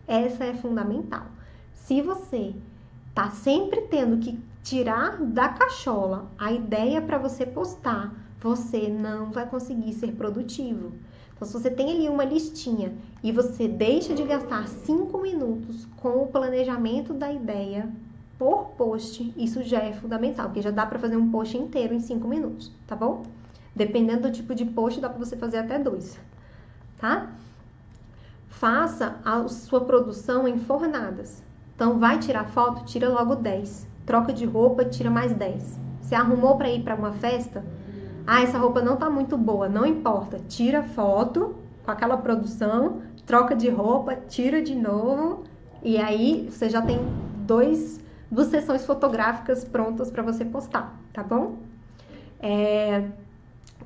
Essa 0.07 0.45
é 0.45 0.53
fundamental. 0.53 1.27
Se 1.73 2.01
você 2.01 2.53
tá 3.13 3.29
sempre 3.29 3.81
tendo 3.81 4.17
que 4.17 4.39
tirar 4.63 5.21
da 5.21 5.49
cachola 5.49 6.25
a 6.37 6.51
ideia 6.51 7.01
para 7.01 7.17
você 7.17 7.45
postar, 7.45 8.13
você 8.45 8.89
não 8.89 9.31
vai 9.31 9.49
conseguir 9.49 9.91
ser 9.93 10.11
produtivo. 10.11 10.91
Então, 11.33 11.47
se 11.47 11.53
você 11.53 11.71
tem 11.71 11.89
ali 11.89 12.07
uma 12.07 12.23
listinha 12.23 12.93
e 13.23 13.31
você 13.31 13.67
deixa 13.67 14.13
de 14.13 14.21
gastar 14.21 14.67
cinco 14.67 15.17
minutos 15.17 15.87
com 15.97 16.21
o 16.21 16.27
planejamento 16.27 17.11
da 17.11 17.33
ideia 17.33 17.89
por 18.37 18.67
post, 18.77 19.33
isso 19.35 19.63
já 19.63 19.79
é 19.79 19.93
fundamental, 19.93 20.45
porque 20.45 20.61
já 20.61 20.69
dá 20.69 20.85
para 20.85 20.99
fazer 20.99 21.17
um 21.17 21.31
post 21.31 21.57
inteiro 21.57 21.95
em 21.95 21.99
cinco 21.99 22.27
minutos, 22.27 22.71
tá 22.85 22.95
bom? 22.95 23.23
Dependendo 23.75 24.27
do 24.27 24.31
tipo 24.31 24.53
de 24.53 24.63
post, 24.63 25.01
dá 25.01 25.09
para 25.09 25.17
você 25.17 25.35
fazer 25.35 25.57
até 25.57 25.79
dois, 25.79 26.15
tá? 26.99 27.31
Faça 28.47 29.19
a 29.25 29.47
sua 29.47 29.81
produção 29.81 30.47
em 30.47 30.59
fornadas. 30.59 31.41
Então, 31.75 31.97
vai 31.97 32.19
tirar 32.19 32.45
foto, 32.45 32.85
tira 32.85 33.09
logo 33.09 33.35
10. 33.35 33.87
Troca 34.05 34.31
de 34.31 34.45
roupa, 34.45 34.85
tira 34.85 35.09
mais 35.09 35.33
10. 35.33 35.79
Você 35.99 36.13
arrumou 36.13 36.55
para 36.57 36.69
ir 36.69 36.83
para 36.83 36.93
uma 36.93 37.11
festa? 37.11 37.65
Ah, 38.27 38.41
essa 38.41 38.57
roupa 38.57 38.81
não 38.81 38.97
tá 38.97 39.09
muito 39.09 39.37
boa, 39.37 39.69
não 39.69 39.85
importa. 39.85 40.39
Tira 40.47 40.81
foto 40.81 41.55
com 41.83 41.91
aquela 41.91 42.17
produção, 42.17 43.01
troca 43.25 43.55
de 43.55 43.69
roupa, 43.69 44.15
tira 44.15 44.61
de 44.61 44.73
novo 44.75 45.43
e 45.83 45.97
aí 45.97 46.47
você 46.49 46.67
já 46.67 46.81
tem 46.81 46.99
dois, 47.45 47.99
duas 48.31 48.47
sessões 48.47 48.83
fotográficas 48.85 49.63
prontas 49.63 50.09
para 50.09 50.23
você 50.23 50.43
postar, 50.43 50.99
tá 51.13 51.21
bom? 51.21 51.57
É... 52.39 53.03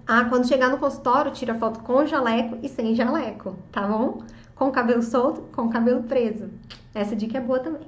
Ah, 0.08 0.26
quando 0.26 0.48
chegar 0.48 0.70
no 0.70 0.78
consultório, 0.78 1.32
tira 1.32 1.56
foto 1.56 1.82
com 1.82 2.06
jaleco 2.06 2.58
e 2.64 2.70
sem 2.70 2.96
jaleco, 2.96 3.56
tá 3.72 3.86
bom? 3.86 4.24
Com 4.56 4.72
cabelo 4.72 5.04
solto, 5.04 5.42
com 5.54 5.70
cabelo 5.70 6.04
preso. 6.04 6.50
Essa 6.96 7.16
dica 7.16 7.38
é 7.38 7.42
boa 7.42 7.60
também. 7.60 7.88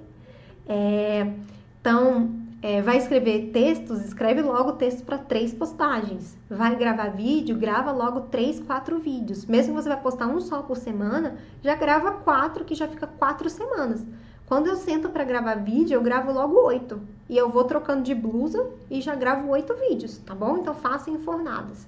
É... 0.67 1.31
Então, 1.79 2.40
é, 2.61 2.79
vai 2.79 2.97
escrever 2.97 3.49
textos, 3.51 4.05
escreve 4.05 4.41
logo 4.41 4.73
textos 4.73 5.03
para 5.03 5.17
três 5.17 5.51
postagens. 5.51 6.37
Vai 6.47 6.75
gravar 6.75 7.09
vídeo, 7.09 7.57
grava 7.57 7.91
logo 7.91 8.21
três, 8.21 8.59
quatro 8.59 8.99
vídeos. 8.99 9.47
Mesmo 9.47 9.73
que 9.73 9.81
você 9.81 9.89
vai 9.89 9.99
postar 9.99 10.27
um 10.27 10.39
só 10.39 10.61
por 10.61 10.77
semana, 10.77 11.37
já 11.63 11.73
grava 11.73 12.11
quatro, 12.11 12.63
que 12.63 12.75
já 12.75 12.87
fica 12.87 13.07
quatro 13.07 13.49
semanas. 13.49 14.05
Quando 14.45 14.67
eu 14.67 14.75
sento 14.75 15.09
para 15.09 15.23
gravar 15.23 15.55
vídeo, 15.55 15.95
eu 15.95 16.03
gravo 16.03 16.31
logo 16.31 16.61
oito. 16.67 17.01
E 17.27 17.35
eu 17.35 17.49
vou 17.49 17.63
trocando 17.63 18.03
de 18.03 18.13
blusa 18.13 18.69
e 18.91 19.01
já 19.01 19.15
gravo 19.15 19.49
oito 19.49 19.73
vídeos, 19.73 20.19
tá 20.19 20.35
bom? 20.35 20.57
Então 20.57 20.75
faça 20.75 21.09
em 21.09 21.17
fornadas. 21.17 21.87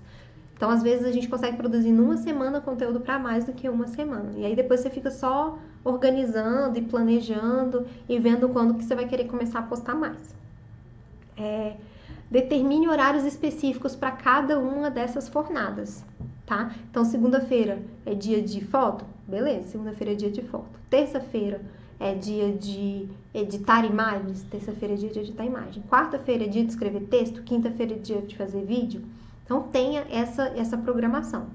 Então, 0.55 0.71
às 0.71 0.81
vezes, 0.81 1.05
a 1.05 1.11
gente 1.11 1.27
consegue 1.27 1.57
produzir 1.57 1.91
numa 1.91 2.15
semana 2.15 2.61
conteúdo 2.61 3.01
para 3.01 3.19
mais 3.19 3.43
do 3.43 3.53
que 3.53 3.67
uma 3.67 3.85
semana. 3.87 4.31
E 4.37 4.45
aí 4.45 4.55
depois 4.55 4.79
você 4.79 4.89
fica 4.89 5.11
só 5.11 5.59
organizando 5.83 6.79
e 6.79 6.81
planejando 6.81 7.85
e 8.07 8.17
vendo 8.17 8.47
quando 8.49 8.75
que 8.75 8.83
você 8.85 8.95
vai 8.95 9.05
querer 9.05 9.25
começar 9.25 9.59
a 9.59 9.63
postar 9.63 9.93
mais. 9.93 10.42
É, 11.37 11.75
determine 12.29 12.87
horários 12.87 13.23
específicos 13.25 13.95
para 13.95 14.11
cada 14.11 14.57
uma 14.59 14.89
dessas 14.89 15.29
fornadas, 15.29 16.03
tá? 16.45 16.73
Então, 16.89 17.05
segunda-feira 17.05 17.81
é 18.05 18.15
dia 18.15 18.41
de 18.41 18.63
foto? 18.63 19.05
Beleza, 19.27 19.67
segunda-feira 19.67 20.13
é 20.13 20.15
dia 20.15 20.31
de 20.31 20.41
foto. 20.41 20.79
Terça-feira 20.89 21.61
é 21.99 22.13
dia 22.13 22.51
de 22.51 23.07
editar 23.33 23.85
imagens? 23.85 24.43
Terça-feira 24.43 24.95
é 24.95 24.97
dia 24.97 25.09
de 25.09 25.19
editar 25.19 25.45
imagem. 25.45 25.83
Quarta-feira 25.83 26.45
é 26.45 26.47
dia 26.47 26.63
de 26.63 26.71
escrever 26.71 27.01
texto? 27.01 27.43
Quinta-feira 27.43 27.93
é 27.93 27.97
dia 27.97 28.21
de 28.21 28.35
fazer 28.35 28.63
vídeo? 28.63 29.03
Então, 29.45 29.63
tenha 29.63 30.05
essa, 30.09 30.43
essa 30.55 30.77
programação. 30.77 31.47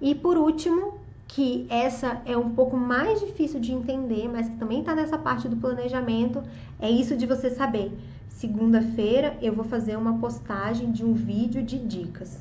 E 0.00 0.14
por 0.14 0.36
último, 0.36 0.94
que 1.28 1.66
essa 1.68 2.22
é 2.24 2.36
um 2.36 2.50
pouco 2.50 2.76
mais 2.76 3.20
difícil 3.20 3.60
de 3.60 3.72
entender, 3.72 4.28
mas 4.28 4.48
que 4.48 4.56
também 4.56 4.80
está 4.80 4.94
nessa 4.94 5.18
parte 5.18 5.48
do 5.48 5.56
planejamento, 5.56 6.42
é 6.78 6.90
isso 6.90 7.16
de 7.16 7.26
você 7.26 7.50
saber 7.50 7.92
segunda-feira 8.34 9.38
eu 9.40 9.52
vou 9.52 9.64
fazer 9.64 9.96
uma 9.96 10.18
postagem 10.18 10.90
de 10.90 11.04
um 11.04 11.14
vídeo 11.14 11.62
de 11.62 11.78
dicas. 11.78 12.40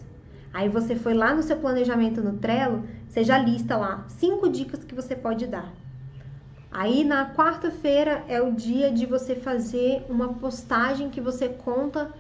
Aí 0.53 0.67
você 0.67 0.95
foi 0.95 1.13
lá 1.13 1.33
no 1.33 1.41
seu 1.41 1.57
planejamento 1.57 2.21
no 2.21 2.37
Trello, 2.37 2.83
você 3.07 3.23
já 3.23 3.37
lista 3.37 3.77
lá 3.77 4.05
cinco 4.07 4.49
dicas 4.49 4.83
que 4.83 4.93
você 4.93 5.15
pode 5.15 5.47
dar. 5.47 5.71
Aí 6.71 7.03
na 7.03 7.33
quarta-feira 7.33 8.23
é 8.27 8.41
o 8.41 8.51
dia 8.51 8.91
de 8.91 9.05
você 9.05 9.35
fazer 9.35 10.03
uma 10.09 10.33
postagem 10.33 11.09
que 11.09 11.21
você 11.21 11.47
conta 11.47 12.11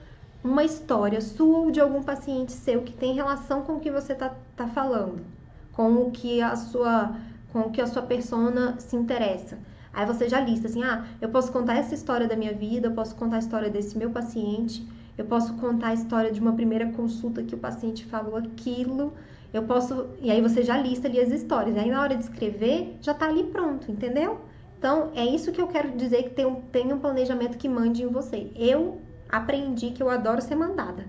uma 0.43 0.63
história 0.63 1.21
sua 1.21 1.59
ou 1.59 1.71
de 1.71 1.79
algum 1.79 2.03
paciente 2.03 2.51
seu 2.51 2.81
que 2.81 2.93
tem 2.93 3.15
relação 3.15 3.63
com 3.63 3.73
o 3.73 3.79
que 3.79 3.89
você 3.89 4.13
tá, 4.13 4.35
tá 4.55 4.67
falando, 4.67 5.23
com 5.71 5.93
o 5.95 6.11
que 6.11 6.41
a 6.41 6.55
sua 6.55 7.15
com 7.51 7.61
o 7.61 7.71
que 7.71 7.79
a 7.79 7.87
sua 7.87 8.01
persona 8.01 8.75
se 8.79 8.95
interessa. 8.95 9.59
Aí 9.93 10.05
você 10.05 10.27
já 10.27 10.39
lista 10.39 10.67
assim: 10.67 10.83
ah, 10.83 11.05
eu 11.21 11.29
posso 11.29 11.51
contar 11.51 11.75
essa 11.75 11.93
história 11.93 12.27
da 12.27 12.35
minha 12.35 12.53
vida, 12.53 12.87
eu 12.87 12.93
posso 12.93 13.15
contar 13.15 13.35
a 13.35 13.39
história 13.39 13.69
desse 13.69 13.97
meu 13.97 14.09
paciente, 14.09 14.87
eu 15.17 15.25
posso 15.25 15.53
contar 15.55 15.89
a 15.89 15.93
história 15.93 16.31
de 16.31 16.41
uma 16.41 16.53
primeira 16.53 16.91
consulta 16.91 17.43
que 17.43 17.53
o 17.53 17.57
paciente 17.57 18.03
falou 18.05 18.35
aquilo, 18.35 19.13
eu 19.53 19.63
posso. 19.63 20.09
E 20.19 20.31
aí 20.31 20.41
você 20.41 20.63
já 20.63 20.77
lista 20.77 21.07
ali 21.07 21.19
as 21.19 21.29
histórias. 21.31 21.77
Aí 21.77 21.89
na 21.89 22.01
hora 22.01 22.15
de 22.15 22.23
escrever, 22.23 22.97
já 23.01 23.13
tá 23.13 23.27
ali 23.27 23.43
pronto, 23.43 23.91
entendeu? 23.91 24.41
Então 24.79 25.11
é 25.15 25.25
isso 25.25 25.51
que 25.51 25.61
eu 25.61 25.67
quero 25.67 25.95
dizer 25.95 26.23
que 26.23 26.29
tem 26.31 26.45
um, 26.45 26.55
tem 26.55 26.91
um 26.91 26.99
planejamento 26.99 27.57
que 27.57 27.69
mande 27.69 28.03
em 28.03 28.07
você. 28.07 28.51
Eu 28.55 29.01
aprendi 29.29 29.91
que 29.91 30.01
eu 30.01 30.09
adoro 30.09 30.41
ser 30.41 30.55
mandada. 30.55 31.05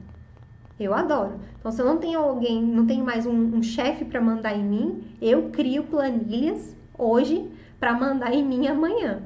Eu 0.78 0.92
adoro. 0.92 1.40
Então, 1.58 1.70
se 1.70 1.80
eu 1.80 1.86
não 1.86 1.98
tenho 1.98 2.18
alguém, 2.18 2.60
não 2.60 2.84
tenho 2.86 3.04
mais 3.04 3.26
um, 3.26 3.56
um 3.56 3.62
chefe 3.62 4.04
para 4.04 4.20
mandar 4.20 4.54
em 4.56 4.64
mim, 4.64 5.16
eu 5.20 5.50
crio 5.50 5.84
planilhas 5.84 6.76
hoje 6.98 7.48
para 7.84 7.92
mandar 7.92 8.32
em 8.32 8.42
mim 8.42 8.66
amanhã, 8.66 9.20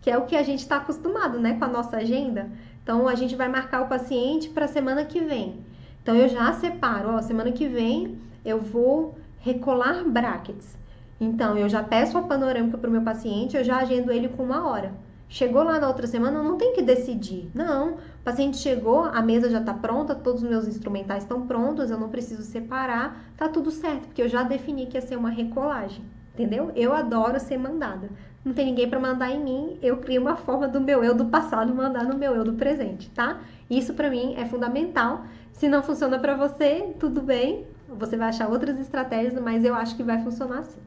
que 0.00 0.08
é 0.08 0.16
o 0.16 0.24
que 0.24 0.36
a 0.36 0.42
gente 0.44 0.60
está 0.60 0.76
acostumado, 0.76 1.40
né, 1.40 1.58
com 1.58 1.64
a 1.64 1.68
nossa 1.68 1.96
agenda. 1.96 2.48
Então 2.80 3.08
a 3.08 3.16
gente 3.16 3.34
vai 3.34 3.48
marcar 3.48 3.82
o 3.82 3.88
paciente 3.88 4.48
para 4.50 4.68
semana 4.68 5.04
que 5.04 5.18
vem. 5.18 5.58
Então 6.00 6.14
eu 6.14 6.28
já 6.28 6.52
separo, 6.52 7.08
ó, 7.08 7.20
semana 7.20 7.50
que 7.50 7.66
vem 7.66 8.16
eu 8.44 8.60
vou 8.60 9.18
recolar 9.40 10.04
brackets. 10.04 10.78
Então 11.20 11.58
eu 11.58 11.68
já 11.68 11.82
peço 11.82 12.16
a 12.16 12.22
panorâmica 12.22 12.78
para 12.78 12.88
o 12.88 12.92
meu 12.92 13.02
paciente, 13.02 13.56
eu 13.56 13.64
já 13.64 13.78
agendo 13.78 14.12
ele 14.12 14.28
com 14.28 14.44
uma 14.44 14.64
hora. 14.64 14.94
Chegou 15.28 15.64
lá 15.64 15.80
na 15.80 15.88
outra 15.88 16.06
semana, 16.06 16.40
não 16.40 16.56
tenho 16.56 16.72
que 16.72 16.82
decidir. 16.82 17.50
Não, 17.52 17.94
o 17.94 17.98
paciente 18.22 18.58
chegou, 18.58 19.06
a 19.06 19.20
mesa 19.22 19.50
já 19.50 19.58
está 19.58 19.74
pronta, 19.74 20.14
todos 20.14 20.40
os 20.40 20.48
meus 20.48 20.68
instrumentais 20.68 21.24
estão 21.24 21.48
prontos, 21.48 21.90
eu 21.90 21.98
não 21.98 22.10
preciso 22.10 22.44
separar, 22.44 23.24
tá 23.36 23.48
tudo 23.48 23.72
certo, 23.72 24.06
porque 24.06 24.22
eu 24.22 24.28
já 24.28 24.44
defini 24.44 24.86
que 24.86 24.96
ia 24.96 25.02
ser 25.02 25.16
uma 25.16 25.30
recolagem 25.30 26.13
entendeu? 26.34 26.72
Eu 26.74 26.92
adoro 26.92 27.38
ser 27.38 27.56
mandada. 27.56 28.10
Não 28.44 28.52
tem 28.52 28.66
ninguém 28.66 28.90
para 28.90 29.00
mandar 29.00 29.30
em 29.30 29.42
mim, 29.42 29.78
eu 29.80 29.96
crio 29.96 30.20
uma 30.20 30.36
forma 30.36 30.68
do 30.68 30.80
meu 30.80 31.02
eu 31.02 31.14
do 31.14 31.26
passado 31.26 31.74
mandar 31.74 32.04
no 32.04 32.18
meu 32.18 32.34
eu 32.34 32.44
do 32.44 32.52
presente, 32.52 33.08
tá? 33.10 33.40
Isso 33.70 33.94
para 33.94 34.10
mim 34.10 34.34
é 34.36 34.44
fundamental. 34.44 35.24
Se 35.52 35.68
não 35.68 35.82
funciona 35.82 36.18
para 36.18 36.36
você, 36.36 36.94
tudo 36.98 37.22
bem, 37.22 37.64
você 37.88 38.16
vai 38.16 38.28
achar 38.28 38.48
outras 38.48 38.78
estratégias, 38.78 39.40
mas 39.40 39.64
eu 39.64 39.74
acho 39.74 39.96
que 39.96 40.02
vai 40.02 40.22
funcionar 40.22 40.58
assim. 40.58 40.80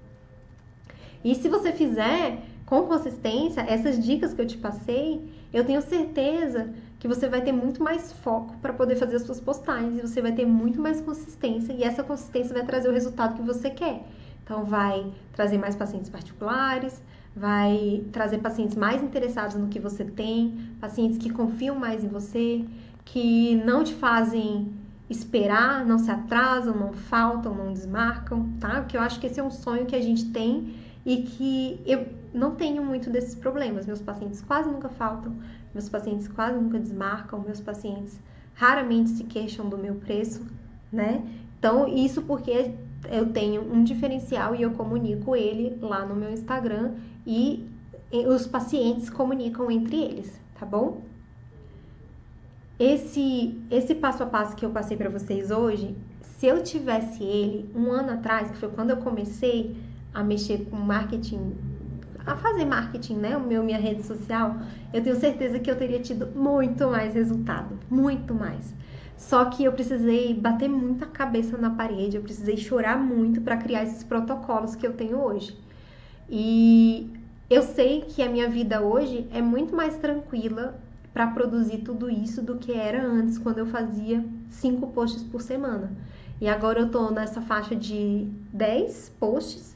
E 1.23 1.33
se 1.33 1.49
você 1.49 1.71
fizer 1.71 2.43
com 2.65 2.83
consistência 2.83 3.61
essas 3.61 4.03
dicas 4.03 4.33
que 4.33 4.41
eu 4.41 4.45
te 4.45 4.57
passei, 4.57 5.27
eu 5.51 5.65
tenho 5.65 5.81
certeza 5.81 6.69
que 6.99 7.07
você 7.07 7.27
vai 7.27 7.41
ter 7.41 7.51
muito 7.51 7.81
mais 7.81 8.11
foco 8.11 8.55
para 8.57 8.73
poder 8.73 8.95
fazer 8.95 9.15
as 9.15 9.23
suas 9.23 9.39
postagens 9.39 9.97
e 9.97 10.01
você 10.01 10.21
vai 10.21 10.33
ter 10.33 10.45
muito 10.45 10.79
mais 10.79 10.99
consistência 11.01 11.73
e 11.73 11.83
essa 11.83 12.03
consistência 12.03 12.53
vai 12.53 12.65
trazer 12.65 12.89
o 12.89 12.93
resultado 12.93 13.35
que 13.35 13.41
você 13.41 13.69
quer. 13.69 14.03
Então, 14.47 14.63
vai 14.63 15.11
trazer 15.33 15.57
mais 15.57 15.75
pacientes 15.75 16.09
particulares, 16.09 17.03
vai 17.35 18.05
trazer 18.13 18.37
pacientes 18.37 18.77
mais 18.77 19.03
interessados 19.03 19.57
no 19.57 19.67
que 19.67 19.77
você 19.77 20.05
tem, 20.05 20.57
pacientes 20.79 21.17
que 21.17 21.29
confiam 21.29 21.75
mais 21.75 22.01
em 22.01 22.07
você, 22.07 22.63
que 23.03 23.57
não 23.65 23.83
te 23.83 23.93
fazem 23.93 24.71
esperar, 25.09 25.85
não 25.85 25.99
se 25.99 26.09
atrasam, 26.09 26.73
não 26.73 26.93
faltam, 26.93 27.53
não 27.53 27.73
desmarcam, 27.73 28.49
tá? 28.57 28.79
Porque 28.79 28.95
eu 28.95 29.01
acho 29.01 29.19
que 29.19 29.27
esse 29.27 29.37
é 29.37 29.43
um 29.43 29.51
sonho 29.51 29.85
que 29.85 29.95
a 29.97 30.01
gente 30.01 30.31
tem 30.31 30.75
e 31.05 31.23
que 31.23 31.81
eu 31.85 32.07
não 32.33 32.55
tenho 32.55 32.81
muito 32.85 33.09
desses 33.09 33.35
problemas. 33.35 33.85
Meus 33.85 34.01
pacientes 34.01 34.39
quase 34.39 34.69
nunca 34.69 34.87
faltam, 34.87 35.35
meus 35.73 35.89
pacientes 35.89 36.29
quase 36.29 36.57
nunca 36.57 36.79
desmarcam, 36.79 37.41
meus 37.41 37.59
pacientes 37.59 38.17
raramente 38.53 39.09
se 39.09 39.25
queixam 39.25 39.67
do 39.67 39.77
meu 39.77 39.95
preço, 39.95 40.47
né? 40.89 41.21
Então, 41.59 41.85
isso 41.85 42.21
porque 42.21 42.73
eu 43.09 43.31
tenho 43.31 43.61
um 43.61 43.83
diferencial 43.83 44.55
e 44.55 44.61
eu 44.61 44.71
comunico 44.71 45.35
ele 45.35 45.77
lá 45.81 46.05
no 46.05 46.15
meu 46.15 46.31
Instagram 46.31 46.93
e 47.25 47.67
os 48.11 48.47
pacientes 48.47 49.09
comunicam 49.09 49.69
entre 49.69 49.97
eles, 49.97 50.39
tá 50.59 50.65
bom? 50.65 51.01
Esse, 52.79 53.59
esse 53.71 53.95
passo 53.95 54.23
a 54.23 54.25
passo 54.25 54.55
que 54.55 54.65
eu 54.65 54.69
passei 54.69 54.95
para 54.95 55.09
vocês 55.09 55.51
hoje, 55.51 55.95
se 56.21 56.45
eu 56.45 56.63
tivesse 56.63 57.23
ele 57.23 57.69
um 57.75 57.91
ano 57.91 58.11
atrás, 58.11 58.51
que 58.51 58.57
foi 58.57 58.69
quando 58.69 58.91
eu 58.91 58.97
comecei 58.97 59.75
a 60.13 60.23
mexer 60.23 60.65
com 60.69 60.75
marketing, 60.75 61.55
a 62.25 62.35
fazer 62.35 62.65
marketing, 62.65 63.15
né, 63.15 63.35
o 63.35 63.41
meu 63.41 63.63
minha 63.63 63.79
rede 63.79 64.03
social, 64.03 64.57
eu 64.93 65.01
tenho 65.03 65.15
certeza 65.15 65.59
que 65.59 65.69
eu 65.69 65.75
teria 65.75 65.99
tido 65.99 66.27
muito 66.35 66.87
mais 66.87 67.13
resultado, 67.15 67.79
muito 67.89 68.33
mais. 68.33 68.73
Só 69.18 69.45
que 69.45 69.63
eu 69.63 69.74
precisei 69.74 70.34
bater 70.34 70.70
muita 70.70 71.05
cabeça 71.07 71.57
na 71.57 71.72
parede, 71.72 72.15
eu 72.15 72.22
precisei 72.22 72.55
chorar 72.55 72.97
muito 72.97 73.41
para 73.41 73.57
criar 73.57 73.84
esses 73.84 74.03
protocolos 74.03 74.76
que 74.76 74.86
eu 74.86 74.93
tenho 74.93 75.20
hoje. 75.20 75.57
E 76.30 77.09
eu 77.49 77.63
sei 77.63 78.01
que 78.01 78.22
a 78.22 78.30
minha 78.30 78.47
vida 78.47 78.82
hoje 78.82 79.28
é 79.32 79.41
muito 79.41 79.76
mais 79.76 79.97
tranquila 79.97 80.80
para 81.13 81.28
produzir 81.28 81.80
tudo 81.80 82.09
isso 82.11 82.43
do 82.43 82.57
que 82.57 82.72
era 82.72 83.03
antes, 83.03 83.39
quando 83.39 83.57
eu 83.57 83.65
fazia 83.65 84.24
cinco 84.49 84.88
posts 84.88 85.24
por 85.24 85.41
semana. 85.41 85.91
E 86.39 86.47
agora 86.47 86.82
eu 86.82 86.91
tô 86.91 87.09
nessa 87.09 87.41
faixa 87.41 87.76
de 87.76 88.28
10 88.53 89.13
posts 89.20 89.76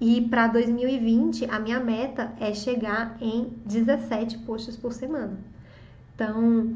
e 0.00 0.22
para 0.22 0.48
2020 0.48 1.44
a 1.44 1.60
minha 1.60 1.78
meta 1.78 2.32
é 2.40 2.52
chegar 2.52 3.16
em 3.20 3.52
17 3.64 4.38
posts 4.38 4.76
por 4.76 4.92
semana. 4.92 5.38
Então, 6.14 6.74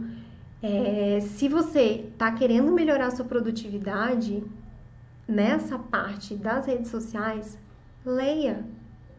é, 0.67 1.21
se 1.21 1.47
você 1.47 2.07
está 2.11 2.33
querendo 2.33 2.73
melhorar 2.73 3.11
sua 3.11 3.27
produtividade 3.27 4.43
nessa 5.29 5.79
parte 5.79 6.35
das 6.35 6.65
redes 6.65 6.91
sociais, 6.91 7.59
leia 8.05 8.65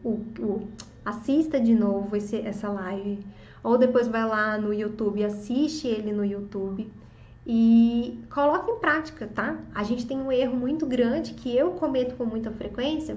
o, 0.02 0.20
o 0.40 0.68
assista 1.04 1.60
de 1.60 1.72
novo 1.72 2.16
esse, 2.16 2.36
essa 2.40 2.68
live 2.68 3.24
ou 3.62 3.78
depois 3.78 4.08
vai 4.08 4.26
lá 4.26 4.58
no 4.58 4.74
YouTube 4.74 5.22
assiste 5.24 5.86
ele 5.86 6.12
no 6.12 6.24
YouTube 6.24 6.90
e 7.46 8.18
coloque 8.28 8.72
em 8.72 8.80
prática, 8.80 9.28
tá? 9.32 9.56
A 9.72 9.84
gente 9.84 10.04
tem 10.04 10.18
um 10.18 10.32
erro 10.32 10.56
muito 10.56 10.84
grande 10.84 11.32
que 11.32 11.56
eu 11.56 11.70
cometo 11.72 12.16
com 12.16 12.24
muita 12.24 12.50
frequência, 12.50 13.16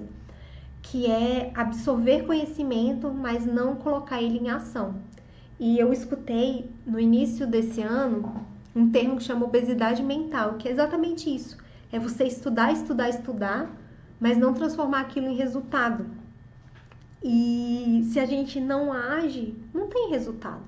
que 0.83 1.09
é 1.09 1.51
absorver 1.55 2.27
conhecimento, 2.27 3.11
mas 3.11 3.43
não 3.43 3.75
colocar 3.75 4.21
ele 4.21 4.37
em 4.37 4.51
ação. 4.51 5.01
E 5.59 5.77
eu 5.77 5.91
escutei 5.91 6.71
no 6.85 6.99
início 6.99 7.45
desse 7.45 7.81
ano 7.81 8.45
um 8.75 8.89
termo 8.89 9.17
que 9.17 9.23
chama 9.23 9.45
obesidade 9.45 10.01
mental, 10.01 10.53
que 10.53 10.67
é 10.67 10.71
exatamente 10.71 11.33
isso. 11.33 11.57
É 11.91 11.99
você 11.99 12.23
estudar, 12.23 12.71
estudar, 12.71 13.09
estudar, 13.09 13.69
mas 14.19 14.37
não 14.37 14.53
transformar 14.53 15.01
aquilo 15.01 15.27
em 15.27 15.35
resultado. 15.35 16.05
E 17.21 18.07
se 18.11 18.19
a 18.19 18.25
gente 18.25 18.61
não 18.61 18.93
age, 18.93 19.53
não 19.73 19.87
tem 19.87 20.09
resultado, 20.09 20.61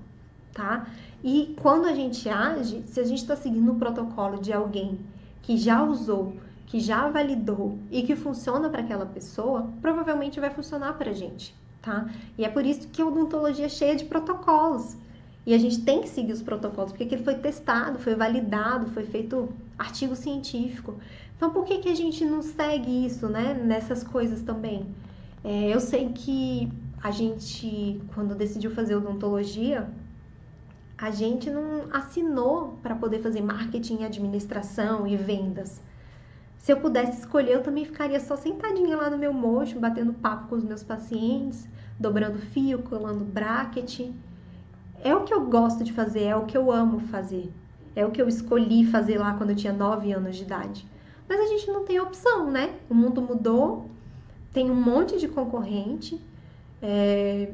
tá? 0.53 0.87
E 1.23 1.55
quando 1.61 1.85
a 1.85 1.93
gente 1.93 2.27
age, 2.27 2.83
se 2.85 2.99
a 2.99 3.03
gente 3.03 3.19
está 3.19 3.35
seguindo 3.35 3.71
o 3.71 3.75
protocolo 3.75 4.41
de 4.41 4.51
alguém 4.51 4.99
que 5.41 5.55
já 5.55 5.81
usou, 5.83 6.35
que 6.65 6.79
já 6.79 7.07
validou 7.07 7.77
e 7.89 8.03
que 8.03 8.15
funciona 8.15 8.69
para 8.69 8.81
aquela 8.81 9.05
pessoa, 9.05 9.71
provavelmente 9.81 10.39
vai 10.39 10.49
funcionar 10.49 10.93
para 10.93 11.11
a 11.11 11.13
gente, 11.13 11.55
tá? 11.81 12.09
E 12.37 12.45
é 12.45 12.49
por 12.49 12.65
isso 12.65 12.87
que 12.87 13.01
a 13.01 13.05
odontologia 13.05 13.65
é 13.65 13.69
cheia 13.69 13.95
de 13.95 14.05
protocolos. 14.05 14.95
E 15.45 15.53
a 15.53 15.57
gente 15.57 15.81
tem 15.81 16.01
que 16.01 16.09
seguir 16.09 16.33
os 16.33 16.41
protocolos, 16.41 16.91
porque 16.91 17.15
ele 17.15 17.23
foi 17.23 17.35
testado, 17.35 17.97
foi 17.97 18.13
validado, 18.13 18.87
foi 18.91 19.03
feito 19.03 19.49
artigo 19.77 20.15
científico. 20.15 20.95
Então, 21.35 21.49
por 21.49 21.65
que, 21.65 21.79
que 21.79 21.89
a 21.89 21.95
gente 21.95 22.23
não 22.23 22.43
segue 22.43 23.05
isso, 23.05 23.27
né? 23.27 23.53
Nessas 23.55 24.03
coisas 24.03 24.43
também? 24.43 24.85
É, 25.43 25.73
eu 25.73 25.79
sei 25.79 26.09
que 26.09 26.71
a 27.01 27.09
gente, 27.09 27.99
quando 28.13 28.35
decidiu 28.35 28.69
fazer 28.69 28.95
odontologia, 28.95 29.89
a 30.95 31.09
gente 31.09 31.49
não 31.49 31.87
assinou 31.91 32.77
para 32.83 32.95
poder 32.95 33.23
fazer 33.23 33.41
marketing, 33.41 34.03
administração 34.03 35.07
e 35.07 35.17
vendas. 35.17 35.81
Se 36.61 36.71
eu 36.71 36.77
pudesse 36.77 37.21
escolher, 37.21 37.53
eu 37.53 37.63
também 37.63 37.83
ficaria 37.83 38.19
só 38.19 38.35
sentadinha 38.35 38.95
lá 38.95 39.09
no 39.09 39.17
meu 39.17 39.33
mocho, 39.33 39.79
batendo 39.79 40.13
papo 40.13 40.47
com 40.47 40.55
os 40.55 40.63
meus 40.63 40.83
pacientes, 40.83 41.67
dobrando 41.99 42.37
fio, 42.37 42.83
colando 42.83 43.25
bracket. 43.25 44.11
É 45.03 45.15
o 45.15 45.23
que 45.23 45.33
eu 45.33 45.43
gosto 45.47 45.83
de 45.83 45.91
fazer, 45.91 46.25
é 46.25 46.35
o 46.35 46.45
que 46.45 46.55
eu 46.55 46.71
amo 46.71 46.99
fazer. 46.99 47.51
É 47.95 48.05
o 48.05 48.11
que 48.11 48.21
eu 48.21 48.27
escolhi 48.27 48.85
fazer 48.85 49.17
lá 49.17 49.33
quando 49.33 49.49
eu 49.49 49.55
tinha 49.55 49.73
9 49.73 50.13
anos 50.13 50.35
de 50.35 50.43
idade. 50.43 50.85
Mas 51.27 51.39
a 51.39 51.47
gente 51.47 51.67
não 51.67 51.83
tem 51.83 51.99
opção, 51.99 52.51
né? 52.51 52.75
O 52.87 52.93
mundo 52.93 53.23
mudou, 53.23 53.89
tem 54.53 54.69
um 54.69 54.75
monte 54.75 55.17
de 55.17 55.27
concorrente. 55.27 56.21
É, 56.79 57.53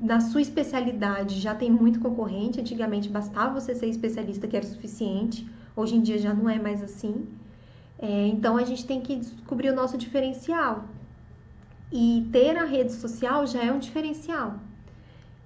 na 0.00 0.20
sua 0.20 0.40
especialidade 0.40 1.38
já 1.38 1.54
tem 1.54 1.70
muito 1.70 2.00
concorrente. 2.00 2.58
Antigamente 2.58 3.10
bastava 3.10 3.60
você 3.60 3.74
ser 3.74 3.88
especialista 3.88 4.48
que 4.48 4.56
era 4.56 4.64
suficiente. 4.64 5.46
Hoje 5.76 5.96
em 5.96 6.00
dia 6.00 6.16
já 6.16 6.32
não 6.32 6.48
é 6.48 6.58
mais 6.58 6.82
assim. 6.82 7.26
É, 8.00 8.26
então 8.28 8.56
a 8.56 8.64
gente 8.64 8.86
tem 8.86 9.00
que 9.00 9.16
descobrir 9.16 9.70
o 9.70 9.74
nosso 9.74 9.98
diferencial. 9.98 10.84
E 11.92 12.28
ter 12.32 12.56
a 12.56 12.64
rede 12.64 12.92
social 12.92 13.46
já 13.46 13.62
é 13.62 13.70
um 13.70 13.78
diferencial. 13.78 14.58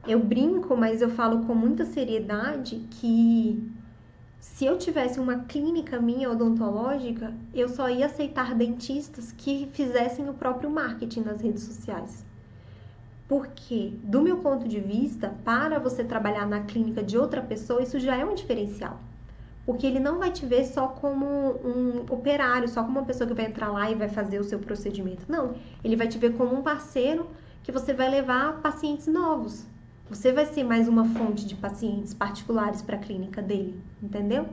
Eu 0.06 0.20
brinco, 0.20 0.76
mas 0.76 1.02
eu 1.02 1.08
falo 1.10 1.46
com 1.46 1.54
muita 1.54 1.84
seriedade 1.84 2.86
que 2.90 3.72
se 4.38 4.66
eu 4.66 4.76
tivesse 4.78 5.18
uma 5.18 5.38
clínica 5.38 5.98
minha 5.98 6.30
odontológica, 6.30 7.34
eu 7.52 7.68
só 7.68 7.88
ia 7.88 8.06
aceitar 8.06 8.54
dentistas 8.54 9.32
que 9.32 9.68
fizessem 9.72 10.28
o 10.28 10.34
próprio 10.34 10.70
marketing 10.70 11.22
nas 11.22 11.40
redes 11.40 11.62
sociais. 11.62 12.24
Porque, 13.26 13.94
do 14.02 14.20
meu 14.20 14.36
ponto 14.36 14.68
de 14.68 14.78
vista, 14.78 15.34
para 15.44 15.78
você 15.78 16.04
trabalhar 16.04 16.46
na 16.46 16.60
clínica 16.60 17.02
de 17.02 17.16
outra 17.16 17.40
pessoa, 17.40 17.82
isso 17.82 17.98
já 17.98 18.14
é 18.16 18.24
um 18.24 18.34
diferencial. 18.34 19.00
Porque 19.66 19.86
ele 19.86 19.98
não 19.98 20.18
vai 20.18 20.30
te 20.30 20.44
ver 20.44 20.64
só 20.64 20.88
como 20.88 21.26
um 21.26 22.04
operário, 22.10 22.68
só 22.68 22.82
como 22.82 22.98
uma 22.98 23.06
pessoa 23.06 23.26
que 23.26 23.34
vai 23.34 23.46
entrar 23.46 23.70
lá 23.70 23.90
e 23.90 23.94
vai 23.94 24.08
fazer 24.08 24.38
o 24.38 24.44
seu 24.44 24.58
procedimento. 24.58 25.24
Não, 25.28 25.54
ele 25.82 25.96
vai 25.96 26.06
te 26.06 26.18
ver 26.18 26.36
como 26.36 26.54
um 26.54 26.62
parceiro 26.62 27.26
que 27.62 27.72
você 27.72 27.94
vai 27.94 28.10
levar 28.10 28.60
pacientes 28.60 29.06
novos. 29.06 29.64
Você 30.10 30.32
vai 30.32 30.44
ser 30.44 30.64
mais 30.64 30.86
uma 30.86 31.06
fonte 31.06 31.46
de 31.46 31.54
pacientes 31.54 32.12
particulares 32.12 32.82
para 32.82 32.96
a 32.96 32.98
clínica 32.98 33.40
dele, 33.40 33.80
entendeu? 34.02 34.46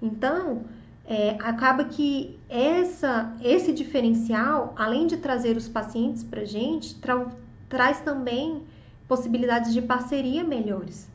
Então, 0.00 0.62
é, 1.04 1.36
acaba 1.40 1.84
que 1.84 2.38
essa, 2.48 3.34
esse 3.42 3.72
diferencial, 3.72 4.74
além 4.76 5.06
de 5.06 5.18
trazer 5.18 5.56
os 5.56 5.68
pacientes 5.68 6.24
para 6.24 6.40
a 6.40 6.46
gente, 6.46 6.94
tra 6.96 7.26
traz 7.68 8.00
também 8.00 8.62
possibilidades 9.06 9.74
de 9.74 9.82
parceria 9.82 10.42
melhores. 10.42 11.06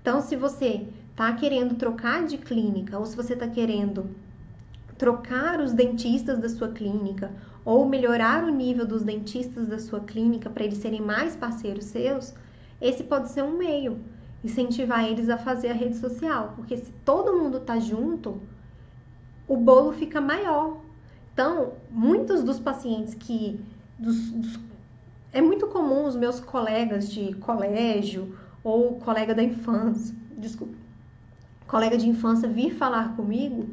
Então, 0.00 0.20
se 0.20 0.34
você 0.34 0.88
está 1.20 1.34
querendo 1.34 1.74
trocar 1.74 2.24
de 2.24 2.38
clínica 2.38 2.98
ou 2.98 3.04
se 3.04 3.14
você 3.14 3.34
está 3.34 3.46
querendo 3.46 4.08
trocar 4.96 5.60
os 5.60 5.74
dentistas 5.74 6.38
da 6.38 6.48
sua 6.48 6.68
clínica 6.68 7.30
ou 7.62 7.86
melhorar 7.86 8.42
o 8.42 8.48
nível 8.48 8.86
dos 8.86 9.02
dentistas 9.02 9.68
da 9.68 9.78
sua 9.78 10.00
clínica 10.00 10.48
para 10.48 10.64
eles 10.64 10.78
serem 10.78 11.02
mais 11.02 11.36
parceiros 11.36 11.84
seus, 11.84 12.32
esse 12.80 13.04
pode 13.04 13.28
ser 13.28 13.44
um 13.44 13.58
meio, 13.58 13.98
incentivar 14.42 15.04
eles 15.04 15.28
a 15.28 15.36
fazer 15.36 15.68
a 15.68 15.74
rede 15.74 15.98
social, 15.98 16.54
porque 16.56 16.78
se 16.78 16.90
todo 17.04 17.36
mundo 17.36 17.60
tá 17.60 17.78
junto, 17.78 18.40
o 19.46 19.58
bolo 19.58 19.92
fica 19.92 20.22
maior. 20.22 20.78
Então, 21.34 21.74
muitos 21.90 22.42
dos 22.42 22.58
pacientes 22.58 23.12
que 23.12 23.60
dos, 23.98 24.30
dos, 24.30 24.58
é 25.34 25.42
muito 25.42 25.66
comum 25.66 26.06
os 26.06 26.16
meus 26.16 26.40
colegas 26.40 27.10
de 27.10 27.34
colégio 27.34 28.34
ou 28.64 28.94
colega 28.94 29.34
da 29.34 29.42
infância, 29.42 30.16
desculpa, 30.38 30.79
colega 31.70 31.96
de 31.96 32.08
infância 32.08 32.48
vir 32.48 32.74
falar 32.74 33.14
comigo 33.14 33.68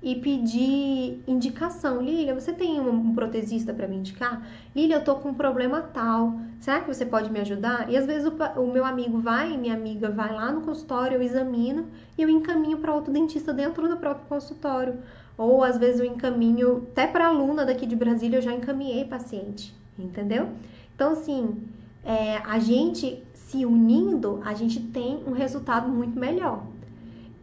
e 0.00 0.14
pedir 0.14 1.20
indicação. 1.26 2.00
Lília, 2.00 2.32
você 2.32 2.52
tem 2.52 2.80
um, 2.80 3.12
protesista 3.12 3.74
para 3.74 3.88
me 3.88 3.96
indicar? 3.96 4.46
Lília, 4.74 4.96
eu 4.96 5.04
tô 5.04 5.16
com 5.16 5.30
um 5.30 5.34
problema 5.34 5.82
tal. 5.82 6.40
Será 6.60 6.80
que 6.80 6.86
você 6.86 7.04
pode 7.04 7.30
me 7.30 7.40
ajudar? 7.40 7.90
E 7.90 7.96
às 7.96 8.06
vezes 8.06 8.26
o, 8.26 8.60
o 8.60 8.72
meu 8.72 8.84
amigo 8.84 9.18
vai, 9.18 9.56
minha 9.58 9.74
amiga 9.74 10.08
vai 10.08 10.32
lá 10.32 10.52
no 10.52 10.60
consultório, 10.60 11.16
eu 11.16 11.22
examino 11.22 11.86
e 12.16 12.22
eu 12.22 12.30
encaminho 12.30 12.78
para 12.78 12.94
outro 12.94 13.12
dentista 13.12 13.52
dentro 13.52 13.88
do 13.88 13.96
próprio 13.96 14.26
consultório. 14.28 14.94
Ou 15.36 15.64
às 15.64 15.76
vezes 15.76 16.00
eu 16.00 16.06
encaminho 16.06 16.86
até 16.92 17.06
para 17.06 17.26
aluna 17.26 17.66
daqui 17.66 17.84
de 17.84 17.96
Brasília, 17.96 18.38
eu 18.38 18.42
já 18.42 18.54
encaminhei 18.54 19.04
paciente, 19.04 19.74
entendeu? 19.98 20.50
Então, 20.94 21.12
assim, 21.12 21.62
é, 22.04 22.36
a 22.38 22.58
gente 22.58 23.22
se 23.34 23.66
unindo, 23.66 24.40
a 24.44 24.54
gente 24.54 24.78
tem 24.80 25.22
um 25.26 25.32
resultado 25.32 25.88
muito 25.88 26.18
melhor. 26.18 26.62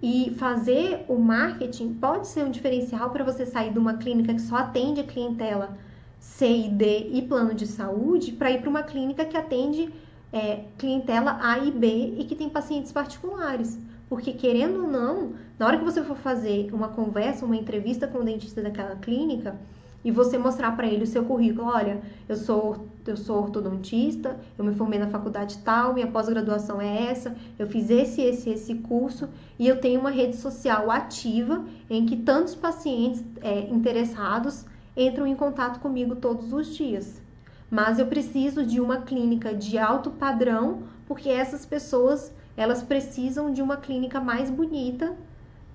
E 0.01 0.35
fazer 0.37 1.05
o 1.07 1.17
marketing 1.17 1.93
pode 1.95 2.27
ser 2.27 2.43
um 2.43 2.51
diferencial 2.51 3.09
para 3.09 3.23
você 3.23 3.45
sair 3.45 3.71
de 3.71 3.79
uma 3.79 3.95
clínica 3.97 4.33
que 4.33 4.41
só 4.41 4.57
atende 4.57 5.01
a 5.01 5.03
clientela 5.03 5.77
C 6.19 6.47
e 6.47 6.69
D 6.69 7.09
e 7.13 7.21
plano 7.23 7.53
de 7.53 7.65
saúde 7.65 8.31
para 8.31 8.51
ir 8.51 8.61
para 8.61 8.69
uma 8.69 8.83
clínica 8.83 9.25
que 9.25 9.35
atende 9.35 9.91
é, 10.31 10.65
clientela 10.77 11.39
A 11.41 11.59
e 11.59 11.71
B 11.71 12.15
e 12.17 12.25
que 12.25 12.35
tem 12.35 12.49
pacientes 12.49 12.91
particulares. 12.91 13.79
Porque, 14.09 14.31
querendo 14.33 14.83
ou 14.83 14.87
não, 14.89 15.33
na 15.59 15.65
hora 15.65 15.77
que 15.77 15.83
você 15.83 16.01
for 16.03 16.15
fazer 16.15 16.69
uma 16.73 16.89
conversa, 16.89 17.45
uma 17.45 17.57
entrevista 17.57 18.07
com 18.07 18.19
o 18.19 18.23
dentista 18.23 18.61
daquela 18.61 18.95
clínica 18.95 19.55
e 20.03 20.11
você 20.11 20.37
mostrar 20.37 20.71
para 20.77 20.87
ele 20.87 21.03
o 21.03 21.07
seu 21.07 21.25
currículo, 21.25 21.67
olha, 21.67 22.01
eu 22.29 22.37
sou 22.37 22.87
eu 23.10 23.18
sou 23.18 23.41
ortodontista, 23.43 24.39
eu 24.58 24.66
me 24.66 24.74
formei 24.74 24.99
na 24.99 25.08
faculdade 25.08 25.58
tal, 25.60 25.93
minha 25.93 26.08
pós-graduação 26.08 26.82
é 26.82 27.10
essa, 27.10 27.36
eu 27.58 27.68
fiz 27.68 27.89
esse, 27.89 28.22
esse, 28.22 28.49
esse 28.49 28.76
curso 28.76 29.30
e 29.58 29.68
eu 29.68 29.80
tenho 29.80 29.99
uma 29.99 30.10
rede 30.10 30.36
social 30.36 30.91
ativa 30.91 31.64
em 31.89 32.05
que 32.05 32.18
tantos 32.18 32.55
pacientes 32.55 33.24
é, 33.41 33.62
interessados 33.70 34.66
entram 34.95 35.28
em 35.28 35.36
contato 35.36 35.80
comigo 35.80 36.16
todos 36.16 36.51
os 36.53 36.76
dias. 36.76 37.22
Mas 37.70 37.99
eu 37.99 38.08
preciso 38.08 38.66
de 38.66 38.80
uma 38.80 39.01
clínica 39.01 39.53
de 39.53 39.78
alto 39.78 40.12
padrão, 40.12 40.84
porque 41.05 41.30
essas 41.30 41.66
pessoas 41.66 42.32
elas 42.55 42.82
precisam 42.82 43.53
de 43.53 43.62
uma 43.62 43.78
clínica 43.78 44.20
mais 44.20 44.49
bonita 44.49 45.16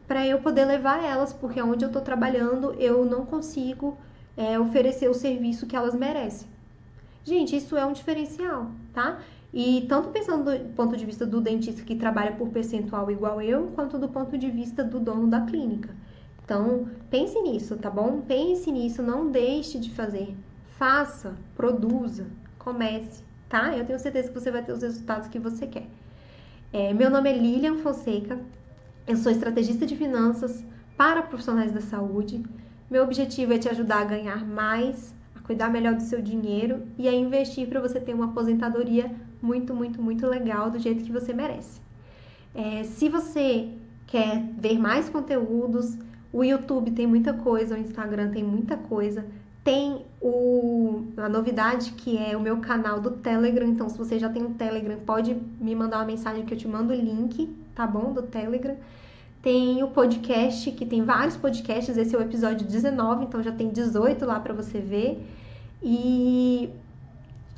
para 0.06 0.26
eu 0.26 0.40
poder 0.40 0.64
levar 0.64 1.02
elas, 1.02 1.32
porque 1.32 1.62
onde 1.62 1.84
eu 1.84 1.88
estou 1.88 2.02
trabalhando 2.02 2.74
eu 2.74 3.04
não 3.04 3.24
consigo 3.24 3.96
é, 4.36 4.58
oferecer 4.58 5.08
o 5.08 5.14
serviço 5.14 5.66
que 5.66 5.76
elas 5.76 5.94
merecem. 5.94 6.51
Gente, 7.24 7.56
isso 7.56 7.76
é 7.76 7.86
um 7.86 7.92
diferencial, 7.92 8.70
tá? 8.92 9.20
E 9.52 9.84
tanto 9.88 10.08
pensando 10.08 10.58
do 10.58 10.74
ponto 10.74 10.96
de 10.96 11.04
vista 11.04 11.26
do 11.26 11.40
dentista 11.40 11.82
que 11.82 11.94
trabalha 11.94 12.32
por 12.32 12.48
percentual 12.48 13.10
igual 13.10 13.40
eu, 13.40 13.68
quanto 13.74 13.98
do 13.98 14.08
ponto 14.08 14.36
de 14.36 14.50
vista 14.50 14.82
do 14.82 14.98
dono 14.98 15.28
da 15.28 15.42
clínica. 15.42 15.94
Então, 16.44 16.88
pense 17.10 17.40
nisso, 17.40 17.76
tá 17.76 17.88
bom? 17.88 18.22
Pense 18.22 18.70
nisso, 18.72 19.02
não 19.02 19.30
deixe 19.30 19.78
de 19.78 19.90
fazer. 19.90 20.34
Faça, 20.78 21.36
produza, 21.54 22.26
comece, 22.58 23.22
tá? 23.48 23.76
Eu 23.76 23.84
tenho 23.84 23.98
certeza 23.98 24.28
que 24.28 24.34
você 24.34 24.50
vai 24.50 24.64
ter 24.64 24.72
os 24.72 24.82
resultados 24.82 25.28
que 25.28 25.38
você 25.38 25.66
quer. 25.66 25.86
É, 26.72 26.92
meu 26.92 27.10
nome 27.10 27.30
é 27.30 27.36
Lilian 27.36 27.76
Fonseca, 27.76 28.40
eu 29.06 29.16
sou 29.16 29.30
estrategista 29.30 29.84
de 29.84 29.96
finanças 29.96 30.64
para 30.96 31.22
profissionais 31.22 31.70
da 31.70 31.80
saúde. 31.80 32.42
Meu 32.90 33.04
objetivo 33.04 33.52
é 33.52 33.58
te 33.58 33.68
ajudar 33.68 34.00
a 34.00 34.04
ganhar 34.04 34.44
mais, 34.46 35.14
cuidar 35.44 35.70
melhor 35.70 35.94
do 35.94 36.02
seu 36.02 36.20
dinheiro 36.20 36.82
e 36.98 37.08
a 37.08 37.12
investir 37.12 37.68
para 37.68 37.80
você 37.80 38.00
ter 38.00 38.14
uma 38.14 38.26
aposentadoria 38.26 39.10
muito, 39.40 39.74
muito, 39.74 40.00
muito 40.00 40.26
legal 40.26 40.70
do 40.70 40.78
jeito 40.78 41.04
que 41.04 41.12
você 41.12 41.32
merece. 41.32 41.80
É, 42.54 42.84
se 42.84 43.08
você 43.08 43.68
quer 44.06 44.42
ver 44.58 44.78
mais 44.78 45.08
conteúdos, 45.08 45.98
o 46.32 46.44
YouTube 46.44 46.90
tem 46.90 47.06
muita 47.06 47.32
coisa, 47.32 47.74
o 47.74 47.78
Instagram 47.78 48.30
tem 48.30 48.44
muita 48.44 48.76
coisa. 48.76 49.24
Tem 49.64 50.04
o, 50.20 51.04
a 51.16 51.28
novidade 51.28 51.92
que 51.92 52.18
é 52.18 52.36
o 52.36 52.40
meu 52.40 52.58
canal 52.58 53.00
do 53.00 53.12
Telegram. 53.12 53.66
Então, 53.66 53.88
se 53.88 53.96
você 53.96 54.18
já 54.18 54.28
tem 54.28 54.42
um 54.42 54.54
Telegram, 54.54 54.98
pode 55.06 55.34
me 55.60 55.74
mandar 55.74 55.98
uma 55.98 56.06
mensagem 56.06 56.44
que 56.44 56.52
eu 56.52 56.58
te 56.58 56.66
mando 56.66 56.92
o 56.92 56.96
link, 56.96 57.48
tá 57.74 57.86
bom? 57.86 58.12
Do 58.12 58.22
Telegram. 58.22 58.76
Tem 59.42 59.82
o 59.82 59.88
podcast, 59.88 60.70
que 60.70 60.86
tem 60.86 61.02
vários 61.04 61.36
podcasts, 61.36 61.96
esse 61.96 62.14
é 62.14 62.18
o 62.18 62.22
episódio 62.22 62.64
19, 62.64 63.24
então 63.24 63.42
já 63.42 63.50
tem 63.50 63.70
18 63.70 64.24
lá 64.24 64.38
para 64.38 64.54
você 64.54 64.78
ver. 64.78 65.26
E 65.82 66.70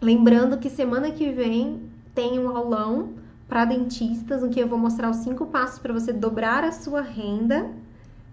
lembrando 0.00 0.56
que 0.56 0.70
semana 0.70 1.10
que 1.10 1.30
vem 1.30 1.82
tem 2.14 2.38
um 2.38 2.48
aulão 2.48 3.10
para 3.46 3.66
dentistas, 3.66 4.42
em 4.42 4.48
que 4.48 4.58
eu 4.58 4.66
vou 4.66 4.78
mostrar 4.78 5.10
os 5.10 5.18
cinco 5.18 5.44
passos 5.44 5.78
para 5.78 5.92
você 5.92 6.10
dobrar 6.10 6.64
a 6.64 6.72
sua 6.72 7.02
renda, 7.02 7.70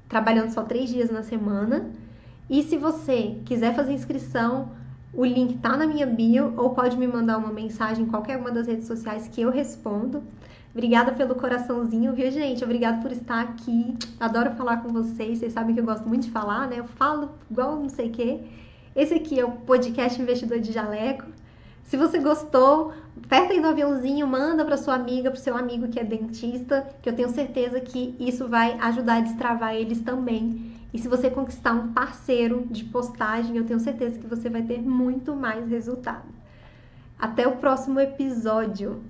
trabalhando 0.08 0.52
só 0.52 0.64
três 0.64 0.90
dias 0.90 1.12
na 1.12 1.22
semana. 1.22 1.92
E 2.50 2.64
se 2.64 2.78
você 2.78 3.38
quiser 3.46 3.76
fazer 3.76 3.92
inscrição, 3.92 4.70
o 5.14 5.26
link 5.26 5.58
tá 5.58 5.76
na 5.76 5.86
minha 5.86 6.08
bio 6.08 6.54
ou 6.56 6.70
pode 6.70 6.98
me 6.98 7.06
mandar 7.06 7.38
uma 7.38 7.52
mensagem 7.52 8.06
em 8.06 8.08
qualquer 8.08 8.38
uma 8.38 8.50
das 8.50 8.68
redes 8.68 8.88
sociais 8.88 9.28
que 9.28 9.42
eu 9.42 9.52
respondo. 9.52 10.24
Obrigada 10.74 11.12
pelo 11.12 11.36
coraçãozinho, 11.36 12.14
viu, 12.14 12.32
gente? 12.32 12.64
Obrigada 12.64 13.02
por 13.02 13.12
estar 13.12 13.42
aqui. 13.42 13.98
Adoro 14.20 14.52
falar 14.52 14.78
com 14.78 14.90
vocês. 14.90 15.40
Vocês 15.40 15.52
sabem 15.52 15.76
que 15.76 15.82
eu 15.82 15.86
gosto 15.86 16.08
muito 16.08 16.24
de 16.24 16.32
falar, 16.32 16.68
né? 16.68 16.80
Eu 16.80 16.86
falo 16.86 17.32
igual 17.50 17.76
não 17.76 17.90
sei 17.90 18.08
o 18.08 18.12
quê. 18.12 18.40
Esse 18.96 19.14
aqui 19.14 19.40
é 19.40 19.46
o 19.46 19.52
podcast 19.52 20.22
Investidor 20.22 20.60
de 20.60 20.72
Jaleco. 20.72 21.26
Se 21.84 21.98
você 21.98 22.20
gostou, 22.20 22.94
aperta 23.22 23.52
aí 23.52 23.60
no 23.60 23.68
aviãozinho, 23.68 24.26
manda 24.26 24.64
para 24.64 24.78
sua 24.78 24.96
amiga, 24.96 25.30
para 25.30 25.40
seu 25.40 25.58
amigo 25.58 25.90
que 25.90 26.00
é 26.00 26.06
dentista, 26.06 26.88
que 27.02 27.10
eu 27.10 27.14
tenho 27.14 27.30
certeza 27.30 27.82
que 27.82 28.16
isso 28.18 28.48
vai 28.48 28.78
ajudar 28.80 29.18
a 29.18 29.22
destravar 29.22 29.76
eles 29.76 30.00
também. 30.00 30.72
E 30.94 31.00
se 31.00 31.10
você 31.10 31.30
conquistar 31.30 31.74
um 31.74 31.92
parceiro 31.92 32.66
de 32.72 32.86
postagem, 32.86 33.58
eu 33.58 33.66
tenho 33.66 33.80
certeza 33.80 34.18
que 34.18 34.28
você 34.28 34.50
vai 34.50 34.62
ter 34.62 34.82
muito 34.82 35.36
mais 35.36 35.70
resultado. 35.70 36.30
Até 37.20 37.46
o 37.46 37.58
próximo 37.58 38.00
episódio. 38.00 39.02